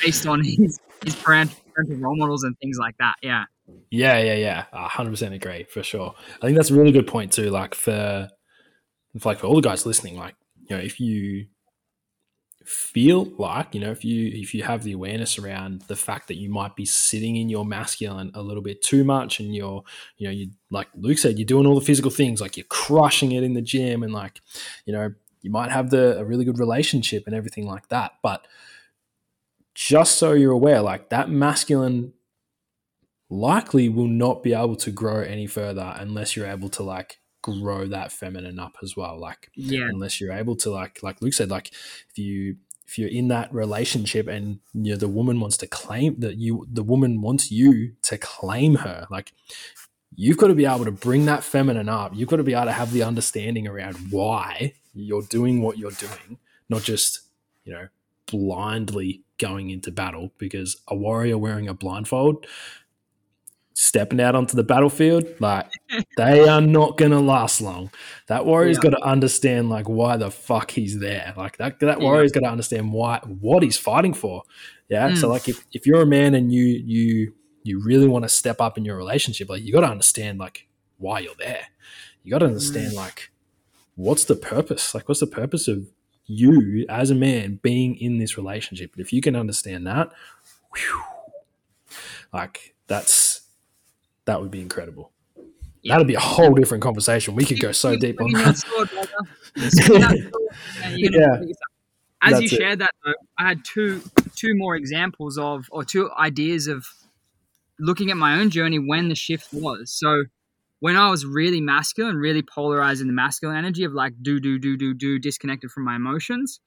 based 0.04 0.26
on 0.26 0.44
his 0.44 0.80
his 1.06 1.16
parental 1.16 1.56
role 1.98 2.18
models 2.18 2.44
and 2.44 2.58
things 2.58 2.80
like 2.80 2.96
that. 2.98 3.14
Yeah. 3.22 3.44
Yeah, 3.92 4.20
yeah, 4.20 4.34
yeah. 4.74 4.88
hundred 4.88 5.12
percent 5.12 5.36
agree 5.36 5.66
for 5.66 5.84
sure. 5.84 6.16
I 6.42 6.48
think 6.48 6.58
that's 6.58 6.72
a 6.72 6.76
really 6.76 6.92
good 6.92 7.06
point 7.06 7.32
too. 7.32 7.52
Like 7.52 7.76
for, 7.76 8.28
for 9.20 9.30
like 9.30 9.38
for 9.38 9.46
all 9.46 9.56
the 9.56 9.62
guys 9.62 9.86
listening, 9.86 10.18
like 10.18 10.34
you 10.68 10.76
know, 10.76 10.82
if 10.82 11.00
you 11.00 11.46
feel 12.70 13.26
like 13.38 13.74
you 13.74 13.82
know 13.82 13.90
if 13.90 14.06
you 14.06 14.32
if 14.34 14.54
you 14.54 14.62
have 14.62 14.84
the 14.84 14.92
awareness 14.92 15.40
around 15.40 15.82
the 15.88 15.96
fact 15.96 16.28
that 16.28 16.38
you 16.38 16.50
might 16.50 16.76
be 16.76 16.86
sitting 16.86 17.36
in 17.36 17.50
your 17.50 17.66
masculine 17.66 18.32
a 18.36 18.42
little 18.44 18.62
bit 18.62 18.82
too 18.84 19.04
much 19.04 19.40
and 19.40 19.56
you're 19.56 19.84
you 20.18 20.28
know 20.28 20.32
you 20.32 20.50
like 20.70 20.88
luke 20.96 21.18
said 21.18 21.40
you're 21.40 21.46
doing 21.48 21.66
all 21.66 21.74
the 21.74 21.82
physical 21.82 22.12
things 22.12 22.40
like 22.40 22.56
you're 22.56 22.66
crushing 22.66 23.32
it 23.32 23.44
in 23.44 23.56
the 23.56 23.62
gym 23.62 24.04
and 24.04 24.14
like 24.14 24.40
you 24.86 24.94
know 24.94 25.12
you 25.42 25.52
might 25.52 25.72
have 25.72 25.90
the 25.90 26.18
a 26.20 26.26
really 26.26 26.46
good 26.46 26.60
relationship 26.60 27.24
and 27.26 27.36
everything 27.36 27.66
like 27.66 27.88
that. 27.90 28.14
But 28.22 28.46
just 29.74 30.18
so 30.18 30.34
you're 30.34 30.52
aware 30.52 30.82
like 30.82 31.10
that 31.10 31.30
masculine 31.30 32.14
likely 33.30 33.88
will 33.88 34.08
not 34.08 34.44
be 34.44 34.54
able 34.54 34.76
to 34.76 34.92
grow 34.92 35.22
any 35.22 35.48
further 35.48 35.96
unless 35.98 36.36
you're 36.36 36.48
able 36.48 36.70
to 36.70 36.84
like 36.84 37.19
grow 37.42 37.86
that 37.88 38.12
feminine 38.12 38.60
up 38.60 38.76
as 38.84 38.96
well 38.98 39.20
like 39.20 39.50
yeah. 39.56 39.88
unless 39.88 40.20
you're 40.20 40.34
able 40.34 40.56
to 40.56 40.70
like 40.70 41.02
like 41.02 41.22
luke 41.22 41.34
said 41.34 41.50
like 41.50 41.72
if 42.10 42.18
you 42.18 42.58
if 42.88 42.98
you're 42.98 43.10
in 43.10 43.28
that 43.28 43.54
relationship 43.54 44.28
and 44.28 44.60
you 44.74 44.92
know 44.92 44.98
the 44.98 45.08
woman 45.08 45.40
wants 45.40 45.58
to 45.58 45.68
claim 45.68 46.20
that 46.20 46.38
you 46.38 46.68
the 46.72 46.84
woman 46.84 47.22
wants 47.22 47.52
you 47.52 47.94
to 48.02 48.18
claim 48.18 48.76
her 48.76 49.08
like 49.10 49.32
you've 50.16 50.38
got 50.38 50.48
to 50.48 50.56
be 50.56 50.66
able 50.66 50.84
to 50.84 50.92
bring 50.92 51.26
that 51.26 51.46
feminine 51.46 51.88
up. 51.88 52.12
You've 52.14 52.28
got 52.28 52.38
to 52.38 52.44
be 52.44 52.54
able 52.54 52.66
to 52.66 52.74
have 52.74 52.92
the 52.92 53.04
understanding 53.04 53.68
around 53.68 53.96
why 54.10 54.74
you're 54.94 55.22
doing 55.22 55.62
what 55.62 55.78
you're 55.78 55.92
doing 55.92 56.40
not 56.70 56.84
just 56.84 57.22
you 57.66 57.74
know 57.74 57.88
blindly 58.28 59.24
going 59.40 59.70
into 59.70 59.92
battle 59.92 60.32
because 60.38 60.78
a 60.88 60.96
warrior 60.96 61.38
wearing 61.38 61.68
a 61.68 61.74
blindfold 61.74 62.46
stepping 63.82 64.20
out 64.20 64.36
onto 64.36 64.58
the 64.58 64.64
battlefield, 64.64 65.26
like 65.40 65.72
they 66.18 66.46
are 66.50 66.60
not 66.60 66.98
going 66.98 67.12
to 67.12 67.20
last 67.20 67.62
long. 67.62 67.90
That 68.28 68.46
warrior's 68.46 68.76
yeah. 68.76 68.90
got 68.90 68.98
to 68.98 69.04
understand 69.04 69.70
like 69.70 69.88
why 69.88 70.18
the 70.18 70.30
fuck 70.30 70.72
he's 70.72 71.00
there. 71.00 71.34
Like 71.38 71.56
that 71.58 71.80
that 71.80 72.02
warrior's 72.02 72.32
yeah. 72.36 72.42
got 72.42 72.48
to 72.48 72.52
understand 72.52 72.92
why 72.92 73.22
what 73.24 73.64
he's 73.64 73.78
fighting 73.78 74.14
for. 74.14 74.44
Yeah. 74.90 75.12
Mm. 75.12 75.18
So 75.18 75.30
like 75.30 75.48
if, 75.48 75.66
if 75.72 75.88
you're 75.88 76.02
a 76.02 76.06
man 76.06 76.36
and 76.36 76.52
you 76.52 76.64
you 76.64 77.34
you 77.64 77.82
really 77.82 78.10
want 78.10 78.24
to 78.24 78.30
step 78.30 78.60
up 78.60 78.78
in 78.78 78.84
your 78.84 78.98
relationship, 78.98 79.48
like 79.48 79.64
you 79.64 79.72
got 79.72 79.82
to 79.82 79.88
understand 79.88 80.40
like 80.40 80.68
why 80.98 81.20
you're 81.20 81.34
there. 81.40 81.68
You 82.24 82.32
got 82.32 82.40
to 82.40 82.48
understand 82.48 82.92
mm. 82.92 82.98
like 82.98 83.32
what's 83.96 84.26
the 84.26 84.36
purpose? 84.36 84.94
Like 84.94 85.08
what's 85.08 85.22
the 85.22 85.28
purpose 85.28 85.70
of 85.70 85.88
you 86.26 86.86
as 86.90 87.12
a 87.12 87.16
man 87.16 87.62
being 87.62 87.96
in 87.96 88.18
this 88.18 88.38
relationship? 88.38 88.92
And 88.94 89.00
if 89.00 89.14
you 89.14 89.22
can 89.22 89.38
understand 89.38 89.88
that, 89.88 90.10
whew, 90.76 91.02
like 92.34 92.76
that's 92.88 93.29
that 94.30 94.42
would 94.42 94.52
be 94.52 94.62
incredible. 94.62 95.12
Yeah. 95.82 95.94
That'd 95.94 96.08
be 96.08 96.16
a 96.16 96.20
whole 96.20 96.54
different 96.54 96.84
conversation. 96.84 97.36
We 97.36 97.46
could 97.46 97.60
go 97.60 97.72
so 97.72 97.96
deep 97.96 98.22
on 98.22 98.32
that. 98.34 98.64
yeah. 100.96 101.54
As 102.22 102.34
That's 102.34 102.42
you 102.42 102.48
shared 102.50 102.80
that, 102.80 102.92
though, 103.06 103.14
I 103.38 103.48
had 103.48 103.64
two 103.64 104.02
two 104.36 104.56
more 104.56 104.76
examples 104.76 105.38
of, 105.38 105.68
or 105.72 105.86
two 105.86 106.12
ideas 106.18 106.68
of 106.68 106.86
looking 107.80 108.12
at 108.12 108.18
my 108.18 108.40
own 108.40 108.50
journey 108.50 108.78
when 108.78 109.08
the 109.08 109.16
shift 109.16 109.48
was. 109.54 109.92
So 109.92 110.26
when 110.80 110.98
I 110.98 111.10
was 111.10 111.26
really 111.26 111.62
masculine, 111.62 112.18
really 112.18 112.42
polarized 112.42 113.00
in 113.00 113.08
the 113.08 113.14
masculine 113.14 113.58
energy 113.58 113.86
of 113.86 113.94
like 113.94 114.14
do 114.22 114.40
do 114.40 114.60
do 114.60 114.76
do 114.76 114.94
do, 114.94 115.18
disconnected 115.18 115.72
from 115.72 115.86
my 115.86 115.96
emotions, 115.96 116.60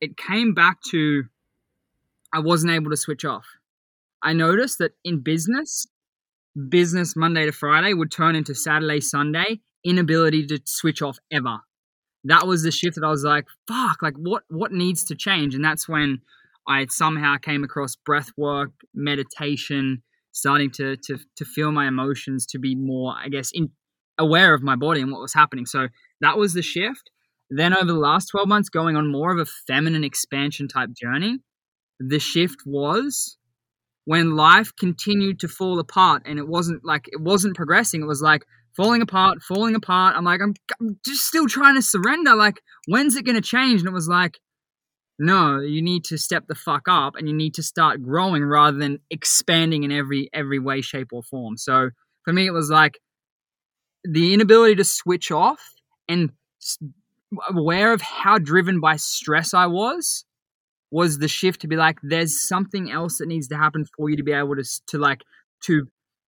it 0.00 0.16
came 0.16 0.54
back 0.54 0.80
to 0.90 1.24
I 2.32 2.38
wasn't 2.38 2.72
able 2.72 2.90
to 2.90 2.96
switch 2.96 3.24
off. 3.24 3.46
I 4.22 4.32
noticed 4.32 4.78
that 4.78 4.92
in 5.04 5.20
business, 5.20 5.86
business 6.68 7.16
Monday 7.16 7.46
to 7.46 7.52
Friday 7.52 7.94
would 7.94 8.10
turn 8.10 8.36
into 8.36 8.54
Saturday, 8.54 9.00
Sunday, 9.00 9.60
inability 9.84 10.46
to 10.46 10.60
switch 10.64 11.02
off 11.02 11.18
ever. 11.30 11.58
That 12.24 12.46
was 12.46 12.62
the 12.62 12.70
shift 12.70 12.96
that 12.96 13.04
I 13.04 13.10
was 13.10 13.24
like, 13.24 13.46
fuck, 13.68 14.02
like 14.02 14.14
what 14.16 14.44
what 14.48 14.72
needs 14.72 15.04
to 15.04 15.14
change? 15.14 15.54
And 15.54 15.64
that's 15.64 15.88
when 15.88 16.20
I 16.66 16.86
somehow 16.88 17.36
came 17.36 17.64
across 17.64 17.96
breath 17.96 18.30
work, 18.36 18.70
meditation, 18.94 20.02
starting 20.32 20.70
to 20.72 20.96
to 21.04 21.18
to 21.36 21.44
feel 21.44 21.70
my 21.70 21.86
emotions, 21.86 22.46
to 22.46 22.58
be 22.58 22.74
more, 22.74 23.14
I 23.16 23.28
guess, 23.28 23.50
in 23.52 23.70
aware 24.18 24.54
of 24.54 24.62
my 24.62 24.76
body 24.76 25.00
and 25.00 25.12
what 25.12 25.20
was 25.20 25.34
happening. 25.34 25.66
So 25.66 25.88
that 26.20 26.38
was 26.38 26.54
the 26.54 26.62
shift. 26.62 27.10
Then 27.50 27.76
over 27.76 27.86
the 27.86 27.94
last 27.94 28.26
12 28.26 28.48
months, 28.48 28.68
going 28.68 28.96
on 28.96 29.10
more 29.10 29.32
of 29.32 29.38
a 29.38 29.50
feminine 29.66 30.04
expansion 30.04 30.66
type 30.66 30.90
journey, 30.94 31.40
the 32.00 32.18
shift 32.18 32.62
was 32.64 33.36
when 34.04 34.36
life 34.36 34.72
continued 34.78 35.40
to 35.40 35.48
fall 35.48 35.78
apart 35.78 36.22
and 36.26 36.38
it 36.38 36.46
wasn't 36.46 36.84
like 36.84 37.08
it 37.08 37.20
wasn't 37.20 37.56
progressing. 37.56 38.02
It 38.02 38.06
was 38.06 38.22
like 38.22 38.44
falling 38.76 39.02
apart 39.02 39.42
falling 39.42 39.74
apart. 39.74 40.16
I'm 40.16 40.24
like 40.24 40.40
i'm, 40.42 40.54
I'm 40.80 40.98
just 41.04 41.26
still 41.26 41.46
trying 41.46 41.76
to 41.76 41.82
surrender. 41.82 42.34
Like 42.34 42.60
when's 42.86 43.16
it 43.16 43.24
going 43.24 43.40
to 43.40 43.42
change? 43.42 43.80
And 43.80 43.88
it 43.88 43.94
was 43.94 44.08
like 44.08 44.38
no 45.18 45.60
you 45.60 45.80
need 45.80 46.04
to 46.04 46.18
step 46.18 46.44
the 46.48 46.54
fuck 46.54 46.82
up 46.88 47.14
and 47.16 47.28
you 47.28 47.34
need 47.34 47.54
to 47.54 47.62
start 47.62 48.02
growing 48.02 48.44
rather 48.44 48.76
than 48.76 48.98
expanding 49.10 49.84
in 49.84 49.92
every 49.92 50.28
every 50.32 50.58
way 50.58 50.80
shape 50.80 51.08
or 51.12 51.22
form. 51.22 51.56
So 51.56 51.90
for 52.24 52.32
me 52.32 52.46
it 52.46 52.52
was 52.52 52.70
like 52.70 52.98
the 54.04 54.34
inability 54.34 54.74
to 54.74 54.84
switch 54.84 55.30
off 55.30 55.60
and 56.08 56.30
aware 57.48 57.92
of 57.92 58.00
how 58.00 58.38
driven 58.38 58.80
by 58.80 58.96
stress 58.96 59.54
i 59.54 59.66
was 59.66 60.24
was 60.94 61.18
the 61.18 61.26
shift 61.26 61.60
to 61.60 61.66
be 61.66 61.74
like 61.74 61.98
there's 62.04 62.46
something 62.46 62.88
else 62.88 63.18
that 63.18 63.26
needs 63.26 63.48
to 63.48 63.56
happen 63.56 63.84
for 63.96 64.08
you 64.08 64.16
to 64.16 64.22
be 64.22 64.30
able 64.32 64.54
to 64.54 64.64
to 64.86 64.96
like 64.96 65.22
to 65.60 65.88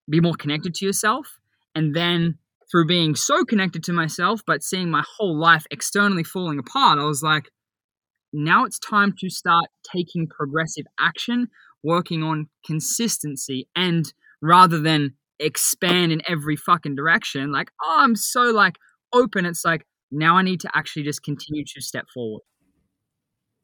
be 0.09 0.19
more 0.19 0.33
connected 0.33 0.73
to 0.73 0.85
yourself. 0.85 1.27
And 1.75 1.95
then 1.95 2.39
through 2.71 2.87
being 2.87 3.13
so 3.13 3.45
connected 3.45 3.83
to 3.83 3.93
myself 3.93 4.41
but 4.47 4.63
seeing 4.63 4.89
my 4.89 5.03
whole 5.17 5.37
life 5.37 5.67
externally 5.69 6.23
falling 6.23 6.57
apart 6.57 6.97
i 6.97 7.03
was 7.03 7.21
like 7.21 7.47
now 8.33 8.65
it's 8.65 8.79
time 8.79 9.13
to 9.19 9.29
start 9.29 9.65
taking 9.95 10.25
progressive 10.27 10.85
action 10.99 11.47
working 11.83 12.23
on 12.23 12.49
consistency 12.65 13.69
and 13.75 14.13
rather 14.41 14.81
than 14.81 15.13
expand 15.39 16.11
in 16.11 16.23
every 16.27 16.55
fucking 16.55 16.95
direction 16.95 17.51
like 17.51 17.69
oh 17.83 17.97
i'm 17.99 18.15
so 18.15 18.45
like 18.49 18.77
open 19.13 19.45
it's 19.45 19.63
like 19.63 19.85
now 20.11 20.35
i 20.35 20.41
need 20.41 20.59
to 20.59 20.69
actually 20.73 21.03
just 21.03 21.21
continue 21.21 21.63
to 21.63 21.79
step 21.81 22.05
forward. 22.11 22.41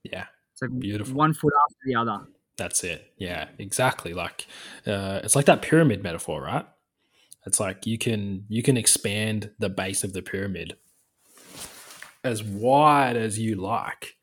Yeah 0.04 0.28
like 0.62 0.80
beautiful 0.80 1.16
one 1.16 1.34
foot 1.34 1.54
after 1.70 1.80
the 1.86 1.96
other. 1.96 2.28
That's 2.58 2.84
it. 2.84 3.14
Yeah, 3.18 3.48
exactly. 3.58 4.14
Like 4.14 4.46
uh, 4.86 5.22
it's 5.24 5.36
like 5.36 5.46
that 5.46 5.62
pyramid 5.62 6.04
metaphor, 6.04 6.42
right? 6.42 6.66
It's 7.46 7.60
like 7.60 7.88
you 7.88 7.98
can 7.98 8.46
you 8.50 8.62
can 8.62 8.78
expand 8.78 9.52
the 9.60 9.70
base 9.70 10.04
of 10.04 10.14
the 10.14 10.22
pyramid 10.22 10.76
as 12.24 12.44
wide 12.44 13.18
as 13.18 13.40
you 13.40 13.56
like, 13.56 14.16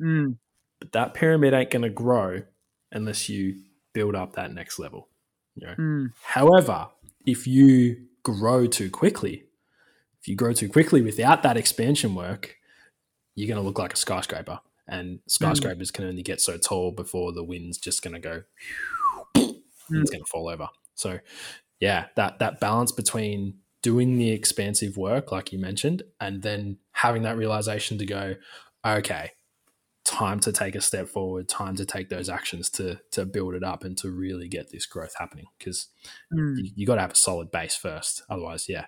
mm. 0.00 0.36
but 0.80 0.92
that 0.92 1.12
pyramid 1.12 1.52
ain't 1.52 1.70
going 1.70 1.82
to 1.82 1.90
grow 1.90 2.42
unless 2.90 3.28
you 3.28 3.56
build 3.92 4.14
up 4.14 4.34
that 4.34 4.52
next 4.52 4.78
level. 4.78 5.08
You 5.54 5.66
know? 5.66 5.74
mm. 5.74 6.12
However, 6.22 6.88
if 7.26 7.46
you 7.46 8.06
grow 8.22 8.66
too 8.66 8.88
quickly, 8.88 9.44
if 10.20 10.28
you 10.28 10.36
grow 10.36 10.54
too 10.54 10.70
quickly 10.70 11.02
without 11.02 11.42
that 11.42 11.58
expansion 11.58 12.14
work, 12.14 12.56
you're 13.34 13.48
going 13.48 13.60
to 13.60 13.66
look 13.66 13.78
like 13.78 13.92
a 13.92 13.96
skyscraper 13.96 14.60
and 14.86 15.20
skyscrapers 15.26 15.90
mm. 15.90 15.94
can 15.94 16.04
only 16.06 16.22
get 16.22 16.40
so 16.40 16.56
tall 16.56 16.90
before 16.90 17.32
the 17.32 17.44
wind's 17.44 17.78
just 17.78 18.02
going 18.02 18.14
to 18.14 18.20
go 18.20 18.42
mm. 19.36 19.54
it's 19.90 20.10
going 20.10 20.22
to 20.22 20.30
fall 20.30 20.48
over 20.48 20.68
so 20.94 21.18
yeah 21.80 22.06
that 22.16 22.38
that 22.38 22.60
balance 22.60 22.92
between 22.92 23.54
doing 23.82 24.16
the 24.16 24.30
expansive 24.30 24.96
work 24.96 25.32
like 25.32 25.52
you 25.52 25.58
mentioned 25.58 26.02
and 26.20 26.42
then 26.42 26.78
having 26.92 27.22
that 27.22 27.36
realization 27.36 27.98
to 27.98 28.06
go 28.06 28.34
okay 28.84 29.30
time 30.04 30.38
to 30.38 30.52
take 30.52 30.74
a 30.74 30.80
step 30.80 31.08
forward 31.08 31.48
time 31.48 31.74
to 31.74 31.86
take 31.86 32.10
those 32.10 32.28
actions 32.28 32.68
to 32.68 33.00
to 33.10 33.24
build 33.24 33.54
it 33.54 33.64
up 33.64 33.84
and 33.84 33.96
to 33.96 34.10
really 34.10 34.48
get 34.48 34.70
this 34.70 34.84
growth 34.84 35.14
happening 35.18 35.46
because 35.58 35.88
mm. 36.32 36.54
you, 36.58 36.70
you 36.76 36.86
got 36.86 36.96
to 36.96 37.00
have 37.00 37.12
a 37.12 37.16
solid 37.16 37.50
base 37.50 37.74
first 37.74 38.22
otherwise 38.28 38.68
yeah 38.68 38.84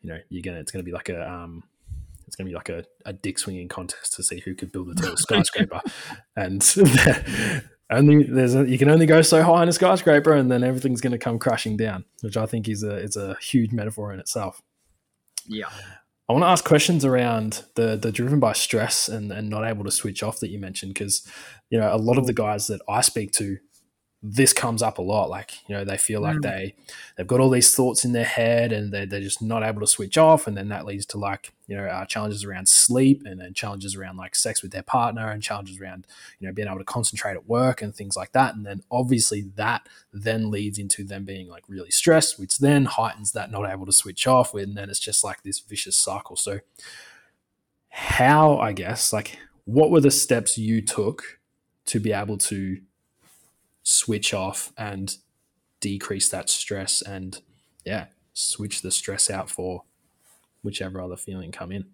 you 0.00 0.08
know 0.08 0.18
you're 0.28 0.42
gonna 0.42 0.58
it's 0.58 0.70
gonna 0.70 0.84
be 0.84 0.92
like 0.92 1.08
a 1.08 1.28
um 1.28 1.64
it's 2.26 2.36
going 2.36 2.46
to 2.46 2.50
be 2.50 2.56
like 2.56 2.68
a, 2.68 2.84
a 3.04 3.12
dick 3.12 3.38
swinging 3.38 3.68
contest 3.68 4.14
to 4.14 4.22
see 4.22 4.40
who 4.40 4.54
could 4.54 4.72
build 4.72 4.88
the 4.88 4.94
tallest 4.94 5.22
skyscraper. 5.22 5.80
and 6.34 6.62
only 7.90 8.24
there's 8.24 8.54
a, 8.54 8.68
you 8.68 8.78
can 8.78 8.90
only 8.90 9.06
go 9.06 9.22
so 9.22 9.42
high 9.42 9.62
in 9.62 9.68
a 9.68 9.72
skyscraper, 9.72 10.32
and 10.32 10.50
then 10.50 10.64
everything's 10.64 11.00
going 11.00 11.12
to 11.12 11.18
come 11.18 11.38
crashing 11.38 11.76
down, 11.76 12.04
which 12.22 12.36
I 12.36 12.46
think 12.46 12.68
is 12.68 12.82
a 12.82 12.96
is 12.96 13.16
a 13.16 13.36
huge 13.40 13.72
metaphor 13.72 14.12
in 14.12 14.20
itself. 14.20 14.62
Yeah. 15.46 15.68
I 16.28 16.32
want 16.32 16.42
to 16.42 16.48
ask 16.48 16.64
questions 16.64 17.04
around 17.04 17.64
the 17.76 17.96
the 17.96 18.10
driven 18.10 18.40
by 18.40 18.52
stress 18.52 19.08
and, 19.08 19.30
and 19.30 19.48
not 19.48 19.64
able 19.64 19.84
to 19.84 19.92
switch 19.92 20.22
off 20.22 20.40
that 20.40 20.50
you 20.50 20.58
mentioned 20.58 20.94
because 20.94 21.26
you 21.70 21.78
know 21.78 21.94
a 21.94 21.98
lot 21.98 22.18
of 22.18 22.26
the 22.26 22.32
guys 22.32 22.66
that 22.66 22.80
I 22.88 23.00
speak 23.00 23.30
to 23.32 23.58
this 24.28 24.52
comes 24.52 24.82
up 24.82 24.98
a 24.98 25.02
lot. 25.02 25.30
Like, 25.30 25.68
you 25.68 25.74
know, 25.74 25.84
they 25.84 25.96
feel 25.96 26.20
like 26.20 26.38
mm. 26.38 26.42
they 26.42 26.74
they've 27.16 27.26
got 27.26 27.38
all 27.38 27.48
these 27.48 27.74
thoughts 27.74 28.04
in 28.04 28.10
their 28.10 28.24
head 28.24 28.72
and 28.72 28.92
they're, 28.92 29.06
they're 29.06 29.20
just 29.20 29.40
not 29.40 29.62
able 29.62 29.80
to 29.80 29.86
switch 29.86 30.18
off. 30.18 30.48
And 30.48 30.56
then 30.56 30.68
that 30.70 30.84
leads 30.84 31.06
to 31.06 31.18
like, 31.18 31.52
you 31.68 31.76
know, 31.76 31.84
uh, 31.84 32.04
challenges 32.06 32.44
around 32.44 32.68
sleep 32.68 33.22
and 33.24 33.40
then 33.40 33.54
challenges 33.54 33.94
around 33.94 34.16
like 34.16 34.34
sex 34.34 34.62
with 34.62 34.72
their 34.72 34.82
partner 34.82 35.30
and 35.30 35.42
challenges 35.42 35.80
around, 35.80 36.08
you 36.40 36.48
know, 36.48 36.52
being 36.52 36.66
able 36.66 36.78
to 36.78 36.84
concentrate 36.84 37.34
at 37.34 37.46
work 37.46 37.82
and 37.82 37.94
things 37.94 38.16
like 38.16 38.32
that. 38.32 38.56
And 38.56 38.66
then 38.66 38.82
obviously 38.90 39.42
that 39.54 39.88
then 40.12 40.50
leads 40.50 40.78
into 40.78 41.04
them 41.04 41.24
being 41.24 41.48
like 41.48 41.62
really 41.68 41.92
stressed, 41.92 42.36
which 42.36 42.58
then 42.58 42.86
heightens 42.86 43.30
that 43.32 43.52
not 43.52 43.70
able 43.70 43.86
to 43.86 43.92
switch 43.92 44.26
off. 44.26 44.54
And 44.54 44.76
then 44.76 44.90
it's 44.90 44.98
just 44.98 45.22
like 45.22 45.44
this 45.44 45.60
vicious 45.60 45.96
cycle. 45.96 46.34
So 46.34 46.60
how, 47.90 48.58
I 48.58 48.72
guess, 48.72 49.12
like 49.12 49.38
what 49.66 49.90
were 49.90 50.00
the 50.00 50.10
steps 50.10 50.58
you 50.58 50.82
took 50.82 51.38
to 51.86 52.00
be 52.00 52.12
able 52.12 52.38
to 52.38 52.80
switch 53.86 54.34
off 54.34 54.72
and 54.76 55.16
decrease 55.78 56.28
that 56.28 56.50
stress 56.50 57.00
and 57.02 57.40
yeah, 57.84 58.06
switch 58.34 58.82
the 58.82 58.90
stress 58.90 59.30
out 59.30 59.48
for 59.48 59.84
whichever 60.62 61.00
other 61.00 61.16
feeling 61.16 61.52
come 61.52 61.70
in. 61.70 61.84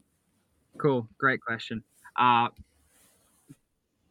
Cool, 0.78 1.06
great 1.18 1.42
question. 1.42 1.84
Uh, 2.16 2.48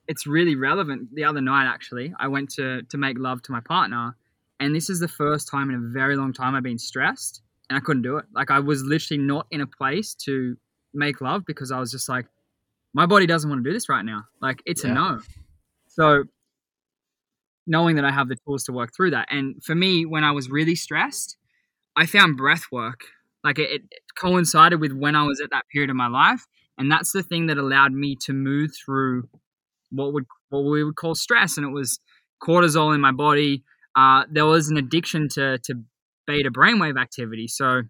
it's 0.08 0.28
really 0.28 0.56
relevant. 0.56 1.14
The 1.16 1.24
other 1.24 1.42
night, 1.42 1.68
actually, 1.68 2.14
I 2.20 2.28
went 2.28 2.52
to 2.52 2.84
to 2.84 2.98
make 2.98 3.18
love 3.18 3.42
to 3.44 3.52
my 3.52 3.62
partner, 3.62 4.16
and 4.60 4.76
this 4.76 4.88
is 4.90 5.00
the 5.00 5.08
first 5.08 5.50
time 5.50 5.70
in 5.70 5.76
a 5.76 5.80
very 5.92 6.16
long 6.16 6.34
time 6.34 6.54
I've 6.54 6.62
been 6.62 6.78
stressed, 6.78 7.42
and 7.68 7.78
I 7.78 7.80
couldn't 7.80 8.04
do 8.04 8.18
it. 8.18 8.26
Like 8.32 8.52
I 8.52 8.60
was 8.60 8.84
literally 8.84 9.24
not 9.24 9.48
in 9.50 9.62
a 9.62 9.68
place 9.68 10.14
to 10.26 10.56
make 10.94 11.20
love 11.20 11.46
because 11.48 11.72
I 11.72 11.80
was 11.80 11.92
just 11.92 12.08
like, 12.08 12.28
my 12.94 13.08
body 13.08 13.26
doesn't 13.26 13.50
want 13.50 13.64
to 13.64 13.68
do 13.68 13.74
this 13.74 13.90
right 13.90 14.06
now. 14.06 14.26
Like 14.40 14.62
it's 14.68 14.84
yeah. 14.84 14.92
a 14.92 14.94
no. 14.94 15.20
So 15.88 16.26
knowing 17.68 17.96
that 17.96 18.06
I 18.06 18.12
have 18.12 18.28
the 18.28 18.38
tools 18.46 18.64
to 18.66 18.72
work 18.72 18.92
through 18.96 19.12
that. 19.12 19.28
And 19.30 19.64
for 19.64 19.76
me, 19.76 20.06
when 20.06 20.24
I 20.24 20.32
was 20.32 20.50
really 20.50 20.76
stressed, 20.76 21.38
I 21.96 22.06
found 22.06 22.38
breath 22.38 22.66
work. 22.72 23.02
Like 23.44 23.60
it, 23.60 23.70
it, 23.72 23.82
coincided 24.16 24.80
with 24.80 24.92
when 24.92 25.16
I 25.16 25.24
was 25.24 25.40
at 25.42 25.50
that 25.52 25.66
period 25.72 25.90
of 25.90 25.96
my 25.96 26.08
life. 26.08 26.46
And 26.78 26.92
that's 26.92 27.12
the 27.12 27.24
thing 27.24 27.48
that 27.48 27.58
allowed 27.58 27.92
me 27.92 28.16
to 28.26 28.34
move 28.34 28.72
through 28.86 29.30
what 29.92 30.14
would 30.14 30.26
what 30.50 30.62
we 30.62 30.84
would 30.84 30.96
call 30.96 31.16
stress. 31.16 31.58
And 31.58 31.66
it 31.66 31.72
was 31.72 32.00
cortisol 32.44 32.94
in 32.94 33.02
my 33.02 33.12
body. 33.12 33.64
Uh, 33.96 34.24
there 34.32 34.46
was 34.46 34.70
an 34.70 34.78
addiction 34.78 35.28
to 35.30 35.58
to 35.60 35.76
beta 36.28 36.52
brainwave 36.52 37.00
activity. 37.00 37.48
So 37.48 37.84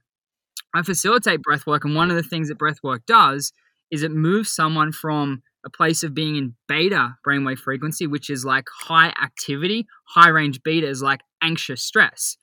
I 0.74 0.82
facilitate 0.84 1.42
breath 1.42 1.68
work, 1.68 1.84
and 1.86 1.96
one 1.96 2.10
of 2.10 2.16
the 2.16 2.24
things 2.24 2.48
that 2.48 2.58
breath 2.58 2.80
work 2.84 3.06
does 3.06 3.52
is 3.92 4.04
it 4.04 4.12
moves 4.12 4.52
someone 4.52 4.92
from 4.92 5.44
a 5.66 5.70
place 5.70 6.04
of 6.04 6.14
being 6.14 6.36
in 6.36 6.56
beta 6.68 7.16
brainwave 7.26 7.60
frequency, 7.60 8.08
which 8.08 8.30
is 8.30 8.44
like 8.46 8.66
high 8.72 9.14
activity, 9.22 9.88
high 10.08 10.30
range 10.30 10.62
beta 10.64 10.88
is 10.88 11.02
like 11.02 11.22
anxious 11.42 11.84
stress. 11.84 12.38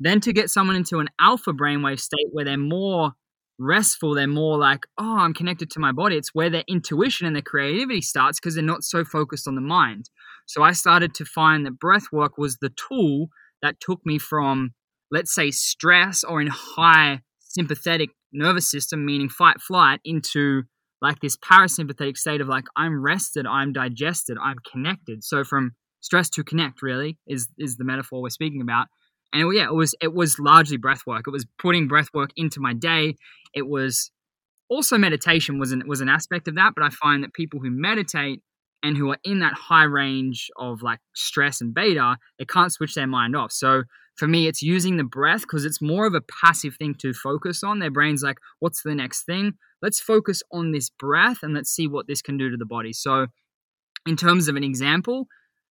Then 0.00 0.20
to 0.20 0.32
get 0.32 0.50
someone 0.50 0.76
into 0.76 0.98
an 0.98 1.08
alpha 1.20 1.52
brainwave 1.52 2.00
state 2.00 2.28
where 2.30 2.44
they're 2.44 2.56
more 2.56 3.12
restful, 3.58 4.14
they're 4.14 4.28
more 4.28 4.56
like, 4.56 4.86
oh, 4.98 5.18
I'm 5.18 5.34
connected 5.34 5.70
to 5.72 5.80
my 5.80 5.92
body. 5.92 6.16
It's 6.16 6.34
where 6.34 6.50
their 6.50 6.64
intuition 6.68 7.26
and 7.26 7.34
their 7.34 7.42
creativity 7.42 8.00
starts 8.00 8.38
because 8.38 8.54
they're 8.54 8.62
not 8.62 8.84
so 8.84 9.04
focused 9.04 9.48
on 9.48 9.56
the 9.56 9.60
mind. 9.60 10.10
So 10.46 10.62
I 10.62 10.72
started 10.72 11.14
to 11.14 11.24
find 11.24 11.66
that 11.66 11.78
breath 11.78 12.06
work 12.12 12.38
was 12.38 12.58
the 12.58 12.70
tool 12.70 13.28
that 13.60 13.80
took 13.80 14.00
me 14.06 14.18
from, 14.18 14.74
let's 15.10 15.34
say, 15.34 15.50
stress 15.50 16.22
or 16.22 16.40
in 16.40 16.46
high 16.46 17.22
sympathetic 17.40 18.10
nervous 18.32 18.70
system, 18.70 19.04
meaning 19.04 19.28
fight 19.28 19.60
flight, 19.60 20.00
into 20.04 20.62
like 21.00 21.20
this 21.20 21.36
parasympathetic 21.36 22.16
state 22.16 22.40
of 22.40 22.48
like 22.48 22.64
I'm 22.76 23.02
rested, 23.02 23.46
I'm 23.46 23.72
digested, 23.72 24.36
I'm 24.42 24.56
connected. 24.70 25.24
So 25.24 25.44
from 25.44 25.72
stress 26.00 26.30
to 26.30 26.44
connect 26.44 26.82
really 26.82 27.18
is 27.26 27.48
is 27.58 27.76
the 27.76 27.84
metaphor 27.84 28.22
we're 28.22 28.30
speaking 28.30 28.62
about. 28.62 28.86
And 29.32 29.54
yeah, 29.54 29.64
it 29.64 29.74
was 29.74 29.94
it 30.00 30.14
was 30.14 30.38
largely 30.38 30.76
breath 30.76 31.02
work. 31.06 31.24
It 31.26 31.30
was 31.30 31.46
putting 31.58 31.88
breath 31.88 32.08
work 32.14 32.30
into 32.36 32.60
my 32.60 32.72
day. 32.74 33.16
It 33.54 33.66
was 33.66 34.10
also 34.70 34.98
meditation 34.98 35.58
was 35.58 35.72
an 35.72 35.82
was 35.86 36.00
an 36.00 36.08
aspect 36.08 36.48
of 36.48 36.54
that, 36.56 36.72
but 36.74 36.84
I 36.84 36.90
find 36.90 37.22
that 37.24 37.34
people 37.34 37.60
who 37.60 37.70
meditate 37.70 38.42
and 38.82 38.96
who 38.96 39.10
are 39.10 39.18
in 39.24 39.40
that 39.40 39.54
high 39.54 39.84
range 39.84 40.50
of 40.56 40.82
like 40.82 41.00
stress 41.14 41.60
and 41.60 41.74
beta, 41.74 42.16
they 42.38 42.44
can't 42.44 42.72
switch 42.72 42.94
their 42.94 43.06
mind 43.06 43.34
off. 43.34 43.50
So 43.52 43.82
for 44.18 44.26
me, 44.26 44.46
it's 44.46 44.62
using 44.62 44.96
the 44.96 45.04
breath 45.04 45.42
because 45.42 45.64
it's 45.64 45.80
more 45.80 46.06
of 46.06 46.14
a 46.14 46.22
passive 46.42 46.76
thing 46.76 46.94
to 46.96 47.14
focus 47.14 47.62
on. 47.62 47.78
Their 47.78 47.90
brain's 47.90 48.22
like, 48.22 48.38
what's 48.58 48.82
the 48.82 48.94
next 48.94 49.22
thing? 49.22 49.54
let's 49.82 50.00
focus 50.00 50.42
on 50.52 50.72
this 50.72 50.90
breath 50.90 51.38
and 51.42 51.54
let's 51.54 51.70
see 51.70 51.86
what 51.86 52.06
this 52.06 52.22
can 52.22 52.36
do 52.36 52.50
to 52.50 52.56
the 52.56 52.66
body. 52.66 52.92
So, 52.92 53.26
in 54.06 54.16
terms 54.16 54.48
of 54.48 54.56
an 54.56 54.64
example, 54.64 55.26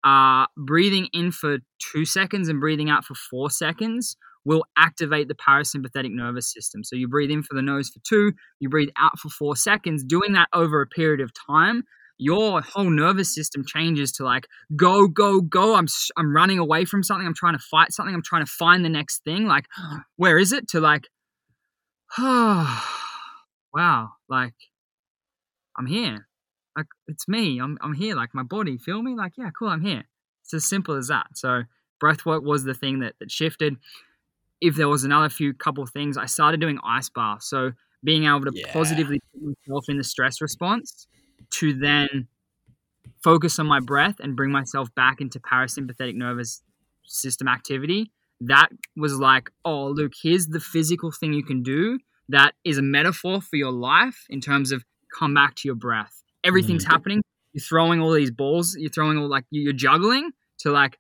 uh, 0.02 0.46
breathing 0.57 1.09
in 1.12 1.30
for 1.30 1.59
two 1.78 2.04
seconds 2.04 2.48
and 2.48 2.61
breathing 2.61 2.90
out 2.90 3.04
for 3.04 3.14
four 3.14 3.50
seconds 3.50 4.16
will 4.44 4.64
activate 4.76 5.28
the 5.28 5.35
parasympathetic 5.35 6.11
nervous 6.11 6.52
system. 6.52 6.85
So, 6.85 6.96
you 6.96 7.09
breathe 7.09 7.30
in 7.30 7.42
for 7.42 7.54
the 7.54 7.62
nose 7.62 7.90
for 7.90 8.00
two, 8.07 8.33
you 8.61 8.68
breathe 8.68 8.90
out 8.98 9.18
for 9.18 9.28
four 9.28 9.57
seconds. 9.57 10.04
Doing 10.04 10.33
that 10.35 10.48
over 10.52 10.80
a 10.80 10.87
period 10.87 11.20
of 11.20 11.33
time, 11.46 11.85
your 12.16 12.61
whole 12.61 12.90
nervous 12.90 13.35
system 13.35 13.64
changes 13.66 14.12
to 14.12 14.24
like 14.24 14.46
go 14.77 15.09
go 15.09 15.40
go 15.40 15.74
i'm 15.74 15.87
i'm 16.16 16.35
running 16.35 16.59
away 16.59 16.85
from 16.85 17.03
something 17.03 17.27
i'm 17.27 17.35
trying 17.35 17.55
to 17.55 17.64
fight 17.70 17.92
something 17.92 18.14
i'm 18.14 18.22
trying 18.22 18.44
to 18.44 18.50
find 18.50 18.85
the 18.85 18.88
next 18.88 19.24
thing 19.24 19.46
like 19.46 19.66
where 20.16 20.38
is 20.38 20.53
it 20.53 20.68
to 20.68 20.81
like 20.81 21.09
wow, 23.74 24.11
like 24.29 24.55
I'm 25.77 25.87
here. 25.87 26.29
Like 26.77 26.87
it's 27.09 27.27
me. 27.27 27.59
I'm 27.61 27.77
I'm 27.81 27.94
here. 27.94 28.14
Like 28.14 28.31
my 28.35 28.42
body, 28.42 28.79
feel 28.79 29.03
me? 29.03 29.14
Like, 29.14 29.33
yeah, 29.37 29.50
cool, 29.59 29.68
I'm 29.68 29.85
here. 29.85 30.05
It's 30.42 30.55
as 30.55 30.64
simple 30.64 30.94
as 30.94 31.09
that. 31.09 31.27
So 31.35 31.62
breath 31.98 32.24
work 32.24 32.44
was 32.44 32.64
the 32.64 32.74
thing 32.74 33.00
that, 33.00 33.14
that 33.18 33.31
shifted. 33.31 33.77
If 34.61 34.77
there 34.77 34.88
was 34.88 35.05
another 35.05 35.29
few 35.29 35.55
couple 35.55 35.85
things, 35.87 36.16
I 36.16 36.27
started 36.27 36.61
doing 36.61 36.79
ice 36.85 37.09
baths. 37.09 37.48
So 37.48 37.72
being 38.05 38.27
able 38.27 38.42
to 38.42 38.53
yeah. 38.55 38.72
positively 38.72 39.20
put 39.33 39.42
myself 39.42 39.87
in 39.88 39.98
the 39.98 40.05
stress 40.05 40.40
response 40.40 41.07
to 41.51 41.73
then 41.73 42.29
focus 43.23 43.59
on 43.59 43.66
my 43.66 43.81
breath 43.81 44.16
and 44.20 44.37
bring 44.37 44.53
myself 44.53 44.94
back 44.94 45.20
into 45.20 45.40
parasympathetic 45.40 46.14
nervous 46.14 46.62
system 47.05 47.49
activity. 47.49 48.11
That 48.40 48.68
was 48.97 49.18
like, 49.18 49.51
oh, 49.64 49.87
look, 49.87 50.12
here's 50.20 50.49
the 50.49 50.61
physical 50.61 51.11
thing 51.11 51.33
you 51.33 51.44
can 51.44 51.62
do 51.62 51.99
that 52.29 52.55
is 52.64 52.79
a 52.79 52.83
metaphor 52.83 53.40
for 53.40 53.57
your 53.57 53.70
life 53.70 54.25
in 54.29 54.40
terms 54.40 54.73
of 54.73 54.85
come 55.16 55.35
back 55.35 55.55
to 55.57 55.68
your 55.68 55.75
breath. 55.75 56.23
Everything's 56.42 56.85
mm. 56.85 56.90
happening. 56.90 57.23
You're 57.53 57.62
throwing 57.62 58.01
all 58.01 58.12
these 58.12 58.31
balls. 58.31 58.77
You're 58.79 58.90
throwing 58.90 59.18
all 59.18 59.29
like 59.29 59.44
you're 59.51 59.73
juggling 59.73 60.30
to 60.59 60.70
like, 60.70 60.99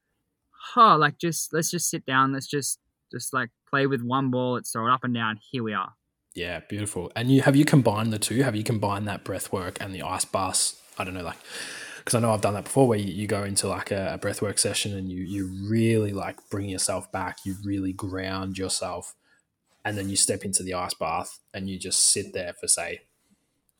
huh, 0.50 0.96
like 0.98 1.18
just 1.18 1.52
let's 1.52 1.70
just 1.70 1.90
sit 1.90 2.06
down. 2.06 2.32
Let's 2.32 2.46
just 2.46 2.78
just 3.10 3.32
like 3.32 3.50
play 3.68 3.86
with 3.86 4.02
one 4.02 4.30
ball. 4.30 4.54
Let's 4.54 4.70
throw 4.70 4.86
it 4.86 4.92
up 4.92 5.04
and 5.04 5.14
down. 5.14 5.38
Here 5.50 5.62
we 5.62 5.74
are. 5.74 5.94
Yeah, 6.34 6.60
beautiful. 6.68 7.12
And 7.14 7.30
you 7.30 7.42
have 7.42 7.56
you 7.56 7.64
combined 7.64 8.12
the 8.12 8.18
two? 8.18 8.42
Have 8.42 8.56
you 8.56 8.64
combined 8.64 9.06
that 9.06 9.24
breath 9.24 9.52
work 9.52 9.78
and 9.80 9.94
the 9.94 10.02
ice 10.02 10.24
baths? 10.24 10.80
I 10.98 11.04
don't 11.04 11.14
know, 11.14 11.22
like 11.22 11.38
because 11.98 12.14
I 12.14 12.20
know 12.20 12.32
I've 12.32 12.40
done 12.40 12.54
that 12.54 12.64
before, 12.64 12.86
where 12.86 12.98
you, 12.98 13.12
you 13.12 13.26
go 13.26 13.44
into 13.44 13.66
like 13.68 13.90
a, 13.90 14.14
a 14.14 14.18
breathwork 14.18 14.58
session 14.58 14.96
and 14.96 15.10
you 15.10 15.22
you 15.22 15.50
really 15.68 16.12
like 16.12 16.36
bring 16.50 16.68
yourself 16.68 17.10
back. 17.12 17.38
You 17.44 17.56
really 17.64 17.92
ground 17.92 18.58
yourself 18.58 19.14
and 19.84 19.98
then 19.98 20.08
you 20.08 20.16
step 20.16 20.44
into 20.44 20.62
the 20.62 20.74
ice 20.74 20.94
bath 20.94 21.40
and 21.52 21.68
you 21.68 21.78
just 21.78 22.02
sit 22.10 22.32
there 22.32 22.54
for 22.54 22.66
say 22.66 23.02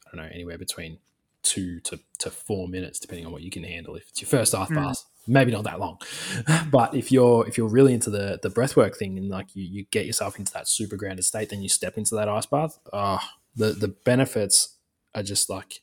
i 0.07 0.17
don't 0.17 0.25
know 0.25 0.31
anywhere 0.33 0.59
between 0.59 0.99
two 1.43 1.81
to, 1.81 1.99
to 2.19 2.31
four 2.31 2.69
minutes 2.69 2.99
depending 2.99 3.27
on 3.27 3.33
what 3.33 3.43
you 3.43 3.51
can 3.51 3.65
handle 3.65 3.97
if 3.97 4.09
it's 4.09 4.21
your 4.21 4.29
first 4.29 4.55
ice 4.55 4.69
mm. 4.69 4.77
bath 4.77 5.05
maybe 5.27 5.53
not 5.53 5.64
that 5.64 5.81
long 5.81 5.99
but 6.70 6.95
if 6.95 7.11
you're 7.11 7.47
if 7.47 7.57
you're 7.57 7.68
really 7.68 7.95
into 7.95 8.11
the 8.11 8.39
the 8.43 8.51
breathwork 8.51 8.97
thing 8.97 9.16
and 9.18 9.29
like 9.29 9.55
you, 9.55 9.64
you 9.64 9.85
get 9.91 10.07
yourself 10.07 10.39
into 10.39 10.53
that 10.53 10.68
super 10.68 10.97
grounded 10.97 11.25
state 11.25 11.49
then 11.49 11.62
you 11.62 11.68
step 11.68 11.97
into 11.97 12.14
that 12.14 12.29
ice 12.29 12.47
bath 12.47 12.79
oh 12.93 13.18
the 13.57 13.72
the 13.72 13.89
benefits 13.89 14.77
are 15.14 15.22
just 15.22 15.49
like 15.49 15.81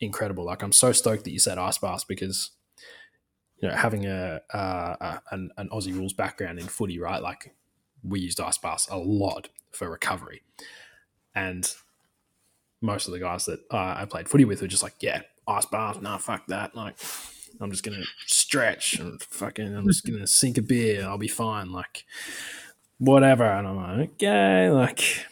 incredible. 0.00 0.44
Like 0.44 0.62
I'm 0.62 0.72
so 0.72 0.92
stoked 0.92 1.24
that 1.24 1.30
you 1.30 1.38
said 1.38 1.58
ice 1.58 1.78
baths 1.78 2.04
because 2.04 2.50
you 3.60 3.68
know 3.68 3.74
having 3.74 4.06
a, 4.06 4.40
a 4.50 5.20
an, 5.30 5.50
an 5.56 5.68
Aussie 5.70 5.94
rules 5.94 6.12
background 6.12 6.58
in 6.58 6.66
footy, 6.66 6.98
right? 6.98 7.22
Like 7.22 7.54
we 8.02 8.20
used 8.20 8.40
ice 8.40 8.58
baths 8.58 8.88
a 8.90 8.98
lot 8.98 9.48
for 9.72 9.90
recovery, 9.90 10.42
and 11.34 11.72
most 12.80 13.06
of 13.06 13.12
the 13.12 13.20
guys 13.20 13.44
that 13.46 13.60
uh, 13.70 13.94
I 13.98 14.06
played 14.08 14.28
footy 14.28 14.44
with 14.44 14.62
were 14.62 14.68
just 14.68 14.84
like, 14.84 14.94
yeah, 15.00 15.22
ice 15.46 15.66
bath, 15.66 16.00
nah, 16.00 16.18
fuck 16.18 16.46
that. 16.46 16.74
Like 16.76 16.96
I'm 17.60 17.70
just 17.70 17.84
gonna 17.84 18.04
stretch 18.26 18.98
and 18.98 19.22
fucking 19.22 19.74
I'm 19.74 19.86
just 19.86 20.06
gonna 20.06 20.26
sink 20.26 20.58
a 20.58 20.62
beer, 20.62 21.04
I'll 21.04 21.18
be 21.18 21.28
fine. 21.28 21.72
Like 21.72 22.04
whatever. 22.98 23.44
And 23.44 23.66
I'm 23.66 23.76
like, 23.76 24.10
okay, 24.14 24.70
like 24.70 25.26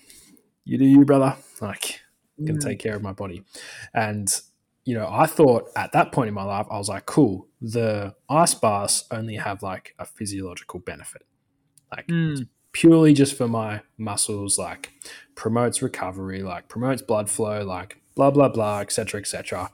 you 0.64 0.78
do 0.78 0.84
you, 0.84 1.04
brother. 1.04 1.36
Like 1.60 2.00
I'm 2.38 2.44
gonna 2.44 2.60
take 2.60 2.78
care 2.78 2.96
of 2.96 3.02
my 3.02 3.12
body. 3.12 3.42
And 3.94 4.28
you 4.84 4.94
know, 4.94 5.08
I 5.10 5.26
thought 5.26 5.70
at 5.74 5.92
that 5.92 6.12
point 6.12 6.28
in 6.28 6.34
my 6.34 6.44
life, 6.44 6.66
I 6.70 6.78
was 6.78 6.88
like, 6.88 7.06
cool, 7.06 7.48
the 7.60 8.14
ice 8.28 8.54
baths 8.54 9.04
only 9.10 9.36
have 9.36 9.62
like 9.62 9.94
a 9.98 10.04
physiological 10.04 10.80
benefit. 10.80 11.22
Like 11.90 12.06
Mm. 12.08 12.48
purely 12.72 13.14
just 13.14 13.36
for 13.36 13.48
my 13.48 13.82
muscles, 13.96 14.58
like 14.58 14.92
promotes 15.34 15.82
recovery, 15.82 16.42
like 16.42 16.68
promotes 16.68 17.02
blood 17.02 17.30
flow, 17.30 17.64
like 17.64 18.00
blah 18.14 18.30
blah 18.30 18.48
blah, 18.48 18.80
etc. 18.80 19.20
etc. 19.20 19.70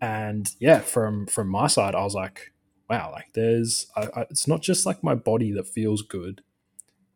And 0.00 0.50
yeah, 0.58 0.80
from 0.80 1.26
from 1.26 1.48
my 1.48 1.66
side, 1.66 1.94
I 1.94 2.02
was 2.02 2.14
like, 2.14 2.52
wow, 2.88 3.10
like 3.12 3.32
there's, 3.34 3.86
I, 3.96 4.08
I, 4.16 4.20
it's 4.22 4.48
not 4.48 4.62
just 4.62 4.86
like 4.86 5.04
my 5.04 5.14
body 5.14 5.52
that 5.52 5.68
feels 5.68 6.02
good 6.02 6.42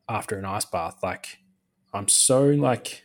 after 0.09 0.37
an 0.39 0.45
ice 0.45 0.64
bath. 0.64 0.99
Like 1.03 1.39
I'm 1.93 2.09
so 2.09 2.45
like, 2.45 3.05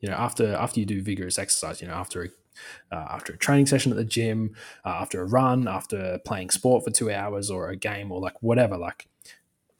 you 0.00 0.08
know, 0.08 0.14
after 0.14 0.54
after 0.54 0.80
you 0.80 0.86
do 0.86 1.02
vigorous 1.02 1.38
exercise, 1.38 1.80
you 1.80 1.88
know, 1.88 1.94
after 1.94 2.24
a 2.24 2.28
uh, 2.90 3.06
after 3.10 3.32
a 3.32 3.38
training 3.38 3.66
session 3.66 3.92
at 3.92 3.96
the 3.96 4.04
gym, 4.04 4.54
uh, 4.84 4.90
after 4.90 5.20
a 5.22 5.26
run, 5.26 5.66
after 5.66 6.20
playing 6.24 6.50
sport 6.50 6.84
for 6.84 6.90
two 6.90 7.10
hours 7.10 7.50
or 7.50 7.68
a 7.68 7.76
game 7.76 8.12
or 8.12 8.20
like 8.20 8.42
whatever, 8.42 8.76
like 8.76 9.08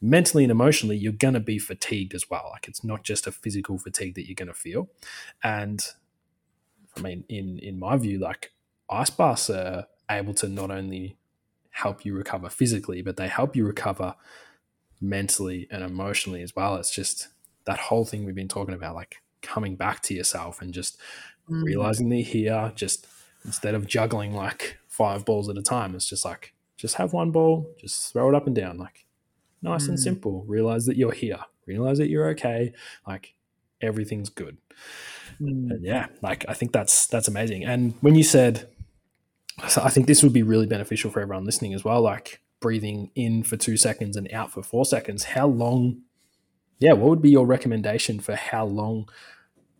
mentally 0.00 0.44
and 0.44 0.50
emotionally, 0.50 0.96
you're 0.96 1.12
going 1.12 1.34
to 1.34 1.40
be 1.40 1.58
fatigued 1.58 2.14
as 2.14 2.28
well. 2.28 2.48
Like 2.50 2.66
it's 2.68 2.82
not 2.82 3.04
just 3.04 3.26
a 3.26 3.32
physical 3.32 3.78
fatigue 3.78 4.14
that 4.14 4.26
you're 4.26 4.34
going 4.34 4.48
to 4.48 4.54
feel. 4.54 4.88
And 5.44 5.80
I 6.96 7.00
mean, 7.00 7.24
in, 7.28 7.58
in 7.58 7.78
my 7.78 7.96
view, 7.96 8.18
like 8.18 8.52
ice 8.92 9.10
baths 9.10 9.48
are 9.50 9.86
able 10.10 10.34
to 10.34 10.48
not 10.48 10.70
only 10.70 11.16
help 11.70 12.04
you 12.04 12.14
recover 12.14 12.48
physically, 12.50 13.02
but 13.02 13.16
they 13.16 13.28
help 13.28 13.56
you 13.56 13.64
recover 13.66 14.14
mentally 15.00 15.66
and 15.70 15.82
emotionally 15.82 16.42
as 16.42 16.54
well. 16.54 16.76
It's 16.76 16.94
just 16.94 17.28
that 17.64 17.78
whole 17.78 18.04
thing 18.04 18.24
we've 18.24 18.34
been 18.34 18.48
talking 18.48 18.74
about, 18.74 18.94
like 18.94 19.16
coming 19.40 19.74
back 19.76 20.02
to 20.02 20.14
yourself 20.14 20.60
and 20.62 20.72
just 20.72 20.98
Mm. 21.50 21.64
realizing 21.64 22.08
they're 22.08 22.22
here 22.22 22.72
just 22.76 23.04
instead 23.44 23.74
of 23.74 23.88
juggling 23.88 24.32
like 24.32 24.78
five 24.86 25.24
balls 25.24 25.48
at 25.48 25.58
a 25.58 25.62
time 25.62 25.96
it's 25.96 26.08
just 26.08 26.24
like 26.24 26.54
just 26.76 26.94
have 26.94 27.12
one 27.12 27.32
ball 27.32 27.68
just 27.80 28.12
throw 28.12 28.28
it 28.28 28.34
up 28.36 28.46
and 28.46 28.54
down 28.54 28.78
like 28.78 29.04
nice 29.60 29.88
and 29.88 29.98
Mm. 29.98 30.02
simple 30.02 30.44
realize 30.46 30.86
that 30.86 30.96
you're 30.96 31.10
here 31.10 31.40
realize 31.66 31.98
that 31.98 32.08
you're 32.08 32.28
okay 32.28 32.72
like 33.08 33.34
everything's 33.80 34.28
good 34.28 34.56
Mm. 35.40 35.68
and 35.72 35.84
yeah 35.84 36.06
like 36.22 36.44
i 36.48 36.54
think 36.54 36.70
that's 36.70 37.08
that's 37.08 37.26
amazing 37.26 37.64
and 37.64 37.94
when 38.02 38.14
you 38.14 38.22
said 38.22 38.68
so 39.68 39.82
i 39.82 39.90
think 39.90 40.06
this 40.06 40.22
would 40.22 40.32
be 40.32 40.42
really 40.42 40.66
beneficial 40.66 41.10
for 41.10 41.20
everyone 41.20 41.44
listening 41.44 41.74
as 41.74 41.84
well 41.84 42.00
like 42.00 42.40
breathing 42.60 43.10
in 43.14 43.42
for 43.42 43.56
two 43.56 43.76
seconds 43.76 44.16
and 44.16 44.32
out 44.32 44.50
for 44.50 44.62
four 44.62 44.84
seconds 44.84 45.24
how 45.24 45.46
long 45.46 46.00
yeah 46.78 46.92
what 46.92 47.08
would 47.08 47.22
be 47.22 47.30
your 47.30 47.46
recommendation 47.46 48.20
for 48.20 48.34
how 48.36 48.64
long 48.64 49.08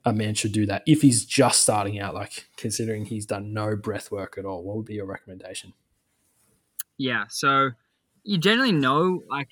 a 0.04 0.12
man 0.12 0.34
should 0.34 0.52
do 0.52 0.66
that 0.66 0.82
if 0.86 1.02
he's 1.02 1.24
just 1.24 1.60
starting 1.60 2.00
out 2.00 2.14
like 2.14 2.46
considering 2.56 3.04
he's 3.04 3.24
done 3.24 3.52
no 3.52 3.76
breath 3.76 4.10
work 4.10 4.36
at 4.36 4.44
all 4.44 4.62
what 4.62 4.76
would 4.76 4.86
be 4.86 4.94
your 4.94 5.06
recommendation 5.06 5.72
Yeah. 7.02 7.24
So 7.28 7.70
you 8.22 8.38
generally 8.38 8.72
know 8.72 9.22
like 9.28 9.48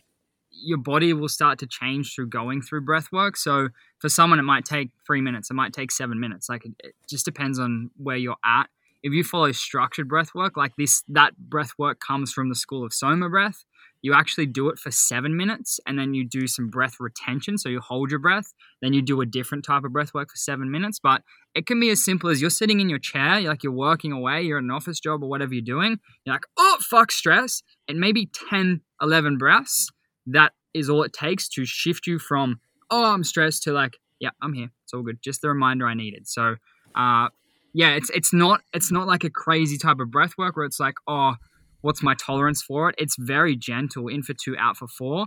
your 0.52 0.78
body 0.78 1.12
will 1.12 1.28
start 1.28 1.58
to 1.60 1.66
change 1.66 2.14
through 2.14 2.28
going 2.28 2.62
through 2.62 2.82
breath 2.82 3.08
work. 3.12 3.36
So 3.36 3.70
for 3.98 4.08
someone, 4.08 4.38
it 4.38 4.42
might 4.42 4.64
take 4.64 4.90
three 5.06 5.20
minutes. 5.20 5.50
It 5.50 5.54
might 5.54 5.72
take 5.72 5.90
seven 5.90 6.20
minutes. 6.20 6.48
Like 6.48 6.64
it, 6.64 6.72
it 6.78 6.94
just 7.08 7.24
depends 7.24 7.58
on 7.58 7.90
where 7.96 8.16
you're 8.16 8.36
at. 8.44 8.68
If 9.02 9.12
you 9.12 9.24
follow 9.24 9.52
structured 9.52 10.08
breath 10.08 10.34
work, 10.34 10.56
like 10.56 10.72
this, 10.76 11.02
that 11.08 11.36
breath 11.36 11.72
work 11.78 12.00
comes 12.06 12.32
from 12.32 12.48
the 12.48 12.54
school 12.54 12.84
of 12.84 12.92
Soma 12.92 13.28
breath. 13.28 13.64
You 14.02 14.14
actually 14.14 14.46
do 14.46 14.68
it 14.70 14.78
for 14.78 14.90
seven 14.90 15.36
minutes 15.36 15.78
and 15.86 15.98
then 15.98 16.14
you 16.14 16.26
do 16.26 16.46
some 16.46 16.68
breath 16.68 16.94
retention. 17.00 17.58
So 17.58 17.68
you 17.68 17.80
hold 17.80 18.10
your 18.10 18.18
breath, 18.18 18.52
then 18.80 18.92
you 18.92 19.02
do 19.02 19.20
a 19.20 19.26
different 19.26 19.64
type 19.64 19.84
of 19.84 19.92
breath 19.92 20.14
work 20.14 20.30
for 20.30 20.36
seven 20.36 20.70
minutes. 20.70 20.98
But 21.02 21.22
it 21.54 21.66
can 21.66 21.80
be 21.80 21.90
as 21.90 22.02
simple 22.02 22.30
as 22.30 22.40
you're 22.40 22.50
sitting 22.50 22.80
in 22.80 22.88
your 22.88 22.98
chair, 22.98 23.38
you're 23.38 23.50
like 23.50 23.62
you're 23.62 23.72
working 23.72 24.12
away, 24.12 24.42
you're 24.42 24.58
in 24.58 24.64
an 24.64 24.70
office 24.70 25.00
job 25.00 25.22
or 25.22 25.28
whatever 25.28 25.52
you're 25.52 25.62
doing. 25.62 25.98
You're 26.24 26.34
like, 26.34 26.46
oh, 26.56 26.78
fuck 26.80 27.12
stress. 27.12 27.62
And 27.88 28.00
maybe 28.00 28.30
10, 28.50 28.80
11 29.02 29.38
breaths. 29.38 29.90
That 30.26 30.52
is 30.72 30.88
all 30.88 31.02
it 31.02 31.12
takes 31.12 31.48
to 31.50 31.64
shift 31.64 32.06
you 32.06 32.18
from, 32.18 32.60
oh, 32.90 33.12
I'm 33.12 33.24
stressed 33.24 33.64
to 33.64 33.72
like, 33.72 33.98
yeah, 34.18 34.30
I'm 34.42 34.52
here. 34.52 34.70
It's 34.84 34.94
all 34.94 35.02
good. 35.02 35.20
Just 35.22 35.42
the 35.42 35.48
reminder 35.48 35.86
I 35.86 35.94
needed. 35.94 36.28
So, 36.28 36.56
uh, 36.94 37.28
yeah, 37.72 37.94
it's 37.94 38.10
it's 38.10 38.32
not 38.32 38.60
it's 38.72 38.90
not 38.90 39.06
like 39.06 39.24
a 39.24 39.30
crazy 39.30 39.78
type 39.78 40.00
of 40.00 40.10
breath 40.10 40.32
work 40.36 40.56
where 40.56 40.66
it's 40.66 40.80
like, 40.80 40.94
oh, 41.06 41.34
what's 41.82 42.02
my 42.02 42.14
tolerance 42.14 42.62
for 42.62 42.90
it? 42.90 42.96
It's 42.98 43.16
very 43.18 43.56
gentle, 43.56 44.08
in 44.08 44.22
for 44.22 44.34
two, 44.34 44.56
out 44.58 44.76
for 44.76 44.88
four. 44.88 45.26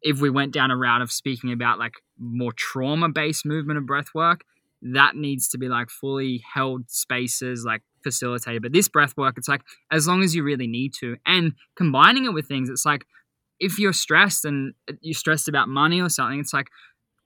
If 0.00 0.20
we 0.20 0.30
went 0.30 0.52
down 0.52 0.70
a 0.70 0.76
route 0.76 1.02
of 1.02 1.12
speaking 1.12 1.52
about 1.52 1.78
like 1.78 1.94
more 2.18 2.52
trauma 2.52 3.08
based 3.08 3.46
movement 3.46 3.78
of 3.78 3.86
breath 3.86 4.08
work, 4.14 4.42
that 4.82 5.14
needs 5.16 5.48
to 5.50 5.58
be 5.58 5.68
like 5.68 5.90
fully 5.90 6.42
held 6.52 6.90
spaces, 6.90 7.64
like 7.64 7.82
facilitated. 8.02 8.62
But 8.62 8.72
this 8.72 8.88
breath 8.88 9.16
work, 9.16 9.34
it's 9.38 9.48
like 9.48 9.62
as 9.90 10.08
long 10.08 10.22
as 10.22 10.34
you 10.34 10.42
really 10.42 10.66
need 10.66 10.92
to. 11.00 11.16
And 11.26 11.52
combining 11.76 12.24
it 12.24 12.32
with 12.32 12.48
things, 12.48 12.68
it's 12.68 12.86
like 12.86 13.06
if 13.60 13.78
you're 13.78 13.92
stressed 13.92 14.44
and 14.44 14.74
uh, 14.90 14.94
you're 15.02 15.14
stressed 15.14 15.48
about 15.48 15.68
money 15.68 16.00
or 16.00 16.08
something, 16.08 16.40
it's 16.40 16.52
like 16.52 16.68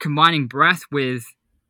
combining 0.00 0.46
breath 0.46 0.82
with 0.92 1.24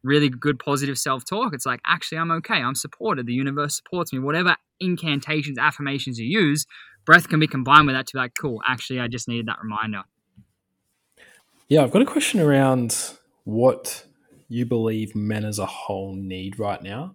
really 0.06 0.28
good 0.28 0.58
positive 0.58 0.96
self-talk. 0.98 1.52
It's 1.52 1.66
like 1.66 1.80
actually 1.86 2.18
i'm 2.18 2.30
okay. 2.30 2.54
I'm 2.62 2.74
supported. 2.74 3.26
The 3.26 3.32
universe 3.34 3.76
supports 3.76 4.12
me. 4.12 4.18
Whatever 4.18 4.56
incantations 4.80 5.58
affirmations 5.58 6.18
you 6.18 6.26
use 6.26 6.66
breath 7.06 7.28
can 7.28 7.40
be 7.40 7.46
combined 7.46 7.86
with 7.86 7.96
that 7.96 8.06
to 8.06 8.12
be 8.14 8.18
like 8.18 8.32
cool 8.38 8.60
actually 8.68 9.00
i 9.00 9.08
just 9.08 9.26
needed 9.26 9.46
that 9.46 9.56
reminder. 9.62 10.02
Yeah 11.68 11.82
i've 11.82 11.90
got 11.90 12.02
a 12.02 12.06
question 12.06 12.40
around 12.40 13.12
what 13.44 14.04
you 14.48 14.66
believe 14.66 15.14
men 15.16 15.44
as 15.44 15.58
a 15.58 15.66
whole 15.66 16.14
need 16.14 16.58
right 16.58 16.82
now. 16.82 17.14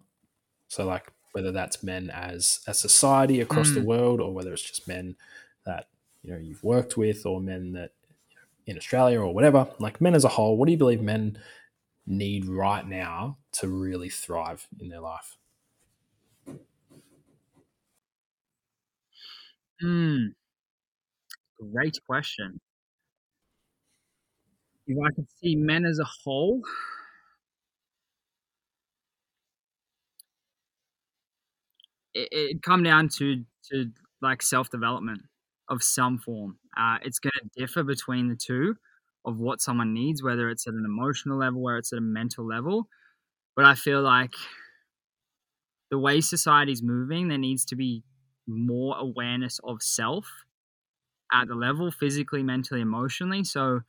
So 0.67 0.85
like 0.85 1.11
whether 1.33 1.51
that's 1.51 1.81
men 1.83 2.09
as 2.09 2.59
a 2.67 2.73
society 2.73 3.39
across 3.39 3.71
the 3.71 3.79
Mm. 3.79 3.85
world 3.85 4.19
or 4.19 4.33
whether 4.33 4.51
it's 4.51 4.63
just 4.67 4.87
men 4.87 5.15
that 5.65 5.87
you 6.23 6.31
know 6.31 6.37
you've 6.39 6.63
worked 6.63 6.97
with 6.97 7.25
or 7.25 7.39
men 7.39 7.71
that 7.73 7.91
you 8.29 8.35
know, 8.35 8.41
in 8.65 8.77
australia 8.77 9.19
or 9.21 9.33
whatever. 9.33 9.67
Like 9.79 10.01
men 10.01 10.15
as 10.15 10.25
a 10.25 10.29
whole 10.29 10.57
what 10.57 10.65
do 10.65 10.71
you 10.71 10.77
believe 10.77 11.01
men 11.01 11.37
need 12.11 12.45
right 12.47 12.87
now 12.87 13.37
to 13.53 13.67
really 13.67 14.09
thrive 14.09 14.67
in 14.79 14.89
their 14.89 15.01
life 15.01 15.37
Hmm. 19.79 20.33
Great 21.71 21.97
question. 22.05 22.59
If 24.85 24.95
I 25.03 25.09
could 25.15 25.27
see 25.41 25.55
men 25.55 25.85
as 25.85 25.97
a 25.97 26.07
whole, 26.23 26.61
it, 32.13 32.29
it'd 32.31 32.63
come 32.63 32.83
down 32.83 33.09
to 33.17 33.43
to 33.71 33.91
like 34.21 34.41
self 34.41 34.69
development 34.69 35.21
of 35.69 35.81
some 35.83 36.17
form. 36.17 36.57
Uh, 36.77 36.97
it's 37.03 37.19
going 37.19 37.31
to 37.41 37.59
differ 37.59 37.83
between 37.83 38.27
the 38.27 38.35
two 38.35 38.75
of 39.25 39.37
what 39.37 39.61
someone 39.61 39.93
needs, 39.93 40.23
whether 40.23 40.49
it's 40.49 40.67
at 40.67 40.73
an 40.73 40.85
emotional 40.85 41.37
level, 41.37 41.61
where 41.61 41.77
it's 41.77 41.93
at 41.93 41.99
a 41.99 42.01
mental 42.01 42.45
level. 42.45 42.87
But 43.55 43.65
I 43.65 43.75
feel 43.75 44.01
like 44.01 44.33
the 45.89 45.99
way 45.99 46.21
society's 46.21 46.81
moving, 46.81 47.27
there 47.27 47.37
needs 47.37 47.65
to 47.65 47.75
be 47.75 48.03
more 48.47 48.97
awareness 48.97 49.59
of 49.63 49.81
self 49.81 50.25
at 51.33 51.47
the 51.47 51.55
level 51.55 51.91
physically, 51.91 52.43
mentally, 52.43 52.81
emotionally. 52.81 53.43
So 53.43 53.81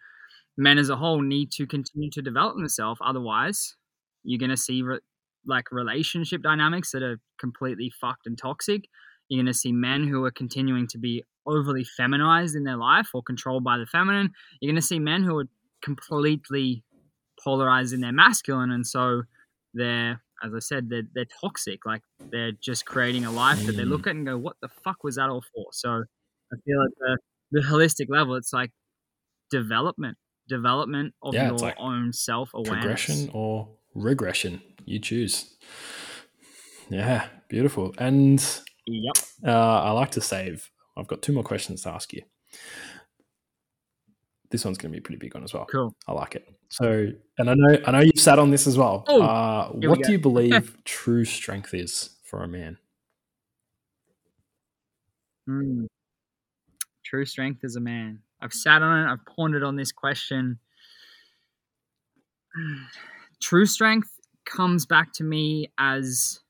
men 0.57 0.79
as 0.79 0.89
a 0.89 0.97
whole 0.97 1.23
need 1.23 1.51
to 1.53 1.67
continue 1.67 2.11
to 2.11 2.23
develop 2.23 2.57
themselves. 2.57 3.01
Otherwise, 3.05 3.77
you're 4.23 4.39
going 4.39 4.51
to 4.51 4.57
see 4.57 4.83
re- 4.83 5.01
like 5.47 5.73
relationship 5.73 6.43
dynamics 6.43 6.93
that 6.93 7.03
are 7.03 7.21
completely 7.41 7.91
fucked 8.01 8.27
and 8.27 8.39
toxic. 8.39 8.85
You're 9.29 9.43
going 9.43 9.53
to 9.53 9.59
see 9.59 9.73
men 9.73 10.07
who 10.07 10.25
are 10.25 10.31
continuing 10.31 10.87
to 10.89 10.99
be 10.99 11.25
overly 11.47 11.85
feminized 11.85 12.55
in 12.57 12.65
their 12.65 12.77
life 12.77 13.09
or 13.15 13.23
controlled 13.23 13.65
by 13.65 13.79
the 13.79 13.87
feminine. 13.87 14.33
You're 14.61 14.71
going 14.71 14.81
to 14.81 14.87
see 14.87 14.99
men 14.99 15.23
who 15.25 15.39
are 15.39 15.49
completely 15.83 16.85
polarized 17.43 17.93
in 17.93 18.01
their 18.01 18.13
masculine. 18.13 18.71
And 18.71 18.87
so 18.87 19.23
they're, 19.75 20.23
as 20.45 20.53
I 20.55 20.59
said, 20.61 20.89
they're, 20.89 21.03
they're 21.15 21.27
toxic. 21.41 21.81
Like 21.87 22.03
they're 22.31 22.53
just 22.53 22.87
creating 22.87 23.25
a 23.25 23.33
life 23.33 23.65
that 23.67 23.77
they 23.77 23.85
Mm. 23.85 23.85
look 23.85 24.07
at 24.07 24.17
and 24.17 24.27
go, 24.27 24.39
what 24.39 24.57
the 24.63 24.69
fuck 24.85 25.05
was 25.05 25.17
that 25.17 25.31
all 25.31 25.43
for? 25.55 25.67
So 25.73 25.91
I 25.91 26.57
feel 26.65 26.81
like 26.81 26.95
the, 26.99 27.19
the 27.53 27.61
holistic 27.61 28.07
level, 28.09 28.35
it's 28.37 28.53
like 28.53 28.71
development, 29.51 30.19
development 30.49 31.15
of 31.23 31.41
Yeah, 31.41 31.43
your 31.43 31.73
like 31.73 31.79
own 31.79 32.13
self 32.13 32.51
awareness. 32.55 33.29
progression 33.29 33.31
or 33.33 33.79
regression 33.95 34.63
you 34.87 34.99
choose 35.01 35.57
yeah 36.91 37.29
beautiful. 37.49 37.95
And 37.99 38.41
Yep. 38.87 39.17
uh, 39.47 39.51
I 39.83 39.93
like 39.93 40.13
to 40.13 40.23
save. 40.23 40.71
I've 40.97 41.07
got 41.07 41.23
two 41.23 41.33
more 41.33 41.43
questions 41.43 41.83
to 41.83 41.91
ask 41.91 42.13
you. 42.13 42.23
This 44.51 44.65
one's 44.65 44.77
going 44.77 44.93
to 44.93 44.97
be 44.97 44.99
a 44.99 45.03
pretty 45.03 45.19
big 45.19 45.35
one 45.35 45.45
as 45.45 45.55
well. 45.55 45.65
Cool. 45.65 45.95
I 46.07 46.13
like 46.13 46.35
it. 46.35 46.47
So, 46.69 47.09
and 47.39 47.51
I 47.51 47.55
know 47.55 47.79
I 47.87 47.91
know 47.91 48.01
you've 48.01 48.19
sat 48.19 48.39
on 48.39 48.51
this 48.51 48.67
as 48.67 48.77
well. 48.77 49.05
Oh, 49.07 49.23
uh, 49.23 49.71
here 49.73 49.81
we 49.81 49.89
what 49.89 50.03
do 50.03 50.13
you 50.13 50.19
believe 50.19 50.77
true 50.85 51.25
strength 51.25 51.75
is 51.75 52.11
for 52.25 52.43
a 52.43 52.49
man? 52.49 52.79
Mm. 55.49 55.87
True 57.05 57.25
strength 57.25 57.65
as 57.65 57.77
a 57.77 57.81
man. 57.81 58.21
I've 58.41 58.53
sat 58.53 58.83
on 58.83 59.07
it. 59.07 59.13
I've 59.13 59.25
pondered 59.27 59.63
on 59.63 59.77
this 59.77 59.93
question. 59.93 60.59
True 63.41 63.67
strength 63.67 64.09
comes 64.45 64.87
back 64.87 65.13
to 65.15 65.25
me 65.25 65.73
as 65.79 66.41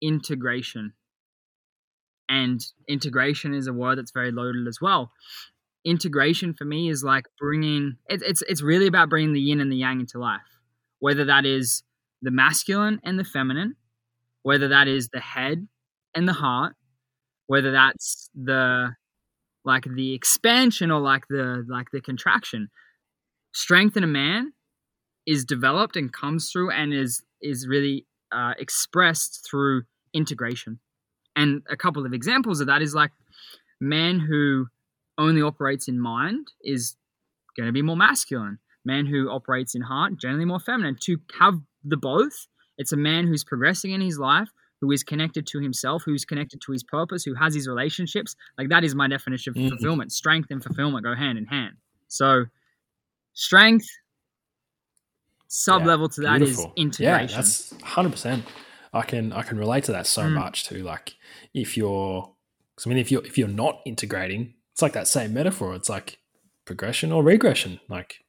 integration. 0.00 0.92
And 2.30 2.64
integration 2.88 3.52
is 3.54 3.66
a 3.66 3.72
word 3.72 3.98
that's 3.98 4.12
very 4.12 4.30
loaded 4.30 4.68
as 4.68 4.78
well. 4.80 5.10
Integration 5.84 6.54
for 6.54 6.64
me 6.64 6.88
is 6.88 7.02
like 7.02 7.24
bringing 7.38 7.96
it, 8.08 8.22
it's 8.22 8.42
it's 8.42 8.62
really 8.62 8.86
about 8.86 9.10
bringing 9.10 9.32
the 9.32 9.40
yin 9.40 9.60
and 9.60 9.72
the 9.72 9.76
yang 9.76 9.98
into 9.98 10.18
life. 10.18 10.40
Whether 11.00 11.24
that 11.24 11.44
is 11.44 11.82
the 12.22 12.30
masculine 12.30 13.00
and 13.02 13.18
the 13.18 13.24
feminine, 13.24 13.74
whether 14.42 14.68
that 14.68 14.86
is 14.86 15.08
the 15.08 15.20
head 15.20 15.66
and 16.14 16.28
the 16.28 16.34
heart, 16.34 16.76
whether 17.48 17.72
that's 17.72 18.30
the 18.34 18.94
like 19.64 19.84
the 19.84 20.14
expansion 20.14 20.92
or 20.92 21.00
like 21.00 21.24
the 21.28 21.64
like 21.68 21.88
the 21.92 22.00
contraction 22.00 22.68
strength 23.52 23.96
in 23.96 24.04
a 24.04 24.06
man 24.06 24.52
is 25.26 25.44
developed 25.44 25.96
and 25.96 26.12
comes 26.12 26.50
through 26.50 26.70
and 26.70 26.94
is 26.94 27.22
is 27.42 27.66
really 27.66 28.06
uh, 28.32 28.52
expressed 28.58 29.46
through 29.48 29.82
integration 30.14 30.78
and 31.36 31.62
a 31.70 31.76
couple 31.76 32.04
of 32.06 32.12
examples 32.12 32.60
of 32.60 32.66
that 32.66 32.82
is 32.82 32.94
like 32.94 33.10
man 33.80 34.18
who 34.20 34.66
only 35.18 35.42
operates 35.42 35.88
in 35.88 35.98
mind 36.00 36.48
is 36.62 36.96
going 37.56 37.66
to 37.66 37.72
be 37.72 37.82
more 37.82 37.96
masculine 37.96 38.58
man 38.84 39.06
who 39.06 39.30
operates 39.30 39.74
in 39.74 39.82
heart 39.82 40.16
generally 40.18 40.44
more 40.44 40.58
feminine 40.60 40.96
to 41.00 41.18
have 41.38 41.54
the 41.84 41.96
both 41.96 42.46
it's 42.78 42.92
a 42.92 42.96
man 42.96 43.26
who's 43.26 43.44
progressing 43.44 43.92
in 43.92 44.00
his 44.00 44.18
life 44.18 44.48
who 44.80 44.90
is 44.92 45.02
connected 45.02 45.46
to 45.46 45.60
himself, 45.60 46.02
who's 46.06 46.24
connected 46.24 46.58
to 46.62 46.72
his 46.72 46.82
purpose, 46.82 47.22
who 47.22 47.34
has 47.34 47.54
his 47.54 47.68
relationships. 47.68 48.34
Like 48.56 48.70
that 48.70 48.82
is 48.82 48.94
my 48.94 49.08
definition 49.08 49.50
of 49.50 49.56
Mhm. 49.56 49.68
fulfillment. 49.68 50.10
Strength 50.10 50.50
and 50.50 50.64
fulfillment 50.64 51.04
go 51.04 51.14
hand 51.14 51.36
in 51.36 51.44
hand. 51.44 51.76
So 52.08 52.46
strength 53.34 53.84
sub 55.48 55.84
level 55.84 56.08
to 56.08 56.20
that 56.22 56.40
is 56.40 56.48
Beautiful. 56.56 56.72
integration. 56.76 57.28
Yeah, 57.28 57.36
that's 57.36 57.74
hundred 57.82 58.12
percent. 58.12 58.44
I 58.94 59.02
can 59.02 59.32
I 59.34 59.42
can 59.42 59.58
relate 59.58 59.84
to 59.84 59.92
that 59.92 60.06
so 60.06 60.22
Mm. 60.22 60.32
much 60.34 60.64
too. 60.64 60.82
Like 60.82 61.14
if 61.54 61.76
you're, 61.76 62.32
I 62.84 62.88
mean, 62.88 62.98
if 62.98 63.10
you're 63.10 63.24
if 63.24 63.36
you're 63.36 63.48
not 63.48 63.80
integrating, 63.84 64.54
it's 64.72 64.82
like 64.82 64.92
that 64.94 65.08
same 65.08 65.34
metaphor. 65.34 65.74
It's 65.74 65.88
like 65.88 66.18
progression 66.64 67.12
or 67.12 67.22
regression. 67.22 67.80
Like, 67.88 68.24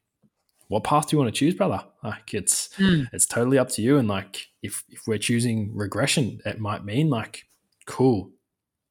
what 0.68 0.84
path 0.84 1.08
do 1.10 1.16
you 1.16 1.22
want 1.22 1.34
to 1.34 1.38
choose, 1.40 1.54
brother? 1.54 1.84
Like, 2.04 2.34
it's 2.34 2.70
Mm. 2.78 3.08
it's 3.14 3.26
totally 3.26 3.58
up 3.58 3.70
to 3.70 3.82
you. 3.82 3.98
And 3.98 4.08
like, 4.08 4.48
if 4.62 4.84
if 4.90 5.02
we're 5.08 5.18
choosing 5.18 5.76
regression, 5.76 6.42
it 6.46 6.60
might 6.60 6.84
mean 6.84 7.10
like, 7.10 7.44
cool. 7.86 8.32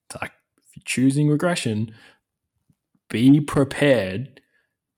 It's 0.08 0.20
Like, 0.20 0.32
if 0.58 0.76
you're 0.76 0.84
choosing 0.86 1.28
regression, 1.28 1.94
be 3.08 3.40
prepared 3.40 4.40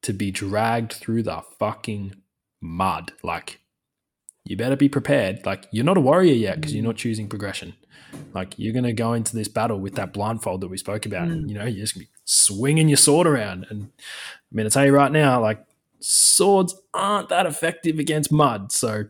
to 0.02 0.12
be 0.12 0.30
dragged 0.30 0.92
through 0.92 1.22
the 1.22 1.42
fucking 1.58 2.14
mud. 2.60 3.12
Like, 3.22 3.60
you 4.44 4.56
better 4.56 4.76
be 4.76 4.88
prepared. 4.88 5.44
Like, 5.46 5.66
you're 5.70 5.84
not 5.84 5.96
a 5.96 6.00
warrior 6.00 6.34
yet 6.34 6.56
because 6.60 6.74
you're 6.74 6.84
not 6.84 6.96
choosing 6.96 7.28
progression. 7.28 7.74
Like, 8.34 8.58
you're 8.58 8.72
going 8.72 8.84
to 8.84 8.92
go 8.92 9.12
into 9.12 9.36
this 9.36 9.48
battle 9.48 9.78
with 9.78 9.94
that 9.94 10.12
blindfold 10.12 10.60
that 10.60 10.68
we 10.68 10.76
spoke 10.76 11.06
about. 11.06 11.28
Mm. 11.28 11.48
You 11.48 11.54
know, 11.54 11.64
you're 11.64 11.80
just 11.80 11.94
to 11.94 12.00
be 12.00 12.08
swinging 12.24 12.88
your 12.88 12.96
sword 12.96 13.26
around. 13.26 13.66
And 13.70 13.90
I'm 14.50 14.56
going 14.56 14.68
to 14.68 14.70
tell 14.70 14.84
you 14.84 14.92
right 14.92 15.12
now, 15.12 15.40
like, 15.40 15.64
swords 16.00 16.74
aren't 16.92 17.28
that 17.30 17.46
effective 17.46 17.98
against 17.98 18.32
mud. 18.32 18.72
So, 18.72 19.04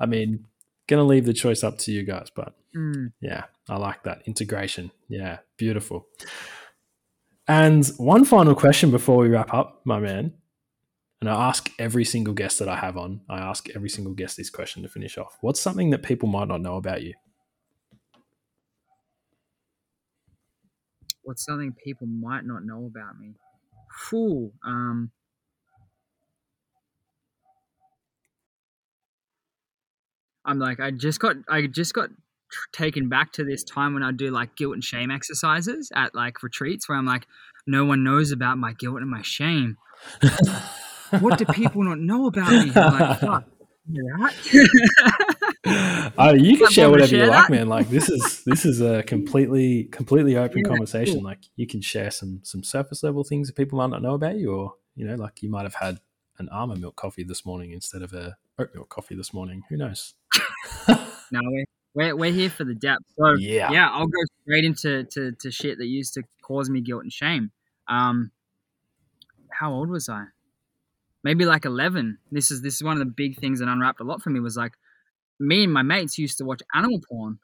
I 0.00 0.06
mean, 0.06 0.46
going 0.88 0.98
to 0.98 1.04
leave 1.04 1.26
the 1.26 1.32
choice 1.32 1.62
up 1.62 1.78
to 1.78 1.92
you 1.92 2.02
guys. 2.04 2.28
But 2.34 2.54
Mm. 2.74 3.12
yeah, 3.20 3.44
I 3.68 3.76
like 3.76 4.02
that 4.04 4.22
integration. 4.24 4.92
Yeah, 5.08 5.40
beautiful. 5.58 6.06
And 7.46 7.86
one 7.98 8.24
final 8.24 8.54
question 8.54 8.90
before 8.90 9.18
we 9.18 9.28
wrap 9.28 9.52
up, 9.52 9.82
my 9.84 10.00
man. 10.00 10.32
And 11.22 11.30
I 11.30 11.50
ask 11.50 11.70
every 11.78 12.04
single 12.04 12.34
guest 12.34 12.58
that 12.58 12.68
I 12.68 12.74
have 12.74 12.96
on, 12.96 13.20
I 13.30 13.38
ask 13.38 13.68
every 13.76 13.88
single 13.88 14.12
guest 14.12 14.36
this 14.36 14.50
question 14.50 14.82
to 14.82 14.88
finish 14.88 15.16
off. 15.16 15.38
What's 15.40 15.60
something 15.60 15.90
that 15.90 16.02
people 16.02 16.28
might 16.28 16.48
not 16.48 16.60
know 16.60 16.74
about 16.74 17.02
you? 17.02 17.14
What's 21.22 21.44
something 21.44 21.76
people 21.84 22.08
might 22.08 22.44
not 22.44 22.64
know 22.64 22.86
about 22.86 23.20
me? 23.20 23.36
Fool. 24.10 24.50
Um, 24.66 25.12
I'm 30.44 30.58
like, 30.58 30.80
I 30.80 30.90
just 30.90 31.20
got, 31.20 31.36
I 31.48 31.68
just 31.68 31.94
got 31.94 32.08
taken 32.72 33.08
back 33.08 33.30
to 33.34 33.44
this 33.44 33.62
time 33.62 33.94
when 33.94 34.02
I 34.02 34.10
do 34.10 34.32
like 34.32 34.56
guilt 34.56 34.74
and 34.74 34.82
shame 34.82 35.12
exercises 35.12 35.88
at 35.94 36.16
like 36.16 36.42
retreats 36.42 36.88
where 36.88 36.98
I'm 36.98 37.06
like, 37.06 37.28
no 37.64 37.84
one 37.84 38.02
knows 38.02 38.32
about 38.32 38.58
my 38.58 38.72
guilt 38.72 38.96
and 38.96 39.08
my 39.08 39.22
shame. 39.22 39.76
What 41.20 41.38
do 41.38 41.44
people 41.46 41.82
not 41.84 41.98
know 41.98 42.26
about 42.26 42.50
me? 42.52 42.70
Like, 42.72 43.18
fuck. 43.20 43.44
you 43.88 44.28
oh, 46.18 46.32
you 46.34 46.56
can 46.56 46.70
share 46.70 46.90
whatever 46.90 47.14
you 47.14 47.18
share 47.22 47.26
like, 47.28 47.48
that. 47.48 47.50
man. 47.50 47.68
Like 47.68 47.88
this 47.88 48.08
is 48.08 48.42
this 48.44 48.64
is 48.64 48.80
a 48.80 49.02
completely 49.06 49.84
completely 49.84 50.36
open 50.36 50.58
Yeah, 50.58 50.68
conversation. 50.68 51.14
cool. 51.14 51.22
Like 51.24 51.40
you 51.56 51.66
can 51.66 51.80
share 51.80 52.10
some 52.10 52.40
some 52.44 52.62
surface 52.62 53.02
level 53.02 53.24
things 53.24 53.48
that 53.48 53.56
people 53.56 53.78
might 53.78 53.90
not 53.90 54.02
know 54.02 54.14
about 54.14 54.36
you, 54.36 54.52
or 54.54 54.74
you 54.96 55.06
know, 55.06 55.14
like 55.16 55.42
you 55.42 55.48
might 55.50 55.62
have 55.64 55.74
had 55.76 55.98
an 56.38 56.48
almond 56.50 56.80
milk 56.80 56.96
coffee 56.96 57.22
this 57.24 57.44
morning 57.44 57.72
instead 57.72 58.02
of 58.02 58.12
a 58.12 58.36
oat 58.58 58.70
milk 58.74 58.88
coffee 58.88 59.14
this 59.14 59.32
morning. 59.34 59.62
Who 59.68 59.76
knows? 59.76 60.14
no, 60.88 61.40
we're, 61.44 61.64
we're, 61.94 62.16
we're 62.16 62.32
here 62.32 62.50
for 62.50 62.64
the 62.64 62.74
depth. 62.74 63.02
So, 63.18 63.34
Yeah. 63.38 63.70
yeah, 63.70 63.88
I'll 63.90 64.06
go 64.06 64.18
straight 64.42 64.64
into 64.64 65.04
to, 65.04 65.32
to 65.32 65.50
shit 65.50 65.78
that 65.78 65.86
used 65.86 66.14
to 66.14 66.22
cause 66.42 66.68
me 66.70 66.80
guilt 66.80 67.02
and 67.02 67.12
shame. 67.12 67.50
Um, 67.88 68.30
how 69.50 69.72
old 69.72 69.88
was 69.88 70.08
I? 70.08 70.24
Maybe 71.24 71.44
like 71.44 71.64
eleven. 71.64 72.18
This 72.30 72.50
is 72.50 72.62
this 72.62 72.74
is 72.76 72.82
one 72.82 72.94
of 72.94 72.98
the 73.00 73.12
big 73.12 73.38
things 73.38 73.60
that 73.60 73.68
unwrapped 73.68 74.00
a 74.00 74.04
lot 74.04 74.22
for 74.22 74.30
me. 74.30 74.40
Was 74.40 74.56
like 74.56 74.72
me 75.40 75.64
and 75.64 75.72
my 75.72 75.82
mates 75.82 76.18
used 76.18 76.38
to 76.38 76.44
watch 76.44 76.62
animal 76.74 77.00
porn. 77.08 77.38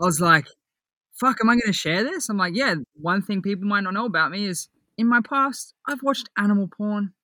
I 0.00 0.04
was 0.04 0.20
like, 0.20 0.48
"Fuck, 1.14 1.38
am 1.42 1.50
I 1.50 1.54
going 1.54 1.66
to 1.66 1.72
share 1.72 2.04
this?" 2.04 2.28
I'm 2.28 2.36
like, 2.38 2.54
"Yeah." 2.56 2.76
One 2.94 3.22
thing 3.22 3.42
people 3.42 3.66
might 3.66 3.82
not 3.82 3.94
know 3.94 4.06
about 4.06 4.30
me 4.32 4.46
is 4.46 4.68
in 4.98 5.08
my 5.08 5.20
past, 5.22 5.74
I've 5.86 6.02
watched 6.02 6.30
animal 6.38 6.68
porn, 6.68 7.14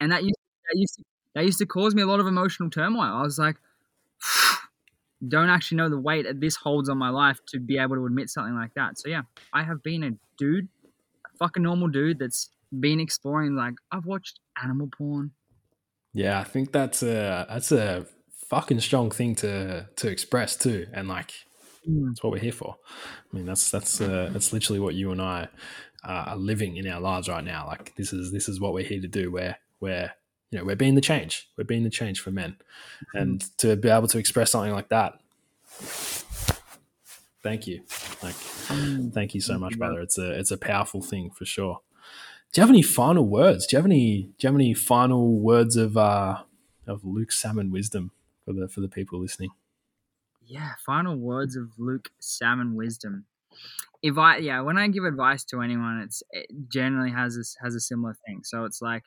and 0.00 0.12
that 0.12 0.22
used 0.22 0.36
that 0.68 0.76
used 0.78 0.94
to, 0.96 1.02
that 1.34 1.44
used 1.44 1.58
to 1.58 1.66
cause 1.66 1.94
me 1.94 2.02
a 2.02 2.06
lot 2.06 2.20
of 2.20 2.26
emotional 2.26 2.70
turmoil. 2.70 3.02
I 3.02 3.22
was 3.22 3.38
like, 3.38 3.56
don't 5.28 5.48
actually 5.48 5.78
know 5.78 5.88
the 5.88 5.98
weight 6.00 6.26
that 6.26 6.40
this 6.40 6.56
holds 6.56 6.88
on 6.88 6.98
my 6.98 7.10
life 7.10 7.40
to 7.48 7.60
be 7.60 7.78
able 7.78 7.96
to 7.96 8.06
admit 8.06 8.30
something 8.30 8.54
like 8.54 8.74
that. 8.74 8.98
So 8.98 9.08
yeah, 9.08 9.22
I 9.52 9.62
have 9.64 9.82
been 9.82 10.02
a 10.04 10.10
dude, 10.38 10.68
a 11.26 11.38
fucking 11.38 11.62
normal 11.62 11.88
dude 11.88 12.18
that's 12.18 12.50
been 12.78 13.00
exploring. 13.00 13.54
Like 13.56 13.74
I've 13.92 14.06
watched 14.06 14.40
animal 14.62 14.88
porn. 14.96 15.32
Yeah, 16.12 16.40
I 16.40 16.44
think 16.44 16.72
that's 16.72 17.02
a 17.02 17.46
that's 17.48 17.72
a 17.72 18.06
fucking 18.48 18.80
strong 18.80 19.10
thing 19.10 19.34
to 19.36 19.88
to 19.96 20.08
express 20.08 20.56
too, 20.56 20.86
and 20.92 21.08
like 21.08 21.32
Mm. 21.88 22.08
that's 22.08 22.20
what 22.22 22.32
we're 22.32 22.40
here 22.40 22.50
for. 22.50 22.76
I 23.32 23.36
mean, 23.36 23.46
that's 23.46 23.70
that's 23.70 24.00
uh, 24.00 24.28
that's 24.32 24.52
literally 24.52 24.80
what 24.80 24.96
you 24.96 25.12
and 25.12 25.22
I 25.22 25.46
uh, 26.02 26.24
are 26.30 26.36
living 26.36 26.76
in 26.76 26.88
our 26.88 27.00
lives 27.00 27.28
right 27.28 27.44
now. 27.44 27.64
Like 27.68 27.94
this 27.94 28.12
is 28.12 28.32
this 28.32 28.48
is 28.48 28.58
what 28.58 28.72
we're 28.72 28.82
here 28.82 29.00
to 29.00 29.06
do. 29.06 29.30
We're 29.30 29.56
we're 29.78 30.10
you 30.50 30.58
know 30.58 30.64
we're 30.64 30.74
being 30.74 30.96
the 30.96 31.00
change. 31.00 31.48
We're 31.56 31.62
being 31.62 31.84
the 31.84 31.90
change 31.90 32.18
for 32.20 32.32
men, 32.32 32.56
and 33.14 33.40
to 33.58 33.76
be 33.76 33.88
able 33.88 34.08
to 34.08 34.18
express 34.18 34.50
something 34.50 34.72
like 34.72 34.88
that. 34.88 35.20
Thank 37.42 37.68
you, 37.68 37.82
like 38.22 38.34
Mm. 38.34 39.12
thank 39.14 39.32
you 39.34 39.40
so 39.40 39.56
much, 39.56 39.78
brother. 39.78 40.00
It's 40.00 40.18
a 40.18 40.32
it's 40.36 40.50
a 40.50 40.58
powerful 40.58 41.02
thing 41.02 41.30
for 41.30 41.44
sure. 41.44 41.80
Do 42.56 42.62
you 42.62 42.62
have 42.62 42.70
any 42.70 42.80
final 42.80 43.28
words? 43.28 43.66
Do 43.66 43.76
you 43.76 43.78
have 43.80 43.84
any 43.84 44.22
Do 44.38 44.46
you 44.46 44.48
have 44.48 44.54
any 44.54 44.72
final 44.72 45.38
words 45.38 45.76
of 45.76 45.94
uh 45.98 46.38
of 46.86 47.04
Luke 47.04 47.30
Salmon 47.30 47.70
wisdom 47.70 48.12
for 48.46 48.54
the 48.54 48.66
for 48.66 48.80
the 48.80 48.88
people 48.88 49.20
listening? 49.20 49.50
Yeah, 50.42 50.70
final 50.86 51.18
words 51.18 51.54
of 51.54 51.72
Luke 51.76 52.08
Salmon 52.18 52.74
wisdom. 52.74 53.26
If 54.02 54.16
I 54.16 54.38
yeah, 54.38 54.62
when 54.62 54.78
I 54.78 54.88
give 54.88 55.04
advice 55.04 55.44
to 55.50 55.60
anyone, 55.60 56.00
it's 56.02 56.22
it 56.30 56.46
generally 56.72 57.10
has 57.10 57.36
this 57.36 57.58
has 57.62 57.74
a 57.74 57.80
similar 57.80 58.16
thing. 58.26 58.40
So 58.42 58.64
it's 58.64 58.80
like 58.80 59.04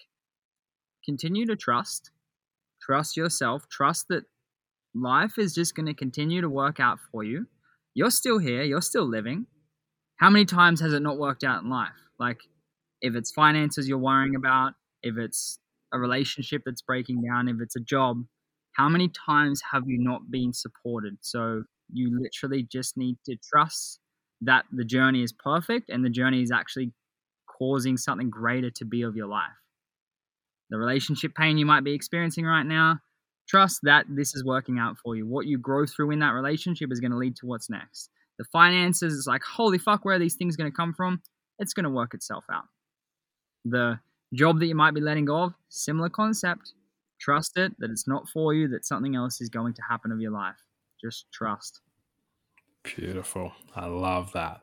continue 1.03 1.47
to 1.47 1.55
trust, 1.55 2.11
trust 2.79 3.17
yourself, 3.17 3.67
trust 3.67 4.09
that 4.09 4.25
life 4.93 5.39
is 5.39 5.55
just 5.55 5.73
going 5.73 5.87
to 5.87 5.95
continue 5.95 6.41
to 6.41 6.49
work 6.49 6.79
out 6.79 6.99
for 7.11 7.23
you. 7.23 7.47
You're 7.95 8.11
still 8.11 8.37
here, 8.37 8.61
you're 8.61 8.83
still 8.83 9.09
living. 9.09 9.47
How 10.17 10.29
many 10.29 10.45
times 10.45 10.81
has 10.81 10.93
it 10.93 11.01
not 11.01 11.17
worked 11.17 11.43
out 11.43 11.63
in 11.63 11.71
life? 11.71 11.97
Like 12.19 12.41
if 13.01 13.15
it's 13.15 13.31
finances 13.31 13.87
you're 13.87 13.97
worrying 13.97 14.35
about, 14.35 14.73
if 15.03 15.17
it's 15.17 15.59
a 15.93 15.99
relationship 15.99 16.63
that's 16.65 16.81
breaking 16.81 17.21
down, 17.21 17.47
if 17.47 17.57
it's 17.61 17.75
a 17.75 17.79
job, 17.79 18.23
How 18.73 18.89
many 18.89 19.09
times 19.09 19.61
have 19.71 19.83
you 19.87 19.97
not 19.99 20.31
been 20.31 20.53
supported? 20.53 21.17
So 21.21 21.63
you 21.91 22.17
literally 22.21 22.63
just 22.63 22.97
need 22.97 23.17
to 23.25 23.35
trust 23.43 23.99
that 24.41 24.65
the 24.71 24.85
journey 24.85 25.23
is 25.23 25.33
perfect 25.33 25.89
and 25.89 26.05
the 26.05 26.09
journey 26.09 26.41
is 26.41 26.51
actually 26.51 26.93
causing 27.45 27.97
something 27.97 28.29
greater 28.29 28.69
to 28.71 28.85
be 28.85 29.01
of 29.01 29.15
your 29.15 29.27
life. 29.27 29.49
The 30.69 30.77
relationship 30.77 31.35
pain 31.35 31.57
you 31.57 31.65
might 31.65 31.83
be 31.83 31.93
experiencing 31.93 32.45
right 32.45 32.65
now, 32.65 32.99
trust 33.49 33.79
that 33.83 34.05
this 34.07 34.35
is 34.35 34.45
working 34.45 34.77
out 34.79 34.97
for 35.03 35.15
you. 35.15 35.27
What 35.27 35.47
you 35.47 35.57
grow 35.57 35.85
through 35.85 36.11
in 36.11 36.19
that 36.19 36.33
relationship 36.33 36.89
is 36.91 36.99
going 36.99 37.11
to 37.11 37.17
lead 37.17 37.35
to 37.37 37.47
what's 37.47 37.69
next. 37.69 38.09
The 38.37 38.45
finances, 38.45 39.13
it's 39.17 39.27
like, 39.27 39.41
holy 39.43 39.79
fuck, 39.79 40.05
where 40.05 40.15
are 40.15 40.19
these 40.19 40.35
things 40.35 40.55
going 40.55 40.71
to 40.71 40.75
come 40.75 40.93
from? 40.93 41.21
It's 41.57 41.73
going 41.73 41.83
to 41.83 41.89
work 41.89 42.13
itself 42.13 42.45
out. 42.49 42.63
The 43.69 43.99
job 44.33 44.59
that 44.59 44.67
you 44.67 44.75
might 44.75 44.93
be 44.93 45.01
letting 45.01 45.25
go 45.25 45.43
of, 45.43 45.53
similar 45.69 46.09
concept. 46.09 46.73
Trust 47.19 47.57
it, 47.57 47.73
that 47.79 47.91
it's 47.91 48.07
not 48.07 48.29
for 48.29 48.53
you, 48.53 48.67
that 48.69 48.85
something 48.85 49.15
else 49.15 49.41
is 49.41 49.49
going 49.49 49.73
to 49.73 49.81
happen 49.81 50.11
of 50.11 50.21
your 50.21 50.31
life. 50.31 50.55
Just 51.01 51.31
trust. 51.33 51.81
Beautiful. 52.83 53.51
I 53.75 53.87
love 53.87 54.31
that. 54.33 54.61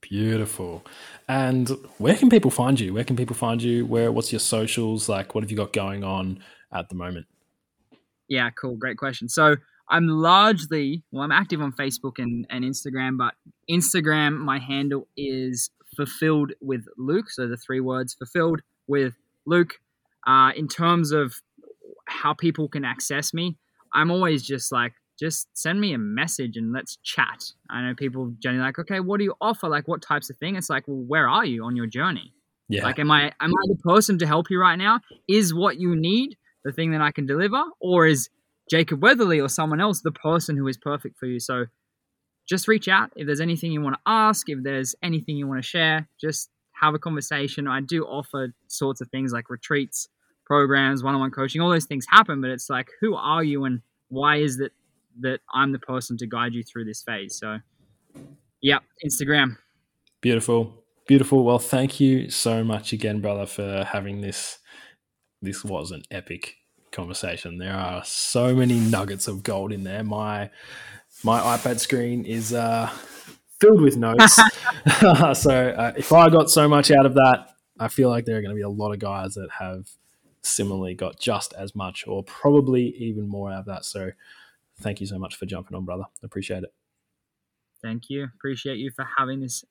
Beautiful. 0.00 0.86
And 1.28 1.68
where 1.98 2.14
can 2.14 2.30
people 2.30 2.50
find 2.50 2.78
you? 2.78 2.94
Where 2.94 3.04
can 3.04 3.16
people 3.16 3.36
find 3.36 3.60
you? 3.60 3.84
Where 3.84 4.12
what's 4.12 4.32
your 4.32 4.38
socials? 4.38 5.08
Like 5.08 5.34
what 5.34 5.42
have 5.44 5.50
you 5.50 5.56
got 5.56 5.72
going 5.72 6.04
on 6.04 6.42
at 6.72 6.88
the 6.88 6.94
moment? 6.94 7.26
Yeah, 8.28 8.50
cool. 8.50 8.76
Great 8.76 8.96
question. 8.96 9.28
So 9.28 9.56
I'm 9.88 10.06
largely 10.06 11.02
well, 11.10 11.24
I'm 11.24 11.32
active 11.32 11.60
on 11.60 11.72
Facebook 11.72 12.18
and, 12.18 12.46
and 12.48 12.64
Instagram, 12.64 13.18
but 13.18 13.34
Instagram, 13.70 14.38
my 14.38 14.58
handle 14.58 15.08
is 15.16 15.70
fulfilled 15.98 16.52
with 16.60 16.84
Luke. 16.96 17.28
So 17.28 17.48
the 17.48 17.56
three 17.56 17.80
words 17.80 18.14
fulfilled 18.14 18.60
with 18.86 19.14
Luke. 19.44 19.74
Uh, 20.26 20.52
in 20.56 20.68
terms 20.68 21.10
of 21.10 21.34
how 22.06 22.34
people 22.34 22.68
can 22.68 22.84
access 22.84 23.34
me, 23.34 23.56
I'm 23.92 24.10
always 24.10 24.42
just 24.42 24.70
like 24.70 24.92
just 25.18 25.48
send 25.54 25.80
me 25.80 25.92
a 25.94 25.98
message 25.98 26.56
and 26.56 26.72
let's 26.72 26.96
chat. 27.02 27.42
I 27.68 27.82
know 27.82 27.94
people 27.94 28.32
generally 28.40 28.64
like, 28.64 28.78
okay, 28.78 29.00
what 29.00 29.18
do 29.18 29.24
you 29.24 29.34
offer? 29.40 29.68
Like, 29.68 29.88
what 29.88 30.00
types 30.00 30.30
of 30.30 30.36
thing? 30.36 30.54
It's 30.54 30.70
like, 30.70 30.84
well, 30.86 31.04
where 31.04 31.28
are 31.28 31.44
you 31.44 31.64
on 31.64 31.74
your 31.74 31.86
journey? 31.86 32.32
Yeah. 32.68 32.84
Like, 32.84 33.00
am 33.00 33.10
I 33.10 33.32
am 33.40 33.50
I 33.50 33.62
the 33.66 33.78
person 33.82 34.18
to 34.18 34.26
help 34.26 34.46
you 34.50 34.60
right 34.60 34.76
now? 34.76 35.00
Is 35.26 35.52
what 35.52 35.80
you 35.80 35.96
need 35.96 36.36
the 36.64 36.72
thing 36.72 36.92
that 36.92 37.00
I 37.00 37.10
can 37.10 37.26
deliver, 37.26 37.62
or 37.80 38.06
is 38.06 38.28
Jacob 38.70 39.02
Weatherley 39.02 39.40
or 39.40 39.48
someone 39.48 39.80
else 39.80 40.02
the 40.02 40.12
person 40.12 40.56
who 40.56 40.68
is 40.68 40.76
perfect 40.76 41.18
for 41.18 41.26
you? 41.26 41.40
So, 41.40 41.64
just 42.48 42.66
reach 42.66 42.88
out 42.88 43.12
if 43.14 43.26
there's 43.26 43.40
anything 43.40 43.72
you 43.72 43.82
want 43.82 43.96
to 43.96 44.00
ask, 44.06 44.48
if 44.48 44.62
there's 44.62 44.94
anything 45.02 45.36
you 45.36 45.46
want 45.46 45.62
to 45.62 45.68
share. 45.68 46.08
Just 46.20 46.50
have 46.72 46.94
a 46.94 46.98
conversation. 46.98 47.68
I 47.68 47.80
do 47.80 48.04
offer 48.04 48.54
sorts 48.68 49.00
of 49.00 49.08
things 49.08 49.32
like 49.32 49.50
retreats, 49.50 50.08
programs, 50.46 51.02
one-on-one 51.02 51.30
coaching. 51.30 51.60
All 51.60 51.70
those 51.70 51.86
things 51.86 52.06
happen, 52.08 52.40
but 52.40 52.50
it's 52.50 52.70
like, 52.70 52.88
who 53.00 53.14
are 53.14 53.44
you 53.44 53.64
and 53.64 53.82
why 54.08 54.36
is 54.36 54.58
it 54.60 54.72
that 55.20 55.40
I'm 55.52 55.72
the 55.72 55.78
person 55.78 56.16
to 56.18 56.26
guide 56.26 56.54
you 56.54 56.62
through 56.62 56.84
this 56.84 57.02
phase. 57.02 57.36
So, 57.36 57.58
yeah, 58.62 58.78
Instagram. 59.04 59.56
Beautiful, 60.20 60.84
beautiful. 61.06 61.44
Well, 61.44 61.58
thank 61.58 62.00
you 62.00 62.30
so 62.30 62.64
much 62.64 62.92
again, 62.92 63.20
brother, 63.20 63.46
for 63.46 63.84
having 63.84 64.20
this. 64.20 64.58
This 65.42 65.64
was 65.64 65.90
an 65.90 66.02
epic 66.10 66.54
conversation. 66.90 67.58
There 67.58 67.74
are 67.74 68.02
so 68.04 68.54
many 68.54 68.80
nuggets 68.80 69.28
of 69.28 69.42
gold 69.42 69.72
in 69.72 69.84
there. 69.84 70.02
My 70.02 70.50
my 71.24 71.40
iPad 71.40 71.80
screen 71.80 72.24
is 72.24 72.52
uh, 72.52 72.90
filled 73.60 73.80
with 73.80 73.96
notes. 73.96 74.36
so 75.40 75.74
uh, 75.76 75.92
if 75.96 76.12
I 76.12 76.28
got 76.28 76.50
so 76.50 76.68
much 76.68 76.90
out 76.90 77.06
of 77.06 77.14
that, 77.14 77.54
I 77.78 77.88
feel 77.88 78.08
like 78.08 78.24
there 78.24 78.36
are 78.38 78.42
going 78.42 78.50
to 78.50 78.56
be 78.56 78.62
a 78.62 78.68
lot 78.68 78.92
of 78.92 78.98
guys 78.98 79.34
that 79.34 79.48
have 79.58 79.88
similarly 80.42 80.94
got 80.94 81.18
just 81.18 81.52
as 81.54 81.74
much 81.74 82.06
or 82.06 82.22
probably 82.24 82.88
even 82.96 83.28
more 83.28 83.52
out 83.52 83.60
of 83.60 83.66
that. 83.66 83.84
So 83.84 84.10
thank 84.80 85.00
you 85.00 85.06
so 85.06 85.18
much 85.18 85.36
for 85.36 85.46
jumping 85.46 85.76
on, 85.76 85.84
brother. 85.84 86.04
Appreciate 86.22 86.64
it. 86.64 86.72
Thank 87.82 88.10
you. 88.10 88.24
Appreciate 88.24 88.78
you 88.78 88.90
for 88.90 89.06
having 89.16 89.40
this 89.40 89.64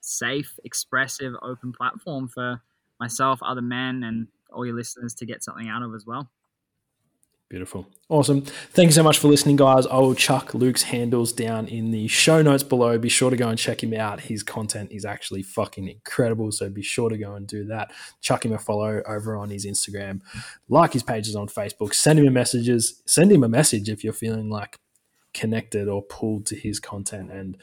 safe, 0.00 0.58
expressive, 0.64 1.34
open 1.42 1.72
platform 1.72 2.28
for 2.28 2.62
myself, 2.98 3.40
other 3.42 3.62
men, 3.62 4.02
and 4.02 4.28
all 4.50 4.64
your 4.64 4.74
listeners 4.74 5.14
to 5.14 5.26
get 5.26 5.42
something 5.42 5.68
out 5.68 5.82
of 5.82 5.94
as 5.94 6.06
well. 6.06 6.30
Beautiful. 7.52 7.86
Awesome. 8.08 8.40
Thank 8.40 8.86
you 8.86 8.92
so 8.92 9.02
much 9.02 9.18
for 9.18 9.28
listening, 9.28 9.56
guys. 9.56 9.86
I 9.86 9.98
will 9.98 10.14
chuck 10.14 10.54
Luke's 10.54 10.84
handles 10.84 11.34
down 11.34 11.68
in 11.68 11.90
the 11.90 12.08
show 12.08 12.40
notes 12.40 12.62
below. 12.62 12.96
Be 12.96 13.10
sure 13.10 13.28
to 13.28 13.36
go 13.36 13.50
and 13.50 13.58
check 13.58 13.82
him 13.82 13.92
out. 13.92 14.20
His 14.20 14.42
content 14.42 14.90
is 14.90 15.04
actually 15.04 15.42
fucking 15.42 15.86
incredible. 15.86 16.50
So 16.50 16.70
be 16.70 16.80
sure 16.80 17.10
to 17.10 17.18
go 17.18 17.34
and 17.34 17.46
do 17.46 17.66
that. 17.66 17.90
Chuck 18.22 18.46
him 18.46 18.54
a 18.54 18.58
follow 18.58 19.02
over 19.06 19.36
on 19.36 19.50
his 19.50 19.66
Instagram. 19.66 20.22
Like 20.70 20.94
his 20.94 21.02
pages 21.02 21.36
on 21.36 21.46
Facebook. 21.46 21.92
Send 21.92 22.18
him 22.18 22.26
a 22.26 22.30
messages. 22.30 23.02
Send 23.04 23.30
him 23.30 23.44
a 23.44 23.50
message 23.50 23.90
if 23.90 24.02
you're 24.02 24.14
feeling 24.14 24.48
like 24.48 24.78
connected 25.34 25.88
or 25.88 26.00
pulled 26.00 26.46
to 26.46 26.56
his 26.56 26.80
content. 26.80 27.30
And 27.30 27.58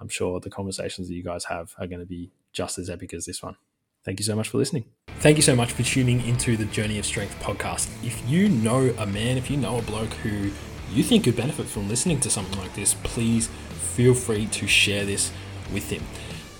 I'm 0.00 0.08
sure 0.08 0.40
the 0.40 0.48
conversations 0.48 1.08
that 1.08 1.14
you 1.16 1.22
guys 1.22 1.44
have 1.44 1.74
are 1.78 1.86
going 1.86 2.00
to 2.00 2.06
be 2.06 2.30
just 2.54 2.78
as 2.78 2.88
epic 2.88 3.12
as 3.12 3.26
this 3.26 3.42
one. 3.42 3.56
Thank 4.04 4.20
you 4.20 4.24
so 4.24 4.36
much 4.36 4.48
for 4.48 4.58
listening. 4.58 4.84
Thank 5.20 5.38
you 5.38 5.42
so 5.42 5.56
much 5.56 5.72
for 5.72 5.82
tuning 5.82 6.20
into 6.26 6.56
the 6.56 6.66
Journey 6.66 6.98
of 6.98 7.06
Strength 7.06 7.40
podcast. 7.40 7.88
If 8.04 8.28
you 8.28 8.50
know 8.50 8.94
a 8.98 9.06
man, 9.06 9.38
if 9.38 9.50
you 9.50 9.56
know 9.56 9.78
a 9.78 9.82
bloke 9.82 10.12
who 10.14 10.50
you 10.92 11.02
think 11.02 11.24
could 11.24 11.36
benefit 11.36 11.66
from 11.66 11.88
listening 11.88 12.20
to 12.20 12.30
something 12.30 12.58
like 12.58 12.74
this, 12.74 12.94
please 13.02 13.48
feel 13.94 14.12
free 14.12 14.46
to 14.46 14.66
share 14.66 15.06
this 15.06 15.32
with 15.72 15.88
him. 15.90 16.02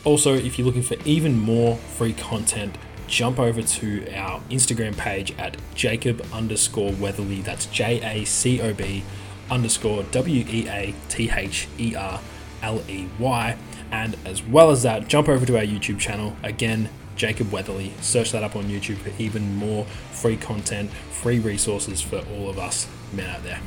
Also, 0.05 0.34
if 0.34 0.59
you're 0.59 0.66
looking 0.66 0.82
for 0.82 0.97
even 1.05 1.38
more 1.38 1.76
free 1.76 2.14
content, 2.14 2.78
jump 3.07 3.38
over 3.38 3.61
to 3.61 4.11
our 4.14 4.40
Instagram 4.51 4.97
page 4.97 5.32
at 5.38 5.57
Jacob 5.74 6.24
underscore 6.32 6.92
Weatherley. 6.92 7.42
That's 7.42 7.66
J 7.66 8.01
A 8.03 8.24
C 8.24 8.61
O 8.62 8.72
B 8.72 9.05
underscore 9.51 10.05
W 10.05 10.45
E 10.49 10.68
A 10.68 10.95
T 11.11 11.30
H 11.30 11.68
E 11.78 11.95
R 11.95 12.20
L 12.62 12.82
E 12.88 13.09
Y. 13.18 13.57
And 13.90 14.16
as 14.24 14.42
well 14.42 14.70
as 14.70 14.82
that, 14.82 15.09
jump 15.09 15.28
over 15.28 15.45
to 15.45 15.59
our 15.59 15.64
YouTube 15.64 15.99
channel. 15.99 16.36
Again, 16.42 16.88
Jacob 17.16 17.48
Weatherley. 17.48 17.92
Search 18.02 18.32
that 18.32 18.42
up 18.42 18.56
on 18.56 18.64
YouTube 18.64 18.96
for 18.96 19.10
even 19.20 19.56
more 19.56 19.84
free 20.12 20.36
content, 20.36 20.90
free 20.90 21.38
resources 21.38 22.00
for 22.00 22.24
all 22.36 22.48
of 22.48 22.58
us 22.58 22.88
men 23.12 23.28
out 23.28 23.42
there. 23.42 23.60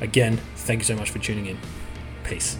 Again, 0.00 0.40
thank 0.56 0.80
you 0.80 0.84
so 0.84 0.96
much 0.96 1.10
for 1.10 1.18
tuning 1.18 1.46
in. 1.46 1.58
Peace. 2.24 2.56